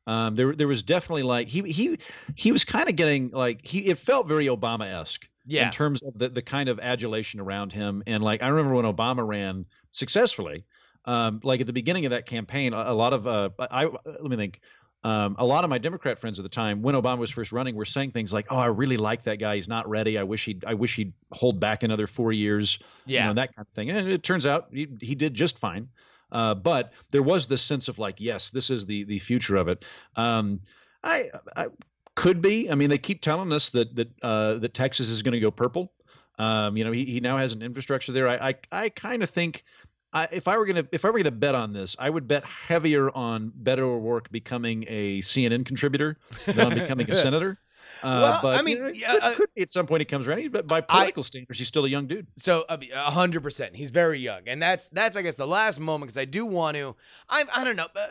Um, 0.06 0.36
there 0.36 0.54
there 0.54 0.68
was 0.68 0.82
definitely 0.82 1.24
like 1.24 1.48
he 1.48 1.62
he 1.62 1.98
he 2.34 2.50
was 2.50 2.64
kind 2.64 2.88
of 2.88 2.96
getting 2.96 3.30
like 3.30 3.64
he 3.64 3.86
it 3.86 3.98
felt 3.98 4.26
very 4.26 4.46
Obama 4.46 4.88
esque 4.88 5.28
yeah. 5.44 5.66
in 5.66 5.70
terms 5.70 6.02
of 6.02 6.16
the 6.18 6.30
the 6.30 6.42
kind 6.42 6.70
of 6.70 6.80
adulation 6.80 7.40
around 7.40 7.72
him. 7.72 8.02
And 8.06 8.22
like 8.22 8.42
I 8.42 8.48
remember 8.48 8.74
when 8.74 8.86
Obama 8.86 9.26
ran 9.26 9.66
successfully, 9.92 10.64
um, 11.04 11.40
like 11.42 11.60
at 11.60 11.66
the 11.66 11.74
beginning 11.74 12.06
of 12.06 12.10
that 12.10 12.24
campaign, 12.24 12.72
a, 12.72 12.92
a 12.92 12.94
lot 12.94 13.12
of 13.12 13.26
uh, 13.26 13.50
I 13.58 13.84
let 13.84 14.24
me 14.24 14.36
think. 14.36 14.60
Um, 15.04 15.36
a 15.38 15.44
lot 15.44 15.62
of 15.62 15.70
my 15.70 15.78
Democrat 15.78 16.18
friends 16.18 16.38
at 16.38 16.42
the 16.42 16.48
time, 16.48 16.82
when 16.82 16.96
Obama 16.96 17.18
was 17.18 17.30
first 17.30 17.52
running, 17.52 17.76
were 17.76 17.84
saying 17.84 18.10
things 18.10 18.32
like, 18.32 18.46
"Oh, 18.50 18.56
I 18.56 18.66
really 18.66 18.96
like 18.96 19.22
that 19.24 19.36
guy. 19.36 19.54
He's 19.54 19.68
not 19.68 19.88
ready. 19.88 20.18
I 20.18 20.24
wish 20.24 20.44
he'd, 20.44 20.64
I 20.64 20.74
wish 20.74 20.96
he'd 20.96 21.12
hold 21.30 21.60
back 21.60 21.82
another 21.82 22.06
four 22.06 22.32
years." 22.32 22.78
yeah. 23.06 23.22
you 23.22 23.28
know, 23.28 23.34
that 23.34 23.54
kind 23.54 23.66
of 23.66 23.74
thing. 23.74 23.90
And 23.90 24.08
it 24.08 24.22
turns 24.22 24.46
out 24.46 24.68
he, 24.72 24.88
he 25.00 25.14
did 25.14 25.34
just 25.34 25.58
fine. 25.58 25.88
Uh, 26.30 26.54
but 26.54 26.92
there 27.10 27.22
was 27.22 27.46
this 27.46 27.62
sense 27.62 27.88
of 27.88 27.98
like, 27.98 28.16
yes, 28.20 28.50
this 28.50 28.70
is 28.70 28.86
the 28.86 29.04
the 29.04 29.18
future 29.18 29.56
of 29.56 29.68
it. 29.68 29.84
Um, 30.16 30.60
I, 31.02 31.30
I 31.56 31.66
could 32.14 32.42
be. 32.42 32.70
I 32.70 32.74
mean, 32.74 32.90
they 32.90 32.98
keep 32.98 33.20
telling 33.22 33.52
us 33.52 33.70
that 33.70 33.94
that 33.96 34.08
uh, 34.22 34.54
that 34.54 34.74
Texas 34.74 35.08
is 35.08 35.22
going 35.22 35.32
to 35.32 35.40
go 35.40 35.50
purple. 35.50 35.92
Um, 36.38 36.76
you 36.76 36.84
know, 36.84 36.92
he, 36.92 37.04
he 37.04 37.20
now 37.20 37.36
has 37.36 37.52
an 37.52 37.62
infrastructure 37.62 38.12
there. 38.12 38.28
I 38.28 38.48
I, 38.48 38.54
I 38.72 38.88
kind 38.90 39.22
of 39.22 39.30
think 39.30 39.64
I, 40.12 40.28
if 40.32 40.48
I 40.48 40.56
were 40.56 40.64
gonna 40.66 40.86
if 40.92 41.04
I 41.04 41.10
were 41.10 41.18
gonna 41.18 41.30
bet 41.30 41.54
on 41.54 41.72
this, 41.72 41.94
I 41.98 42.08
would 42.08 42.26
bet 42.26 42.44
heavier 42.44 43.10
on 43.14 43.52
Beto 43.62 43.80
O'Rourke 43.80 44.30
becoming 44.30 44.84
a 44.88 45.20
CNN 45.20 45.66
contributor 45.66 46.16
than 46.46 46.60
on 46.60 46.74
becoming 46.74 47.10
a 47.10 47.14
senator. 47.14 47.58
Uh, 48.02 48.20
Well, 48.22 48.40
but 48.42 48.58
I 48.58 48.62
mean, 48.62 48.76
you 48.76 48.82
know, 48.82 48.88
yeah, 48.88 49.16
uh, 49.20 49.34
could 49.34 49.50
be 49.54 49.62
at 49.62 49.70
some 49.70 49.86
point 49.86 50.00
he 50.00 50.04
comes 50.04 50.26
around. 50.28 50.52
But 50.52 50.66
by 50.66 50.80
political 50.80 51.22
standards, 51.22 51.58
he's 51.58 51.68
still 51.68 51.84
a 51.84 51.88
young 51.88 52.06
dude. 52.06 52.26
So 52.36 52.64
I 52.68 52.78
hundred 52.94 53.42
percent, 53.42 53.76
he's 53.76 53.90
very 53.90 54.20
young, 54.20 54.42
and 54.46 54.62
that's 54.62 54.88
that's 54.90 55.16
I 55.16 55.22
guess 55.22 55.34
the 55.34 55.46
last 55.48 55.80
moment 55.80 56.08
because 56.08 56.20
I 56.20 56.24
do 56.24 56.46
want 56.46 56.76
to. 56.76 56.94
I 57.28 57.44
I 57.54 57.64
don't 57.64 57.76
know. 57.76 57.88
Uh, 57.94 58.06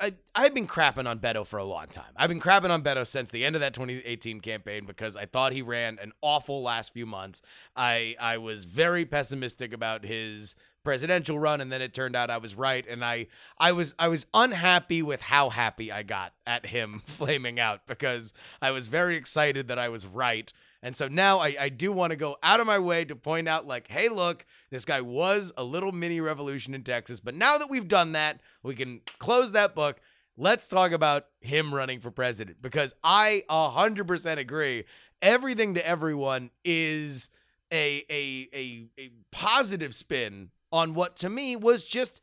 I 0.00 0.14
I've 0.34 0.54
been 0.54 0.66
crapping 0.66 1.06
on 1.08 1.20
Beto 1.20 1.46
for 1.46 1.58
a 1.58 1.64
long 1.64 1.86
time. 1.86 2.12
I've 2.16 2.28
been 2.28 2.40
crapping 2.40 2.70
on 2.70 2.82
Beto 2.82 3.06
since 3.06 3.30
the 3.30 3.44
end 3.44 3.54
of 3.54 3.60
that 3.60 3.74
2018 3.74 4.40
campaign 4.40 4.84
because 4.84 5.16
I 5.16 5.26
thought 5.26 5.52
he 5.52 5.62
ran 5.62 5.98
an 6.00 6.12
awful 6.20 6.62
last 6.62 6.92
few 6.92 7.06
months. 7.06 7.42
I 7.76 8.16
I 8.20 8.38
was 8.38 8.64
very 8.64 9.04
pessimistic 9.04 9.72
about 9.72 10.04
his 10.04 10.56
presidential 10.84 11.38
run 11.38 11.60
and 11.60 11.70
then 11.70 11.80
it 11.82 11.94
turned 11.94 12.16
out 12.16 12.30
I 12.30 12.38
was 12.38 12.54
right 12.54 12.84
and 12.88 13.04
I 13.04 13.28
I 13.58 13.72
was 13.72 13.94
I 13.98 14.08
was 14.08 14.26
unhappy 14.34 15.02
with 15.02 15.20
how 15.20 15.50
happy 15.50 15.92
I 15.92 16.02
got 16.02 16.32
at 16.46 16.66
him 16.66 17.02
flaming 17.04 17.60
out 17.60 17.86
because 17.86 18.32
I 18.60 18.70
was 18.70 18.88
very 18.88 19.16
excited 19.16 19.68
that 19.68 19.78
I 19.78 19.88
was 19.88 20.06
right 20.06 20.52
and 20.82 20.96
so 20.96 21.06
now 21.06 21.38
I, 21.38 21.54
I 21.58 21.68
do 21.68 21.92
want 21.92 22.10
to 22.10 22.16
go 22.16 22.36
out 22.42 22.58
of 22.58 22.66
my 22.66 22.78
way 22.78 23.04
to 23.04 23.14
point 23.14 23.48
out, 23.48 23.66
like, 23.66 23.86
hey, 23.88 24.08
look, 24.08 24.44
this 24.70 24.84
guy 24.84 25.00
was 25.00 25.52
a 25.56 25.62
little 25.62 25.92
mini 25.92 26.20
revolution 26.20 26.74
in 26.74 26.82
Texas. 26.82 27.20
But 27.20 27.36
now 27.36 27.56
that 27.58 27.70
we've 27.70 27.86
done 27.86 28.12
that, 28.12 28.40
we 28.62 28.74
can 28.74 29.00
close 29.18 29.52
that 29.52 29.74
book. 29.76 30.00
Let's 30.36 30.66
talk 30.66 30.90
about 30.90 31.26
him 31.40 31.72
running 31.72 32.00
for 32.00 32.10
president 32.10 32.60
because 32.60 32.94
I 33.04 33.44
100% 33.48 34.38
agree. 34.38 34.84
Everything 35.20 35.74
to 35.74 35.86
everyone 35.86 36.50
is 36.64 37.30
a, 37.70 38.04
a, 38.10 38.48
a, 38.52 38.86
a 38.98 39.10
positive 39.30 39.94
spin 39.94 40.50
on 40.72 40.94
what 40.94 41.16
to 41.16 41.28
me 41.28 41.54
was 41.56 41.84
just 41.84 42.20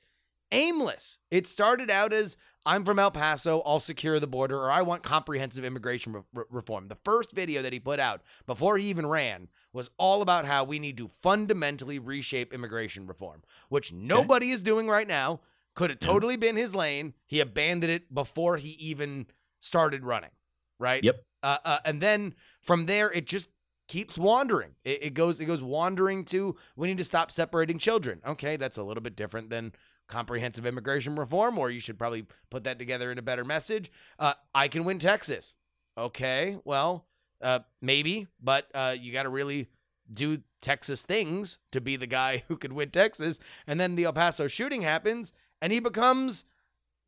aimless. 0.52 1.20
It 1.30 1.48
started 1.48 1.90
out 1.90 2.12
as 2.12 2.36
I'm 2.66 2.84
from 2.84 3.00
El 3.00 3.12
Paso, 3.12 3.62
I'll 3.66 3.80
secure 3.80 4.20
the 4.20 4.28
border, 4.28 4.58
or 4.58 4.70
I 4.70 4.82
want 4.82 5.04
comprehensive 5.04 5.64
immigration 5.64 6.14
re- 6.14 6.22
re- 6.34 6.44
reform. 6.50 6.88
The 6.88 6.98
first 7.06 7.32
video 7.32 7.62
that 7.62 7.74
he 7.74 7.80
put 7.80 8.00
out 8.00 8.22
before 8.46 8.78
he 8.78 8.88
even 8.88 9.06
ran 9.06 9.48
was 9.72 9.90
all 9.98 10.22
about 10.22 10.46
how 10.46 10.64
we 10.64 10.80
need 10.80 10.98
to 10.98 11.08
fundamentally 11.22 12.00
reshape 12.00 12.54
immigration 12.54 13.08
reform, 13.08 13.44
which 13.70 13.94
nobody 13.94 14.52
is 14.52 14.62
doing 14.62 14.88
right 14.88 15.08
now. 15.08 15.40
Could 15.76 15.92
have 15.92 16.00
totally 16.00 16.36
been 16.36 16.58
his 16.58 16.76
lane. 16.76 17.14
He 17.26 17.40
abandoned 17.40 17.92
it 17.92 18.14
before 18.14 18.58
he 18.58 18.72
even 18.72 19.28
started 19.60 20.04
running, 20.04 20.32
right? 20.78 21.04
Yep. 21.04 21.24
Uh, 21.42 21.58
uh, 21.64 21.80
and 21.86 22.02
then 22.02 22.34
from 22.62 22.86
there, 22.86 23.10
it 23.12 23.26
just 23.26 23.50
keeps 23.90 24.18
wandering. 24.18 24.76
It, 24.86 25.04
it 25.04 25.14
goes 25.14 25.42
it 25.42 25.46
goes 25.46 25.62
wandering 25.62 26.24
to 26.26 26.56
we 26.78 26.88
need 26.88 27.00
to 27.00 27.04
stop 27.04 27.32
separating 27.32 27.78
children. 27.78 28.22
Okay, 28.26 28.56
that's 28.56 28.78
a 28.78 28.84
little 28.84 29.04
bit 29.04 29.18
different 29.18 29.50
than 29.50 29.74
comprehensive 30.08 30.66
immigration 30.66 31.16
reform, 31.18 31.58
or 31.58 31.70
you 31.70 31.82
should 31.82 32.00
probably 32.00 32.26
put 32.50 32.64
that 32.64 32.80
together 32.80 33.12
in 33.12 33.18
a 33.18 33.22
better 33.22 33.44
message. 33.44 33.92
Uh, 34.18 34.34
I 34.56 34.70
can 34.70 34.86
win 34.86 35.00
Texas. 35.00 35.56
Okay, 35.98 36.58
well, 36.64 37.06
uh, 37.42 37.60
maybe, 37.82 38.28
but 38.42 38.68
uh, 38.74 38.96
you 38.98 39.12
got 39.12 39.24
to 39.24 39.30
really 39.30 39.68
do 40.12 40.40
Texas 40.62 41.04
things 41.04 41.60
to 41.72 41.82
be 41.82 41.96
the 41.96 42.08
guy 42.08 42.44
who 42.48 42.58
could 42.58 42.74
win 42.74 42.90
Texas. 42.90 43.40
And 43.68 43.80
then 43.80 43.96
the 43.96 44.06
El 44.06 44.14
Paso 44.14 44.48
shooting 44.48 44.82
happens, 44.82 45.34
and 45.62 45.74
he 45.74 45.80
becomes, 45.80 46.46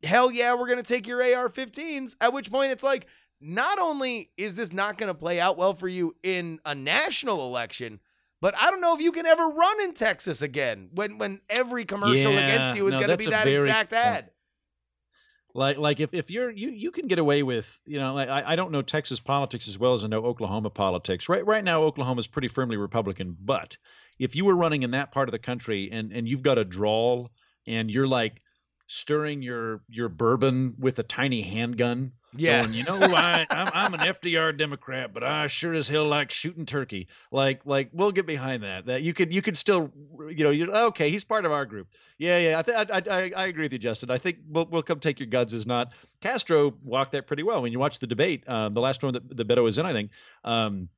hell 0.02 0.30
yeah, 0.30 0.54
we're 0.54 0.68
gonna 0.68 0.82
take 0.82 1.06
your 1.06 1.22
AR-15s. 1.22 2.16
At 2.20 2.32
which 2.32 2.50
point 2.50 2.72
it's 2.72 2.84
like, 2.84 3.06
not 3.42 3.78
only 3.78 4.30
is 4.36 4.56
this 4.56 4.72
not 4.72 4.98
going 4.98 5.08
to 5.08 5.14
play 5.14 5.40
out 5.40 5.56
well 5.56 5.74
for 5.74 5.88
you 5.88 6.14
in 6.22 6.60
a 6.64 6.74
national 6.74 7.46
election, 7.46 8.00
but 8.40 8.54
I 8.56 8.70
don't 8.70 8.80
know 8.80 8.94
if 8.94 9.00
you 9.00 9.12
can 9.12 9.26
ever 9.26 9.46
run 9.48 9.80
in 9.82 9.94
Texas 9.94 10.42
again 10.42 10.90
when 10.94 11.18
when 11.18 11.40
every 11.48 11.84
commercial 11.84 12.32
Yeah, 12.32 12.44
against 12.44 12.74
you 12.76 12.86
is 12.86 12.92
no, 12.92 12.98
going 13.00 13.10
to 13.10 13.16
be 13.16 13.26
that 13.26 13.44
very 13.44 13.68
exact 13.68 13.92
ad. 13.92 14.30
Like 15.54 15.76
like 15.76 16.00
if, 16.00 16.14
if 16.14 16.30
you're 16.30 16.50
you 16.50 16.70
you 16.70 16.90
can 16.90 17.08
get 17.08 17.18
away 17.18 17.42
with 17.42 17.78
you 17.84 17.98
know 17.98 18.14
like 18.14 18.28
I, 18.28 18.52
I 18.52 18.56
don't 18.56 18.72
know 18.72 18.80
Texas 18.82 19.20
politics 19.20 19.68
as 19.68 19.78
well 19.78 19.92
as 19.94 20.02
I 20.02 20.06
know 20.08 20.24
Oklahoma 20.24 20.70
politics. 20.70 21.28
Right 21.28 21.44
right 21.44 21.62
now 21.62 21.82
Oklahoma 21.82 22.20
is 22.20 22.26
pretty 22.26 22.48
firmly 22.48 22.78
Republican, 22.78 23.36
but 23.38 23.76
if 24.18 24.34
you 24.34 24.44
were 24.46 24.56
running 24.56 24.82
in 24.82 24.92
that 24.92 25.12
part 25.12 25.28
of 25.28 25.32
the 25.32 25.38
country 25.38 25.90
and 25.92 26.10
and 26.12 26.26
you've 26.26 26.42
got 26.42 26.58
a 26.58 26.64
drawl 26.64 27.30
and 27.66 27.90
you're 27.90 28.06
like 28.08 28.40
stirring 28.86 29.42
your 29.42 29.82
your 29.88 30.08
bourbon 30.08 30.74
with 30.78 30.98
a 30.98 31.02
tiny 31.02 31.42
handgun. 31.42 32.12
Yeah. 32.36 32.62
going, 32.62 32.74
you 32.74 32.84
know, 32.84 32.98
I, 33.00 33.46
I'm, 33.50 33.68
I'm 33.72 33.94
an 33.94 34.00
FDR 34.00 34.56
Democrat, 34.56 35.12
but 35.12 35.22
I 35.22 35.46
sure 35.48 35.74
as 35.74 35.88
hell 35.88 36.06
like 36.06 36.30
shooting 36.30 36.66
turkey. 36.66 37.08
Like, 37.30 37.66
like 37.66 37.90
we'll 37.92 38.12
get 38.12 38.26
behind 38.26 38.62
that. 38.62 38.86
That 38.86 39.02
you 39.02 39.12
could, 39.12 39.32
you 39.32 39.42
could 39.42 39.56
still, 39.56 39.92
you 40.28 40.44
know, 40.44 40.50
you 40.50 40.72
okay. 40.72 41.10
He's 41.10 41.24
part 41.24 41.44
of 41.44 41.52
our 41.52 41.66
group. 41.66 41.88
Yeah, 42.18 42.38
yeah. 42.38 42.58
I, 42.58 42.62
th- 42.62 42.90
I, 42.90 43.02
I, 43.10 43.32
I 43.36 43.46
agree 43.46 43.64
with 43.64 43.72
you, 43.72 43.78
Justin. 43.78 44.10
I 44.10 44.18
think 44.18 44.38
we'll, 44.48 44.66
we'll 44.66 44.82
come 44.82 45.00
take 45.00 45.20
your 45.20 45.28
guns. 45.28 45.52
Is 45.52 45.66
not 45.66 45.92
Castro 46.20 46.74
walked 46.84 47.12
that 47.12 47.26
pretty 47.26 47.42
well. 47.42 47.62
When 47.62 47.72
you 47.72 47.78
watch 47.78 47.98
the 47.98 48.06
debate, 48.06 48.48
um, 48.48 48.74
the 48.74 48.80
last 48.80 49.02
one 49.02 49.14
that 49.14 49.36
the 49.36 49.44
Beto 49.44 49.62
was 49.62 49.78
in, 49.78 49.86
I 49.86 49.92
think. 49.92 50.10
Um, 50.44 50.88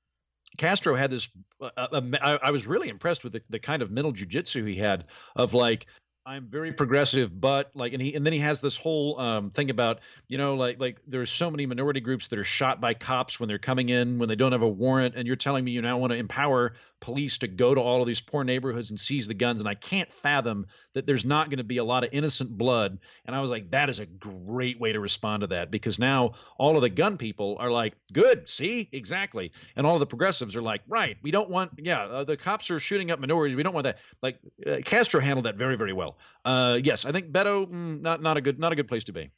Castro 0.58 0.94
had 0.94 1.10
this. 1.10 1.28
Uh, 1.60 1.70
uh, 1.76 2.00
I, 2.20 2.38
I 2.42 2.50
was 2.50 2.66
really 2.66 2.88
impressed 2.88 3.24
with 3.24 3.32
the, 3.32 3.42
the 3.50 3.58
kind 3.58 3.82
of 3.82 3.90
mental 3.90 4.12
jujitsu 4.12 4.68
he 4.68 4.76
had 4.76 5.06
of 5.34 5.54
like 5.54 5.86
I'm 6.26 6.46
very 6.46 6.72
progressive, 6.72 7.38
but 7.38 7.70
like, 7.74 7.92
and 7.92 8.00
he 8.00 8.14
and 8.14 8.24
then 8.24 8.32
he 8.32 8.38
has 8.38 8.58
this 8.58 8.78
whole 8.78 9.20
um, 9.20 9.50
thing 9.50 9.68
about 9.68 10.00
you 10.26 10.38
know 10.38 10.54
like 10.54 10.80
like 10.80 10.96
there's 11.06 11.30
so 11.30 11.50
many 11.50 11.66
minority 11.66 12.00
groups 12.00 12.28
that 12.28 12.38
are 12.38 12.44
shot 12.44 12.80
by 12.80 12.94
cops 12.94 13.38
when 13.38 13.46
they're 13.46 13.58
coming 13.58 13.90
in 13.90 14.18
when 14.18 14.30
they 14.30 14.34
don't 14.34 14.52
have 14.52 14.62
a 14.62 14.68
warrant, 14.68 15.16
and 15.16 15.26
you're 15.26 15.36
telling 15.36 15.62
me 15.64 15.72
you 15.72 15.82
now 15.82 15.98
want 15.98 16.12
to 16.12 16.16
empower 16.16 16.74
police 17.04 17.36
to 17.36 17.46
go 17.46 17.74
to 17.74 17.80
all 17.82 18.00
of 18.00 18.06
these 18.06 18.22
poor 18.22 18.44
neighborhoods 18.44 18.88
and 18.88 18.98
seize 18.98 19.28
the 19.28 19.34
guns, 19.34 19.60
and 19.60 19.68
I 19.68 19.74
can't 19.74 20.10
fathom 20.10 20.66
that 20.94 21.04
there's 21.04 21.26
not 21.26 21.50
going 21.50 21.58
to 21.58 21.64
be 21.64 21.76
a 21.76 21.84
lot 21.84 22.02
of 22.02 22.08
innocent 22.14 22.56
blood. 22.56 22.98
And 23.26 23.36
I 23.36 23.42
was 23.42 23.50
like, 23.50 23.70
that 23.72 23.90
is 23.90 23.98
a 23.98 24.06
great 24.06 24.80
way 24.80 24.90
to 24.92 25.00
respond 25.00 25.42
to 25.42 25.46
that 25.48 25.70
because 25.70 25.98
now 25.98 26.32
all 26.56 26.76
of 26.76 26.82
the 26.82 26.88
gun 26.88 27.18
people 27.18 27.56
are 27.60 27.70
like, 27.70 27.92
good, 28.14 28.48
see, 28.48 28.88
exactly, 28.92 29.52
and 29.76 29.86
all 29.86 29.94
of 29.94 30.00
the 30.00 30.06
progressives 30.06 30.56
are 30.56 30.62
like, 30.62 30.80
right, 30.88 31.18
we 31.22 31.30
don't 31.30 31.50
want, 31.50 31.72
yeah, 31.76 32.04
uh, 32.04 32.24
the 32.24 32.38
cops 32.38 32.70
are 32.70 32.80
shooting 32.80 33.10
up 33.10 33.20
minorities, 33.20 33.54
we 33.54 33.62
don't 33.62 33.74
want 33.74 33.84
that. 33.84 33.98
Like 34.22 34.38
uh, 34.66 34.76
Castro 34.82 35.20
handled 35.20 35.44
that 35.44 35.56
very 35.56 35.76
very 35.76 35.92
well. 35.92 36.16
Uh, 36.46 36.78
yes, 36.82 37.04
I 37.04 37.12
think 37.12 37.32
Beto, 37.32 37.66
mm, 37.66 38.00
not 38.00 38.22
not 38.22 38.38
a 38.38 38.40
good 38.40 38.58
not 38.58 38.72
a 38.72 38.76
good 38.76 38.88
place 38.88 39.04
to 39.04 39.12
be. 39.12 39.30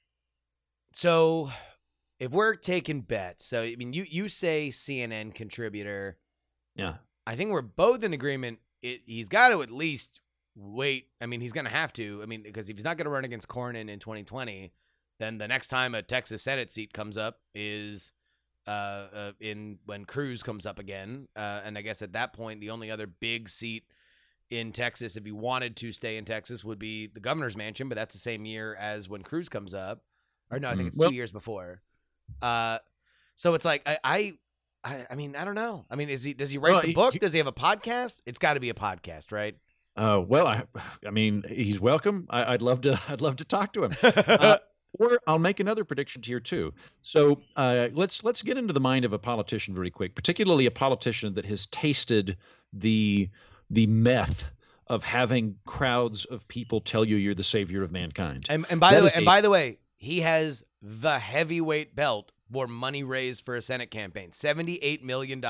So, 0.92 1.50
if 2.20 2.30
we're 2.30 2.54
taking 2.54 3.00
bets, 3.00 3.44
so 3.44 3.62
I 3.62 3.74
mean, 3.76 3.92
you 3.92 4.06
you 4.08 4.28
say 4.28 4.68
CNN 4.68 5.34
contributor. 5.34 6.16
Yeah. 6.76 6.94
I 7.26 7.36
think 7.36 7.50
we're 7.50 7.62
both 7.62 8.02
in 8.02 8.12
agreement. 8.12 8.60
It, 8.82 9.02
he's 9.06 9.28
got 9.28 9.48
to 9.48 9.62
at 9.62 9.70
least 9.70 10.20
wait. 10.54 11.08
I 11.20 11.26
mean, 11.26 11.40
he's 11.40 11.52
going 11.52 11.64
to 11.64 11.70
have 11.70 11.92
to. 11.94 12.20
I 12.22 12.26
mean, 12.26 12.42
because 12.42 12.68
if 12.70 12.76
he's 12.76 12.84
not 12.84 12.96
going 12.96 13.06
to 13.06 13.10
run 13.10 13.24
against 13.24 13.48
Cornyn 13.48 13.88
in 13.90 13.98
2020, 13.98 14.72
then 15.18 15.38
the 15.38 15.48
next 15.48 15.68
time 15.68 15.94
a 15.94 16.02
Texas 16.02 16.42
Senate 16.42 16.70
seat 16.72 16.92
comes 16.92 17.16
up 17.18 17.40
is 17.54 18.12
uh, 18.66 18.70
uh 18.70 19.32
in 19.40 19.78
when 19.86 20.04
Cruz 20.04 20.42
comes 20.42 20.66
up 20.66 20.78
again. 20.78 21.28
Uh, 21.34 21.60
and 21.64 21.76
I 21.78 21.82
guess 21.82 22.02
at 22.02 22.12
that 22.12 22.32
point, 22.32 22.60
the 22.60 22.70
only 22.70 22.90
other 22.90 23.06
big 23.06 23.48
seat 23.48 23.84
in 24.50 24.70
Texas, 24.72 25.16
if 25.16 25.24
he 25.24 25.32
wanted 25.32 25.74
to 25.76 25.90
stay 25.90 26.16
in 26.18 26.24
Texas, 26.24 26.62
would 26.64 26.78
be 26.78 27.06
the 27.08 27.20
governor's 27.20 27.56
mansion. 27.56 27.88
But 27.88 27.96
that's 27.96 28.14
the 28.14 28.20
same 28.20 28.44
year 28.44 28.76
as 28.76 29.08
when 29.08 29.22
Cruz 29.22 29.48
comes 29.48 29.74
up, 29.74 30.02
or 30.50 30.60
no, 30.60 30.68
I 30.68 30.76
think 30.76 30.86
Mm, 30.86 30.88
it's 30.88 30.98
well- 30.98 31.08
two 31.10 31.16
years 31.16 31.32
before. 31.32 31.82
Uh, 32.42 32.78
so 33.36 33.54
it's 33.54 33.64
like 33.64 33.82
I, 33.86 33.98
I 34.04 34.38
I, 34.86 35.06
I 35.10 35.14
mean, 35.16 35.34
I 35.36 35.44
don't 35.44 35.54
know. 35.56 35.84
I 35.90 35.96
mean, 35.96 36.08
is 36.08 36.22
he 36.22 36.32
does 36.32 36.50
he 36.50 36.58
write 36.58 36.72
Well, 36.72 36.80
the 36.82 36.88
he- 36.88 36.94
book? 36.94 37.12
he- 37.14 37.18
does 37.18 37.32
he 37.32 37.38
have 37.38 37.46
a 37.46 37.52
podcast? 37.52 38.20
It's 38.24 38.38
got 38.38 38.54
to 38.54 38.60
be 38.60 38.70
a 38.70 38.74
podcast, 38.74 39.32
right? 39.32 39.56
Uh, 39.96 40.22
well, 40.26 40.46
I, 40.46 40.62
I 41.06 41.10
mean, 41.10 41.42
he's 41.48 41.80
welcome. 41.80 42.26
I, 42.30 42.52
I'd 42.54 42.62
love 42.62 42.82
to. 42.82 43.00
I'd 43.08 43.20
love 43.22 43.36
to 43.36 43.44
talk 43.44 43.72
to 43.74 43.84
him. 43.84 43.92
Uh, 44.02 44.58
or 44.98 45.18
I'll 45.26 45.38
make 45.38 45.60
another 45.60 45.84
prediction 45.84 46.22
here 46.22 46.40
too. 46.40 46.72
So 47.02 47.42
uh, 47.56 47.88
let's 47.92 48.24
let's 48.24 48.40
get 48.42 48.56
into 48.56 48.72
the 48.72 48.80
mind 48.80 49.04
of 49.04 49.12
a 49.12 49.18
politician 49.18 49.74
very 49.74 49.90
quick, 49.90 50.14
particularly 50.14 50.64
a 50.66 50.70
politician 50.70 51.34
that 51.34 51.44
has 51.44 51.66
tasted 51.66 52.36
the 52.72 53.28
the 53.68 53.86
meth 53.88 54.44
of 54.86 55.02
having 55.02 55.56
crowds 55.66 56.24
of 56.26 56.46
people 56.48 56.80
tell 56.80 57.04
you 57.04 57.16
you're 57.16 57.34
the 57.34 57.42
savior 57.42 57.82
of 57.82 57.90
mankind. 57.92 58.46
and 58.48 58.64
and 58.70 58.80
by 58.80 58.92
That 58.92 59.00
the 59.00 59.04
way, 59.06 59.10
and 59.16 59.22
a- 59.24 59.26
by 59.26 59.40
the 59.42 59.50
way, 59.50 59.78
he 59.96 60.20
has 60.20 60.62
the 60.80 61.18
heavyweight 61.18 61.94
belt 61.94 62.32
for 62.50 62.66
money 62.66 63.02
raised 63.02 63.44
for 63.44 63.56
a 63.56 63.62
Senate 63.62 63.90
campaign. 63.90 64.30
$78 64.30 65.02
million, 65.02 65.42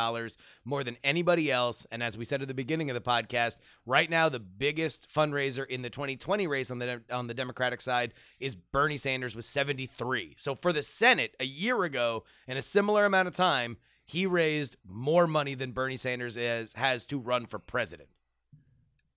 more 0.64 0.82
than 0.82 0.96
anybody 1.04 1.50
else. 1.50 1.86
And 1.90 2.02
as 2.02 2.16
we 2.16 2.24
said 2.24 2.42
at 2.42 2.48
the 2.48 2.54
beginning 2.54 2.90
of 2.90 2.94
the 2.94 3.00
podcast, 3.00 3.58
right 3.84 4.08
now, 4.08 4.28
the 4.28 4.40
biggest 4.40 5.08
fundraiser 5.12 5.66
in 5.66 5.82
the 5.82 5.90
2020 5.90 6.46
race 6.46 6.70
on 6.70 6.78
the, 6.78 7.02
on 7.10 7.26
the 7.26 7.34
Democratic 7.34 7.80
side 7.80 8.14
is 8.40 8.54
Bernie 8.54 8.96
Sanders 8.96 9.36
with 9.36 9.44
73. 9.44 10.34
So 10.38 10.54
for 10.54 10.72
the 10.72 10.82
Senate, 10.82 11.34
a 11.38 11.44
year 11.44 11.84
ago, 11.84 12.24
in 12.46 12.56
a 12.56 12.62
similar 12.62 13.04
amount 13.04 13.28
of 13.28 13.34
time, 13.34 13.76
he 14.06 14.26
raised 14.26 14.76
more 14.86 15.26
money 15.26 15.54
than 15.54 15.72
Bernie 15.72 15.96
Sanders 15.96 16.36
is, 16.36 16.72
has 16.74 17.04
to 17.06 17.18
run 17.18 17.46
for 17.46 17.58
president. 17.58 18.08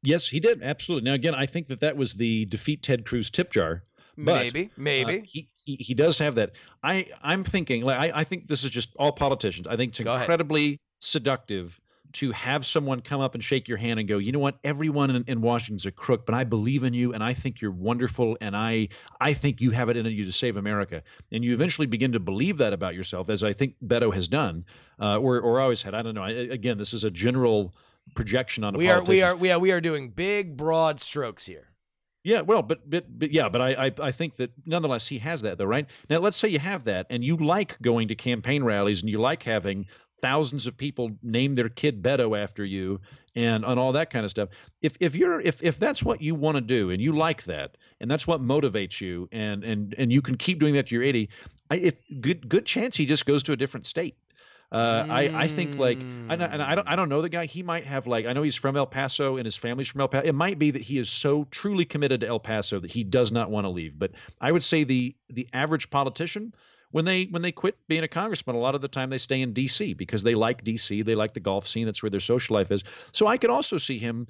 Yes, 0.01 0.27
he 0.27 0.39
did 0.39 0.63
absolutely. 0.63 1.09
Now 1.09 1.15
again, 1.15 1.35
I 1.35 1.45
think 1.45 1.67
that 1.67 1.81
that 1.81 1.97
was 1.97 2.13
the 2.13 2.45
defeat 2.45 2.83
Ted 2.83 3.05
Cruz 3.05 3.29
tip 3.29 3.51
jar. 3.51 3.83
But, 4.17 4.35
maybe, 4.35 4.69
maybe. 4.75 5.19
Uh, 5.19 5.23
he, 5.25 5.49
he 5.77 5.83
he 5.83 5.93
does 5.93 6.19
have 6.19 6.35
that. 6.35 6.51
I 6.83 7.07
I'm 7.21 7.43
thinking 7.43 7.83
like 7.83 7.97
I, 7.97 8.19
I 8.19 8.23
think 8.23 8.47
this 8.47 8.63
is 8.63 8.69
just 8.69 8.89
all 8.97 9.11
politicians. 9.11 9.67
I 9.67 9.75
think 9.75 9.91
it's 9.91 9.99
Go 9.99 10.11
ahead. 10.11 10.23
incredibly 10.23 10.79
seductive 10.99 11.79
to 12.11 12.31
have 12.31 12.65
someone 12.65 13.01
come 13.01 13.21
up 13.21 13.35
and 13.35 13.43
shake 13.43 13.67
your 13.67 13.77
hand 13.77 13.99
and 13.99 14.09
go, 14.09 14.17
you 14.17 14.31
know 14.31 14.39
what, 14.39 14.57
everyone 14.63 15.11
in, 15.11 15.23
in 15.27 15.41
Washington's 15.41 15.85
a 15.85 15.91
crook, 15.91 16.25
but 16.25 16.33
I 16.33 16.43
believe 16.43 16.83
in 16.83 16.95
you 16.95 17.13
and 17.13 17.23
I 17.23 17.35
think 17.35 17.61
you're 17.61 17.69
wonderful 17.69 18.35
and 18.41 18.55
I 18.55 18.89
I 19.21 19.33
think 19.33 19.61
you 19.61 19.69
have 19.71 19.89
it 19.89 19.97
in 19.97 20.07
you 20.07 20.25
to 20.25 20.31
save 20.31 20.57
America. 20.57 21.03
And 21.31 21.43
you 21.43 21.53
eventually 21.53 21.85
begin 21.85 22.13
to 22.13 22.19
believe 22.19 22.57
that 22.57 22.73
about 22.73 22.95
yourself, 22.95 23.29
as 23.29 23.43
I 23.43 23.53
think 23.53 23.75
Beto 23.85 24.11
has 24.13 24.27
done, 24.27 24.65
uh, 24.99 25.19
or 25.19 25.39
or 25.39 25.59
always 25.59 25.83
had. 25.83 25.93
I 25.93 26.01
don't 26.01 26.15
know. 26.15 26.23
I, 26.23 26.31
again, 26.31 26.77
this 26.77 26.93
is 26.93 27.03
a 27.03 27.11
general 27.11 27.75
projection 28.15 28.63
on 28.63 28.73
a 28.73 28.77
We 28.77 28.89
are 28.89 29.03
we 29.03 29.21
are 29.21 29.35
we 29.35 29.51
are 29.51 29.59
we 29.59 29.71
are 29.71 29.81
doing 29.81 30.09
big 30.09 30.57
broad 30.57 30.99
strokes 30.99 31.45
here. 31.45 31.68
Yeah, 32.29 32.41
well, 32.41 32.61
but 32.61 32.87
but, 32.87 33.05
but 33.17 33.31
yeah, 33.31 33.49
but 33.49 33.59
I, 33.59 33.87
I 33.87 33.91
I 33.99 34.11
think 34.11 34.35
that 34.35 34.51
nonetheless 34.63 35.07
he 35.07 35.17
has 35.17 35.41
that 35.41 35.57
though, 35.57 35.65
right? 35.65 35.87
Now 36.11 36.19
let's 36.19 36.37
say 36.37 36.47
you 36.47 36.59
have 36.59 36.83
that 36.83 37.07
and 37.09 37.23
you 37.23 37.37
like 37.37 37.81
going 37.81 38.09
to 38.09 38.15
campaign 38.15 38.63
rallies 38.63 39.01
and 39.01 39.09
you 39.09 39.19
like 39.19 39.41
having 39.41 39.87
thousands 40.21 40.67
of 40.67 40.77
people 40.77 41.09
name 41.23 41.55
their 41.55 41.69
kid 41.69 42.03
Beto 42.03 42.39
after 42.39 42.63
you 42.63 43.01
and 43.35 43.65
and 43.65 43.79
all 43.79 43.93
that 43.93 44.11
kind 44.11 44.25
of 44.25 44.29
stuff. 44.29 44.49
If 44.79 44.95
if 44.99 45.15
you're 45.15 45.41
if 45.41 45.63
if 45.63 45.79
that's 45.79 46.03
what 46.03 46.21
you 46.21 46.35
want 46.35 46.53
to 46.57 46.61
do 46.61 46.91
and 46.91 47.01
you 47.01 47.17
like 47.17 47.45
that 47.45 47.77
and 47.99 48.11
that's 48.11 48.27
what 48.27 48.43
motivates 48.43 49.01
you 49.01 49.27
and 49.31 49.63
and 49.63 49.95
and 49.97 50.11
you 50.11 50.21
can 50.21 50.37
keep 50.37 50.59
doing 50.59 50.75
that 50.75 50.85
to 50.87 50.95
your 50.95 51.03
80, 51.03 51.29
I 51.71 51.75
if 51.77 51.99
good 52.21 52.47
good 52.47 52.67
chance 52.67 52.95
he 52.95 53.07
just 53.07 53.25
goes 53.25 53.41
to 53.43 53.53
a 53.53 53.57
different 53.57 53.87
state. 53.87 54.15
Uh, 54.71 55.03
I 55.09 55.29
I 55.33 55.47
think 55.47 55.77
like 55.77 56.05
I, 56.27 56.35
and 56.35 56.61
I 56.61 56.75
don't 56.75 56.87
I 56.87 56.95
don't 56.95 57.09
know 57.09 57.21
the 57.21 57.29
guy. 57.29 57.45
He 57.45 57.63
might 57.63 57.85
have 57.85 58.05
like 58.05 58.25
I 58.27 58.33
know 58.33 58.43
he's 58.43 58.55
from 58.55 58.77
El 58.77 58.85
Paso 58.85 59.37
and 59.37 59.45
his 59.45 59.55
family's 59.55 59.87
from 59.87 60.01
El 60.01 60.07
Paso. 60.07 60.27
It 60.27 60.35
might 60.35 60.59
be 60.59 60.71
that 60.71 60.81
he 60.81 60.99
is 60.99 61.09
so 61.09 61.45
truly 61.45 61.85
committed 61.85 62.21
to 62.21 62.27
El 62.27 62.39
Paso 62.39 62.79
that 62.79 62.91
he 62.91 63.03
does 63.03 63.31
not 63.31 63.49
want 63.49 63.65
to 63.65 63.69
leave. 63.69 63.97
But 63.97 64.11
I 64.39 64.51
would 64.51 64.63
say 64.63 64.83
the 64.83 65.15
the 65.29 65.47
average 65.53 65.89
politician 65.89 66.53
when 66.91 67.05
they 67.05 67.25
when 67.25 67.41
they 67.41 67.51
quit 67.51 67.77
being 67.87 68.03
a 68.03 68.07
congressman, 68.07 68.55
a 68.55 68.59
lot 68.59 68.75
of 68.75 68.81
the 68.81 68.87
time 68.87 69.09
they 69.09 69.17
stay 69.17 69.41
in 69.41 69.53
D.C. 69.53 69.93
because 69.93 70.23
they 70.23 70.35
like 70.35 70.63
D.C. 70.63 71.01
They 71.01 71.15
like 71.15 71.33
the 71.33 71.39
golf 71.39 71.67
scene. 71.67 71.85
That's 71.85 72.01
where 72.03 72.09
their 72.09 72.19
social 72.19 72.55
life 72.55 72.71
is. 72.71 72.83
So 73.11 73.27
I 73.27 73.37
could 73.37 73.49
also 73.49 73.77
see 73.77 73.97
him 73.97 74.27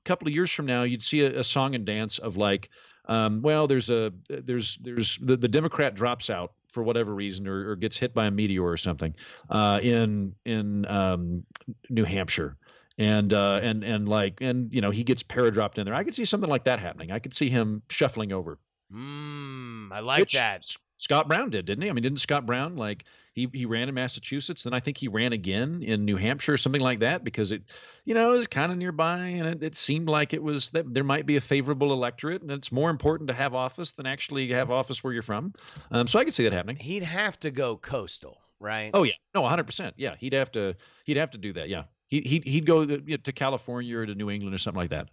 a 0.00 0.02
couple 0.04 0.28
of 0.28 0.34
years 0.34 0.50
from 0.50 0.66
now. 0.66 0.82
You'd 0.82 1.04
see 1.04 1.22
a, 1.22 1.40
a 1.40 1.44
song 1.44 1.74
and 1.74 1.84
dance 1.84 2.18
of 2.18 2.36
like, 2.36 2.70
um, 3.06 3.42
well, 3.42 3.66
there's 3.66 3.90
a 3.90 4.12
there's 4.28 4.76
there's 4.76 5.18
the, 5.18 5.36
the 5.36 5.48
Democrat 5.48 5.94
drops 5.94 6.30
out 6.30 6.52
for 6.74 6.82
whatever 6.82 7.14
reason 7.14 7.46
or, 7.46 7.70
or 7.70 7.76
gets 7.76 7.96
hit 7.96 8.12
by 8.12 8.26
a 8.26 8.30
meteor 8.30 8.64
or 8.64 8.76
something 8.76 9.14
uh, 9.48 9.80
in 9.82 10.34
in 10.44 10.84
um, 10.86 11.44
New 11.88 12.04
Hampshire. 12.04 12.56
And 12.98 13.32
uh, 13.32 13.58
and 13.62 13.82
and 13.82 14.08
like 14.08 14.40
and 14.40 14.72
you 14.72 14.80
know 14.80 14.90
he 14.90 15.02
gets 15.02 15.22
paradropped 15.22 15.78
in 15.78 15.84
there. 15.84 15.94
I 15.94 16.04
could 16.04 16.14
see 16.14 16.24
something 16.24 16.50
like 16.50 16.64
that 16.64 16.78
happening. 16.78 17.10
I 17.10 17.18
could 17.18 17.34
see 17.34 17.48
him 17.48 17.82
shuffling 17.88 18.32
over. 18.32 18.58
Mm, 18.92 19.90
I 19.90 19.98
like 19.98 20.20
Which 20.20 20.34
that. 20.34 20.64
Scott 20.94 21.26
Brown 21.26 21.50
did, 21.50 21.66
didn't 21.66 21.82
he? 21.82 21.90
I 21.90 21.92
mean, 21.92 22.02
didn't 22.02 22.20
Scott 22.20 22.46
Brown 22.46 22.76
like 22.76 23.04
he 23.34 23.48
he 23.52 23.66
ran 23.66 23.88
in 23.88 23.94
Massachusetts, 23.94 24.62
then 24.62 24.72
I 24.72 24.80
think 24.80 24.96
he 24.96 25.08
ran 25.08 25.32
again 25.32 25.82
in 25.82 26.04
New 26.04 26.16
Hampshire 26.16 26.54
or 26.54 26.56
something 26.56 26.80
like 26.80 27.00
that 27.00 27.24
because 27.24 27.50
it, 27.50 27.62
you 28.04 28.14
know, 28.14 28.30
was 28.30 28.46
kind 28.46 28.70
of 28.70 28.78
nearby 28.78 29.18
and 29.18 29.48
it, 29.48 29.62
it 29.62 29.74
seemed 29.76 30.08
like 30.08 30.32
it 30.32 30.42
was 30.42 30.70
that 30.70 30.92
there 30.92 31.04
might 31.04 31.26
be 31.26 31.36
a 31.36 31.40
favorable 31.40 31.92
electorate 31.92 32.42
and 32.42 32.50
it's 32.52 32.70
more 32.70 32.90
important 32.90 33.28
to 33.28 33.34
have 33.34 33.52
office 33.52 33.92
than 33.92 34.06
actually 34.06 34.48
have 34.48 34.70
office 34.70 35.02
where 35.02 35.12
you're 35.12 35.22
from. 35.22 35.52
Um, 35.90 36.06
so 36.06 36.18
I 36.18 36.24
could 36.24 36.34
see 36.34 36.44
that 36.44 36.52
happening. 36.52 36.76
He'd 36.76 37.02
have 37.02 37.38
to 37.40 37.50
go 37.50 37.76
coastal, 37.76 38.40
right? 38.60 38.92
Oh 38.94 39.02
yeah, 39.02 39.14
no, 39.34 39.40
100. 39.42 39.64
percent 39.64 39.94
Yeah, 39.98 40.14
he'd 40.18 40.32
have 40.32 40.52
to 40.52 40.76
he'd 41.04 41.16
have 41.16 41.32
to 41.32 41.38
do 41.38 41.52
that. 41.54 41.68
Yeah, 41.68 41.84
he 42.06 42.20
he'd 42.20 42.46
he'd 42.46 42.66
go 42.66 42.86
to, 42.86 43.02
you 43.04 43.16
know, 43.16 43.16
to 43.16 43.32
California 43.32 43.98
or 43.98 44.06
to 44.06 44.14
New 44.14 44.30
England 44.30 44.54
or 44.54 44.58
something 44.58 44.80
like 44.80 44.90
that. 44.90 45.08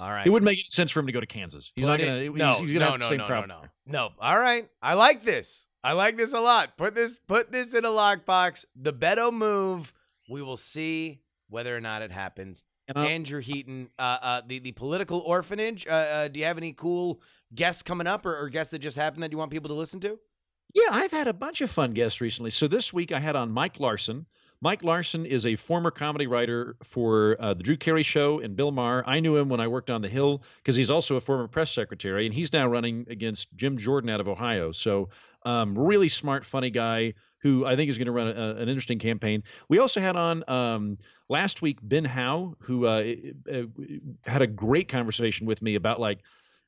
All 0.00 0.10
right. 0.10 0.26
It 0.26 0.30
wouldn't 0.30 0.44
make 0.44 0.58
sense 0.66 0.90
for 0.90 1.00
him 1.00 1.06
to 1.06 1.12
go 1.12 1.20
to 1.20 1.26
Kansas. 1.26 1.72
He's 1.74 1.84
Put 1.84 1.90
not 1.90 2.00
gonna. 2.00 2.20
he's- 2.20 2.34
no, 2.34 2.54
he's 2.54 2.72
gonna 2.72 2.78
no, 2.84 2.90
have 2.92 3.00
the 3.00 3.04
no, 3.06 3.08
same 3.08 3.18
no, 3.18 3.26
problem. 3.26 3.48
no, 3.48 3.60
no, 3.86 4.08
no. 4.08 4.12
All 4.20 4.38
right, 4.38 4.68
I 4.82 4.94
like 4.94 5.22
this. 5.24 5.66
I 5.82 5.92
like 5.92 6.16
this 6.16 6.32
a 6.32 6.40
lot. 6.40 6.76
Put 6.76 6.94
this, 6.94 7.16
put 7.28 7.52
this 7.52 7.72
in 7.72 7.84
a 7.84 7.88
lockbox. 7.90 8.64
The 8.74 8.92
Beto 8.92 9.32
move. 9.32 9.92
We 10.28 10.42
will 10.42 10.56
see 10.56 11.20
whether 11.48 11.76
or 11.76 11.80
not 11.80 12.02
it 12.02 12.10
happens. 12.10 12.64
I'll- 12.94 13.04
Andrew 13.04 13.40
Heaton, 13.40 13.90
uh, 13.98 14.18
uh, 14.20 14.42
the 14.46 14.58
the 14.60 14.72
political 14.72 15.20
orphanage. 15.20 15.86
Uh, 15.86 15.90
uh, 15.90 16.28
do 16.28 16.38
you 16.40 16.46
have 16.46 16.58
any 16.58 16.72
cool 16.72 17.20
guests 17.54 17.82
coming 17.82 18.06
up, 18.06 18.26
or, 18.26 18.36
or 18.36 18.48
guests 18.48 18.70
that 18.72 18.78
just 18.80 18.96
happened 18.96 19.22
that 19.22 19.32
you 19.32 19.38
want 19.38 19.50
people 19.50 19.68
to 19.68 19.74
listen 19.74 20.00
to? 20.00 20.18
Yeah, 20.74 20.88
I've 20.90 21.10
had 21.12 21.26
a 21.28 21.32
bunch 21.32 21.60
of 21.62 21.70
fun 21.70 21.92
guests 21.92 22.20
recently. 22.20 22.50
So 22.50 22.68
this 22.68 22.92
week 22.92 23.12
I 23.12 23.18
had 23.20 23.34
on 23.36 23.50
Mike 23.50 23.80
Larson. 23.80 24.26
Mike 24.60 24.82
Larson 24.82 25.26
is 25.26 25.46
a 25.46 25.56
former 25.56 25.90
comedy 25.90 26.26
writer 26.26 26.76
for 26.82 27.36
uh, 27.38 27.54
the 27.54 27.62
Drew 27.62 27.76
Carey 27.76 28.02
Show 28.02 28.40
and 28.40 28.56
Bill 28.56 28.72
Maher. 28.72 29.04
I 29.06 29.20
knew 29.20 29.36
him 29.36 29.48
when 29.48 29.60
I 29.60 29.68
worked 29.68 29.90
on 29.90 30.02
the 30.02 30.08
Hill 30.08 30.42
because 30.58 30.76
he's 30.76 30.90
also 30.90 31.16
a 31.16 31.20
former 31.20 31.46
press 31.46 31.70
secretary, 31.70 32.26
and 32.26 32.34
he's 32.34 32.52
now 32.52 32.66
running 32.66 33.06
against 33.08 33.48
Jim 33.54 33.76
Jordan 33.76 34.10
out 34.10 34.20
of 34.20 34.28
Ohio. 34.28 34.72
So 34.72 35.10
um, 35.44 35.78
really 35.78 36.08
smart, 36.08 36.44
funny 36.44 36.70
guy 36.70 37.14
who 37.38 37.64
I 37.66 37.76
think 37.76 37.90
is 37.90 37.98
going 37.98 38.06
to 38.06 38.12
run 38.12 38.28
a, 38.28 38.56
an 38.56 38.68
interesting 38.68 38.98
campaign. 38.98 39.42
We 39.68 39.78
also 39.78 40.00
had 40.00 40.16
on 40.16 40.42
um, 40.48 40.98
last 41.28 41.62
week 41.62 41.78
Ben 41.82 42.04
Howe, 42.04 42.56
who 42.60 42.86
uh, 42.86 43.04
uh, 43.52 43.62
had 44.24 44.42
a 44.42 44.46
great 44.46 44.88
conversation 44.88 45.46
with 45.46 45.62
me 45.62 45.74
about 45.74 46.00
like 46.00 46.20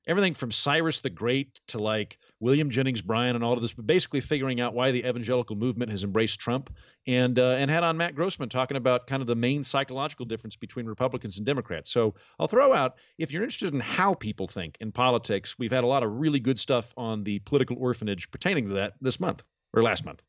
everything 0.09 0.35
from 0.35 0.51
Cyrus 0.51 1.01
the 1.01 1.11
Great 1.11 1.61
to 1.69 1.79
like 1.79 2.19
William 2.41 2.71
Jennings 2.71 3.03
Bryan 3.03 3.37
and 3.37 3.45
all 3.45 3.53
of 3.53 3.61
this, 3.61 3.75
but 3.75 3.87
basically 3.87 4.21
figuring 4.21 4.61
out 4.61 4.75
why 4.75 4.91
the 4.91 5.07
evangelical 5.07 5.55
movement 5.55 5.91
has 5.91 6.03
embraced 6.03 6.41
Trump, 6.41 6.75
and 7.07 7.39
uh, 7.39 7.57
and 7.59 7.71
had 7.71 7.85
on 7.85 7.97
Matt 7.97 8.15
Grossmann 8.15 8.49
talking 8.49 8.77
about 8.77 9.07
kind 9.07 9.21
of 9.21 9.29
the 9.29 9.37
main 9.37 9.63
psychological 9.63 10.27
difference 10.27 10.57
between 10.57 10.87
Republicans 10.87 11.37
and 11.37 11.47
Democrats. 11.47 11.91
So 11.91 12.15
I'll 12.41 12.49
throw 12.49 12.73
out 12.73 12.97
if 13.19 13.31
you're 13.31 13.43
interested 13.43 13.75
in 13.75 13.81
how 13.81 14.15
people 14.15 14.49
think 14.49 14.77
in 14.81 14.91
politics, 14.91 15.59
we've 15.59 15.73
had 15.73 15.85
a 15.85 15.89
lot 15.89 16.03
of 16.03 16.19
really 16.19 16.41
good 16.41 16.59
stuff 16.59 16.93
on 16.97 17.23
the 17.23 17.39
political 17.41 17.77
orphanage 17.79 18.31
pertaining 18.31 18.69
to 18.69 18.75
that 18.75 18.95
this 19.01 19.21
month 19.21 19.43
or 19.75 19.83
last 19.83 20.05
month. 20.05 20.23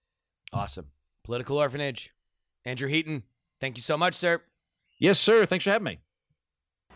Awesome. 0.53 0.87
Political 1.23 1.57
orphanage. 1.57 2.11
Andrew 2.65 2.89
Heaton. 2.89 3.23
Thank 3.61 3.77
you 3.77 3.83
so 3.83 3.97
much, 3.97 4.15
sir. 4.15 4.41
Yes, 4.99 5.19
sir. 5.19 5.45
Thanks 5.45 5.63
for 5.63 5.71
having 5.71 5.85
me. 5.85 5.99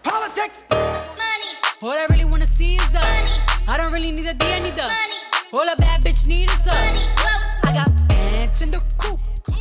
Politics. 0.04 0.64
All 1.84 1.92
I 1.92 2.08
really 2.12 2.24
wanna 2.24 2.46
see 2.46 2.76
is 2.76 2.94
the. 2.94 3.66
I 3.68 3.76
don't 3.76 3.92
really 3.92 4.12
need 4.12 4.26
a 4.26 4.34
D, 4.34 4.46
I 4.46 4.60
need 4.60 4.74
the. 4.74 4.90
All 5.52 5.68
a 5.68 5.76
bad 5.76 6.02
bitch 6.02 6.30
need 6.30 6.50
is 6.50 6.64
the. 6.64 6.72
I 6.72 7.74
got 7.74 8.14
ants 8.14 8.62
in 8.62 8.72
the 8.72 8.78
coop. 8.98 9.20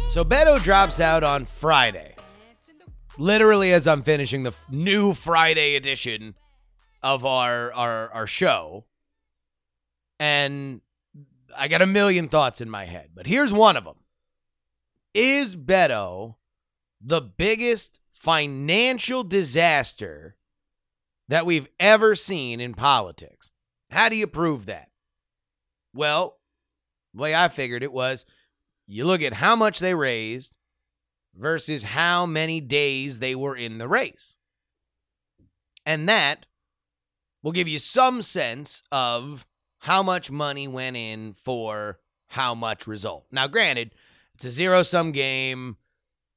So 0.08 0.22
Beto 0.22 0.62
drops 0.62 1.00
out 1.00 1.24
on 1.24 1.46
Friday. 1.46 2.14
Literally 3.18 3.72
as 3.72 3.88
I'm 3.88 4.04
finishing 4.04 4.44
the 4.44 4.50
f- 4.50 4.66
new 4.70 5.14
Friday 5.14 5.74
edition 5.74 6.36
of 7.02 7.26
our 7.26 7.72
our 7.72 8.12
our 8.12 8.26
show. 8.28 8.84
And 10.20 10.80
I 11.56 11.66
got 11.66 11.82
a 11.82 11.86
million 11.86 12.28
thoughts 12.28 12.60
in 12.60 12.70
my 12.70 12.84
head, 12.84 13.08
but 13.16 13.26
here's 13.26 13.52
one 13.52 13.76
of 13.76 13.82
them. 13.82 13.96
Is 15.12 15.56
Beto 15.56 16.36
the 17.00 17.20
biggest 17.20 17.98
financial 18.12 19.24
disaster 19.24 20.36
that 21.32 21.46
we've 21.46 21.68
ever 21.80 22.14
seen 22.14 22.60
in 22.60 22.74
politics? 22.74 23.50
How 23.90 24.10
do 24.10 24.16
you 24.16 24.26
prove 24.26 24.66
that? 24.66 24.90
Well, 25.94 26.36
the 27.14 27.22
way 27.22 27.34
I 27.34 27.48
figured 27.48 27.82
it 27.82 27.90
was 27.90 28.26
you 28.86 29.06
look 29.06 29.22
at 29.22 29.32
how 29.32 29.56
much 29.56 29.78
they 29.78 29.94
raised 29.94 30.58
versus 31.34 31.84
how 31.84 32.26
many 32.26 32.60
days 32.60 33.18
they 33.18 33.34
were 33.34 33.56
in 33.56 33.78
the 33.78 33.88
race. 33.88 34.36
And 35.86 36.06
that 36.06 36.44
will 37.42 37.52
give 37.52 37.66
you 37.66 37.78
some 37.78 38.20
sense 38.20 38.82
of 38.92 39.46
how 39.78 40.02
much 40.02 40.30
money 40.30 40.68
went 40.68 40.98
in 40.98 41.32
for 41.32 41.98
how 42.26 42.54
much 42.54 42.86
result. 42.86 43.24
Now, 43.32 43.46
granted, 43.46 43.94
it's 44.34 44.44
a 44.44 44.50
zero 44.50 44.82
sum 44.82 45.12
game. 45.12 45.78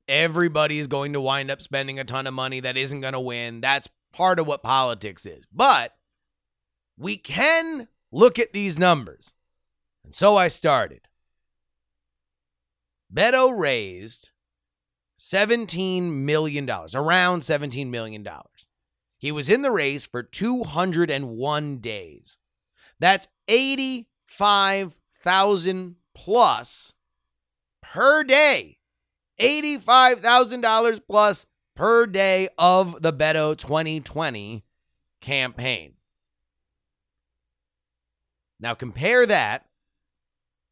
Everybody 0.08 0.80
is 0.80 0.88
going 0.88 1.12
to 1.12 1.20
wind 1.20 1.52
up 1.52 1.62
spending 1.62 2.00
a 2.00 2.06
ton 2.06 2.28
of 2.28 2.34
money 2.34 2.62
that 2.62 2.78
isn't 2.78 3.02
going 3.02 3.12
to 3.12 3.20
win. 3.20 3.60
That's 3.60 3.89
part 4.16 4.39
of 4.39 4.47
what 4.47 4.63
politics 4.63 5.26
is. 5.26 5.43
But 5.51 5.93
we 6.97 7.18
can 7.18 7.89
look 8.11 8.39
at 8.39 8.53
these 8.53 8.80
numbers. 8.80 9.34
And 10.03 10.13
so 10.13 10.38
I 10.38 10.47
started. 10.47 11.01
Beto 13.13 13.53
raised 13.57 14.30
$17 15.20 16.11
million, 16.11 16.70
around 16.70 17.41
$17 17.41 17.89
million. 17.89 18.26
He 19.18 19.32
was 19.32 19.49
in 19.49 19.61
the 19.61 19.72
race 19.72 20.05
for 20.05 20.22
201 20.24 21.78
days. 21.80 22.38
That's 22.99 23.28
85,000 23.47 25.95
plus 26.13 26.93
per 27.82 28.24
day. 28.24 28.78
$85,000 29.39 31.01
plus 31.07 31.45
per 31.76 32.05
day 32.07 32.49
of 32.57 33.01
the 33.01 33.13
Beto 33.13 33.57
2020 33.57 34.63
campaign. 35.21 35.93
Now 38.59 38.73
compare 38.73 39.26
that 39.26 39.65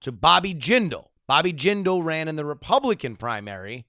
to 0.01 0.11
Bobby 0.11 0.53
Jindal. 0.53 1.07
Bobby 1.27 1.53
Jindal 1.53 2.03
ran 2.03 2.27
in 2.27 2.35
the 2.35 2.45
Republican 2.45 3.15
primary 3.15 3.85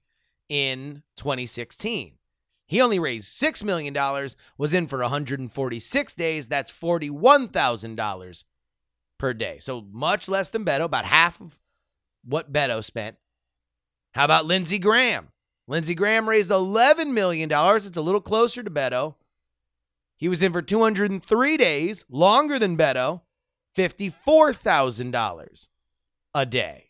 in 0.49 1.03
2016. 1.17 2.13
He 2.67 2.81
only 2.81 2.97
raised 2.97 3.39
$6 3.39 3.63
million, 3.63 3.95
was 4.57 4.73
in 4.73 4.87
for 4.87 4.99
146 4.99 6.13
days. 6.15 6.47
That's 6.47 6.71
$41,000 6.71 8.43
per 9.19 9.33
day. 9.33 9.59
So 9.59 9.85
much 9.91 10.27
less 10.27 10.49
than 10.49 10.65
Beto, 10.65 10.85
about 10.85 11.05
half 11.05 11.39
of 11.39 11.59
what 12.23 12.51
Beto 12.51 12.83
spent. 12.83 13.17
How 14.13 14.25
about 14.25 14.45
Lindsey 14.45 14.79
Graham? 14.79 15.27
Lindsey 15.67 15.95
Graham 15.95 16.29
raised 16.29 16.51
$11 16.51 17.07
million. 17.07 17.49
It's 17.51 17.97
a 17.97 18.01
little 18.01 18.21
closer 18.21 18.61
to 18.61 18.69
Beto. 18.69 19.15
He 20.15 20.29
was 20.29 20.43
in 20.43 20.53
for 20.53 20.61
203 20.61 21.57
days, 21.57 22.05
longer 22.09 22.59
than 22.59 22.77
Beto, 22.77 23.21
$54,000 23.75 25.67
a 26.33 26.45
day. 26.45 26.85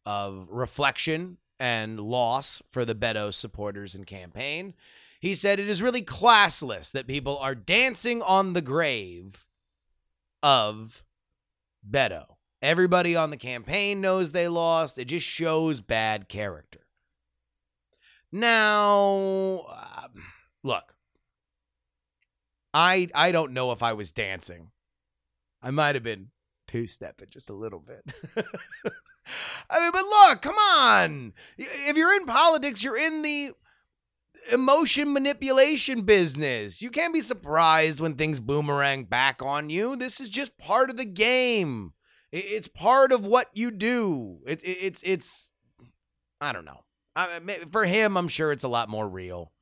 of 0.05 0.49
reflection 0.51 1.39
and 1.61 2.01
loss 2.01 2.61
for 2.69 2.85
the 2.85 2.95
Beto 2.95 3.33
supporters 3.33 3.95
and 3.95 4.07
campaign. 4.07 4.75
He 5.21 5.37
said 5.37 5.61
it 5.61 5.69
is 5.69 5.81
really 5.81 6.03
classless 6.03 6.91
that 6.91 7.07
people 7.07 7.39
are 7.39 7.55
dancing 7.55 8.21
on 8.21 8.53
the 8.53 8.61
grave 8.61 9.47
of 10.43 11.05
Beto. 11.89 12.25
Everybody 12.61 13.15
on 13.15 13.31
the 13.31 13.37
campaign 13.37 14.01
knows 14.01 14.33
they 14.33 14.49
lost. 14.49 14.99
It 14.99 15.07
just 15.07 15.27
shows 15.27 15.81
bad 15.81 16.29
character. 16.29 16.81
Now, 18.33 19.67
um, 19.69 20.25
look, 20.65 20.95
I 22.75 23.09
I 23.15 23.31
don't 23.31 23.53
know 23.53 23.71
if 23.71 23.83
I 23.83 23.93
was 23.93 24.11
dancing. 24.11 24.71
I 25.63 25.71
might 25.71 25.95
have 25.95 26.03
been 26.03 26.32
two 26.73 26.87
stepping 26.87 27.29
just 27.29 27.51
a 27.51 27.55
little 27.55 27.81
bit. 27.81 28.03
I 29.71 29.81
mean, 29.81 29.93
but 29.93 30.05
look, 30.05 30.43
come 30.43 30.57
on. 30.57 31.35
If 31.59 31.97
you're 31.97 32.15
in 32.15 32.25
politics, 32.25 32.83
you're 32.83 32.97
in 32.97 33.23
the 33.23 33.53
emotion 34.51 35.13
manipulation 35.13 36.03
business. 36.03 36.81
You 36.81 36.91
can't 36.91 37.13
be 37.13 37.21
surprised 37.21 38.01
when 38.01 38.15
things 38.15 38.41
boomerang 38.41 39.05
back 39.05 39.43
on 39.43 39.69
you. 39.69 39.97
This 39.97 40.19
is 40.19 40.31
just 40.31 40.59
part 40.59 40.89
of 40.89 40.97
the 40.97 41.05
game. 41.05 41.93
It's 42.33 42.69
part 42.69 43.13
of 43.13 43.27
what 43.27 43.51
you 43.53 43.71
do. 43.71 44.39
It, 44.47 44.63
it, 44.63 44.79
it's 44.81 45.03
it's 45.03 45.53
I 46.41 46.53
don't 46.53 46.65
know. 46.65 46.85
I, 47.15 47.41
for 47.71 47.85
him, 47.85 48.17
I'm 48.17 48.29
sure 48.29 48.51
it's 48.51 48.65
a 48.65 48.69
lot 48.69 48.89
more 48.89 49.07
real. 49.07 49.53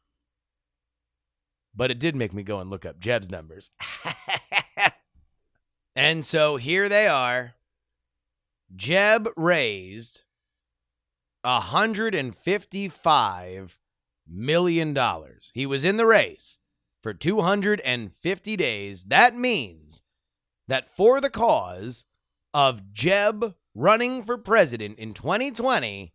But 1.74 1.90
it 1.90 1.98
did 1.98 2.14
make 2.14 2.32
me 2.32 2.44
go 2.44 2.60
and 2.60 2.70
look 2.70 2.86
up 2.86 3.00
Jeb's 3.00 3.30
numbers. 3.30 3.70
and 5.94 6.24
so 6.24 6.56
here 6.56 6.88
they 6.88 7.06
are. 7.06 7.52
Jeb 8.74 9.28
raised 9.36 10.22
$155 11.44 13.78
million. 14.28 14.98
He 15.54 15.66
was 15.66 15.84
in 15.84 15.96
the 15.96 16.06
race 16.06 16.58
for 17.02 17.12
250 17.12 18.56
days. 18.56 19.04
That 19.04 19.36
means 19.36 20.02
that 20.68 20.88
for 20.88 21.20
the 21.20 21.30
cause 21.30 22.06
of 22.54 22.92
Jeb 22.92 23.56
running 23.74 24.22
for 24.22 24.38
president 24.38 24.98
in 24.98 25.14
2020, 25.14 26.12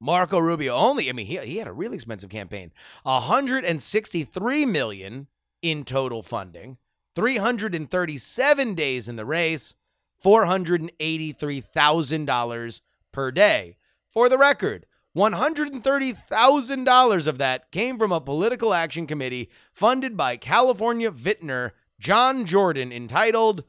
Marco 0.00 0.40
Rubio 0.40 0.74
only, 0.74 1.08
I 1.08 1.12
mean, 1.12 1.26
he, 1.26 1.38
he 1.38 1.58
had 1.58 1.68
a 1.68 1.72
really 1.72 1.94
expensive 1.94 2.28
campaign. 2.28 2.72
163 3.04 4.66
million 4.66 5.28
in 5.62 5.84
total 5.84 6.24
funding, 6.24 6.78
337 7.14 8.74
days 8.74 9.06
in 9.06 9.14
the 9.14 9.24
race, 9.24 9.76
$483,000 10.24 12.80
per 13.12 13.30
day. 13.30 13.76
For 14.10 14.28
the 14.28 14.38
record, 14.38 14.86
$130,000 15.16 17.26
of 17.28 17.38
that 17.38 17.70
came 17.70 17.96
from 17.96 18.10
a 18.10 18.20
political 18.20 18.74
action 18.74 19.06
committee 19.06 19.50
funded 19.72 20.16
by 20.16 20.36
California 20.36 21.12
vintner 21.12 21.74
John 22.00 22.44
Jordan 22.44 22.92
entitled 22.92 23.62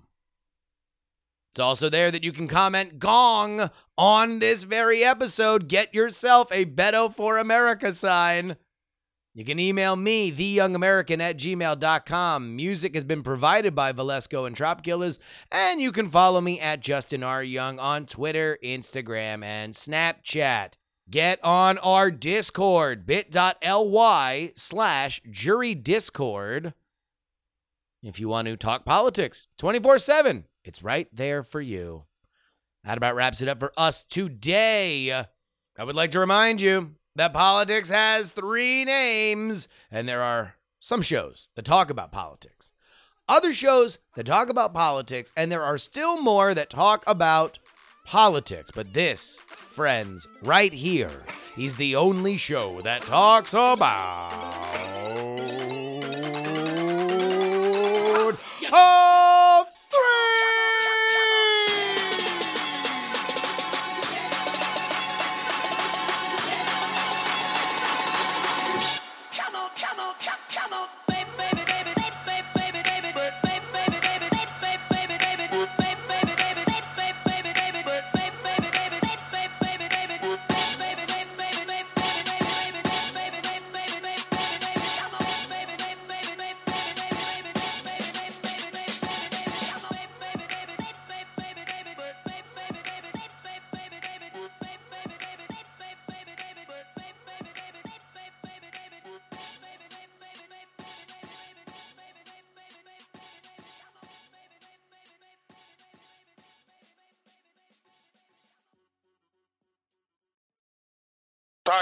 It's 1.52 1.60
also 1.60 1.90
there 1.90 2.12
that 2.12 2.24
you 2.24 2.32
can 2.32 2.48
comment 2.48 3.00
gong 3.00 3.70
on 3.98 4.40
this 4.40 4.64
very 4.64 5.04
episode. 5.04 5.68
Get 5.68 5.94
yourself 5.94 6.50
a 6.52 6.64
Beto 6.66 7.14
for 7.14 7.38
America 7.38 7.92
sign. 7.92 8.56
You 9.40 9.46
can 9.46 9.58
email 9.58 9.96
me, 9.96 10.34
theyoungamerican 10.34 11.22
at 11.22 11.38
gmail.com. 11.38 12.58
Music 12.58 12.94
has 12.94 13.06
been 13.06 13.24
provided 13.24 13.74
by 13.74 13.94
Valesco 13.94 14.46
and 14.46 14.54
Tropkillers, 14.54 15.18
and 15.50 15.80
you 15.80 15.94
can 15.94 16.10
follow 16.10 16.42
me 16.42 16.60
at 16.60 16.82
Justin 16.82 17.24
R. 17.24 17.42
Young 17.42 17.80
on 17.80 18.06
Twitter, 18.06 18.60
Instagram, 18.62 19.42
and 19.42 19.74
Snapchat. 19.74 20.74
Get 21.10 21.40
on 21.42 21.78
our 21.78 22.12
Discord, 22.12 23.06
bit.ly 23.06 24.52
slash 24.58 25.22
jury 25.32 25.74
discord. 25.74 26.74
If 28.04 28.20
you 28.20 28.28
want 28.28 28.50
to 28.50 28.58
talk 28.58 28.84
politics 28.84 29.48
24 29.58 30.00
7, 30.00 30.48
it's 30.66 30.84
right 30.84 31.08
there 31.14 31.44
for 31.44 31.62
you. 31.62 32.04
That 32.84 32.98
about 32.98 33.16
wraps 33.16 33.42
it 33.42 33.48
up 33.48 33.60
for 33.60 33.72
us 33.78 34.04
today. 34.04 35.14
I 35.14 35.84
would 35.86 35.96
like 35.96 36.12
to 36.12 36.20
remind 36.20 36.60
you 36.60 36.96
that 37.20 37.34
politics 37.34 37.90
has 37.90 38.32
three 38.32 38.86
names, 38.86 39.68
and 39.92 40.08
there 40.08 40.22
are 40.22 40.56
some 40.80 41.02
shows 41.02 41.50
that 41.56 41.66
talk 41.66 41.90
about 41.90 42.14
politics, 42.14 42.72
other 43.28 43.54
shows 43.54 43.98
that 44.16 44.26
talk 44.26 44.48
about 44.48 44.74
politics, 44.74 45.34
and 45.36 45.52
there 45.52 45.62
are 45.62 45.78
still 45.78 46.22
more 46.22 46.54
that 46.54 46.70
talk 46.70 47.04
about 47.06 47.60
politics. 48.06 48.72
But 48.74 48.94
this, 48.94 49.38
friends, 49.48 50.30
right 50.44 50.72
here, 50.72 51.26
is 51.58 51.76
the 51.76 51.98
only 51.98 52.38
show 52.38 52.80
that 52.84 53.02
talks 53.02 53.52
about. 53.52 54.32
All 58.72 59.09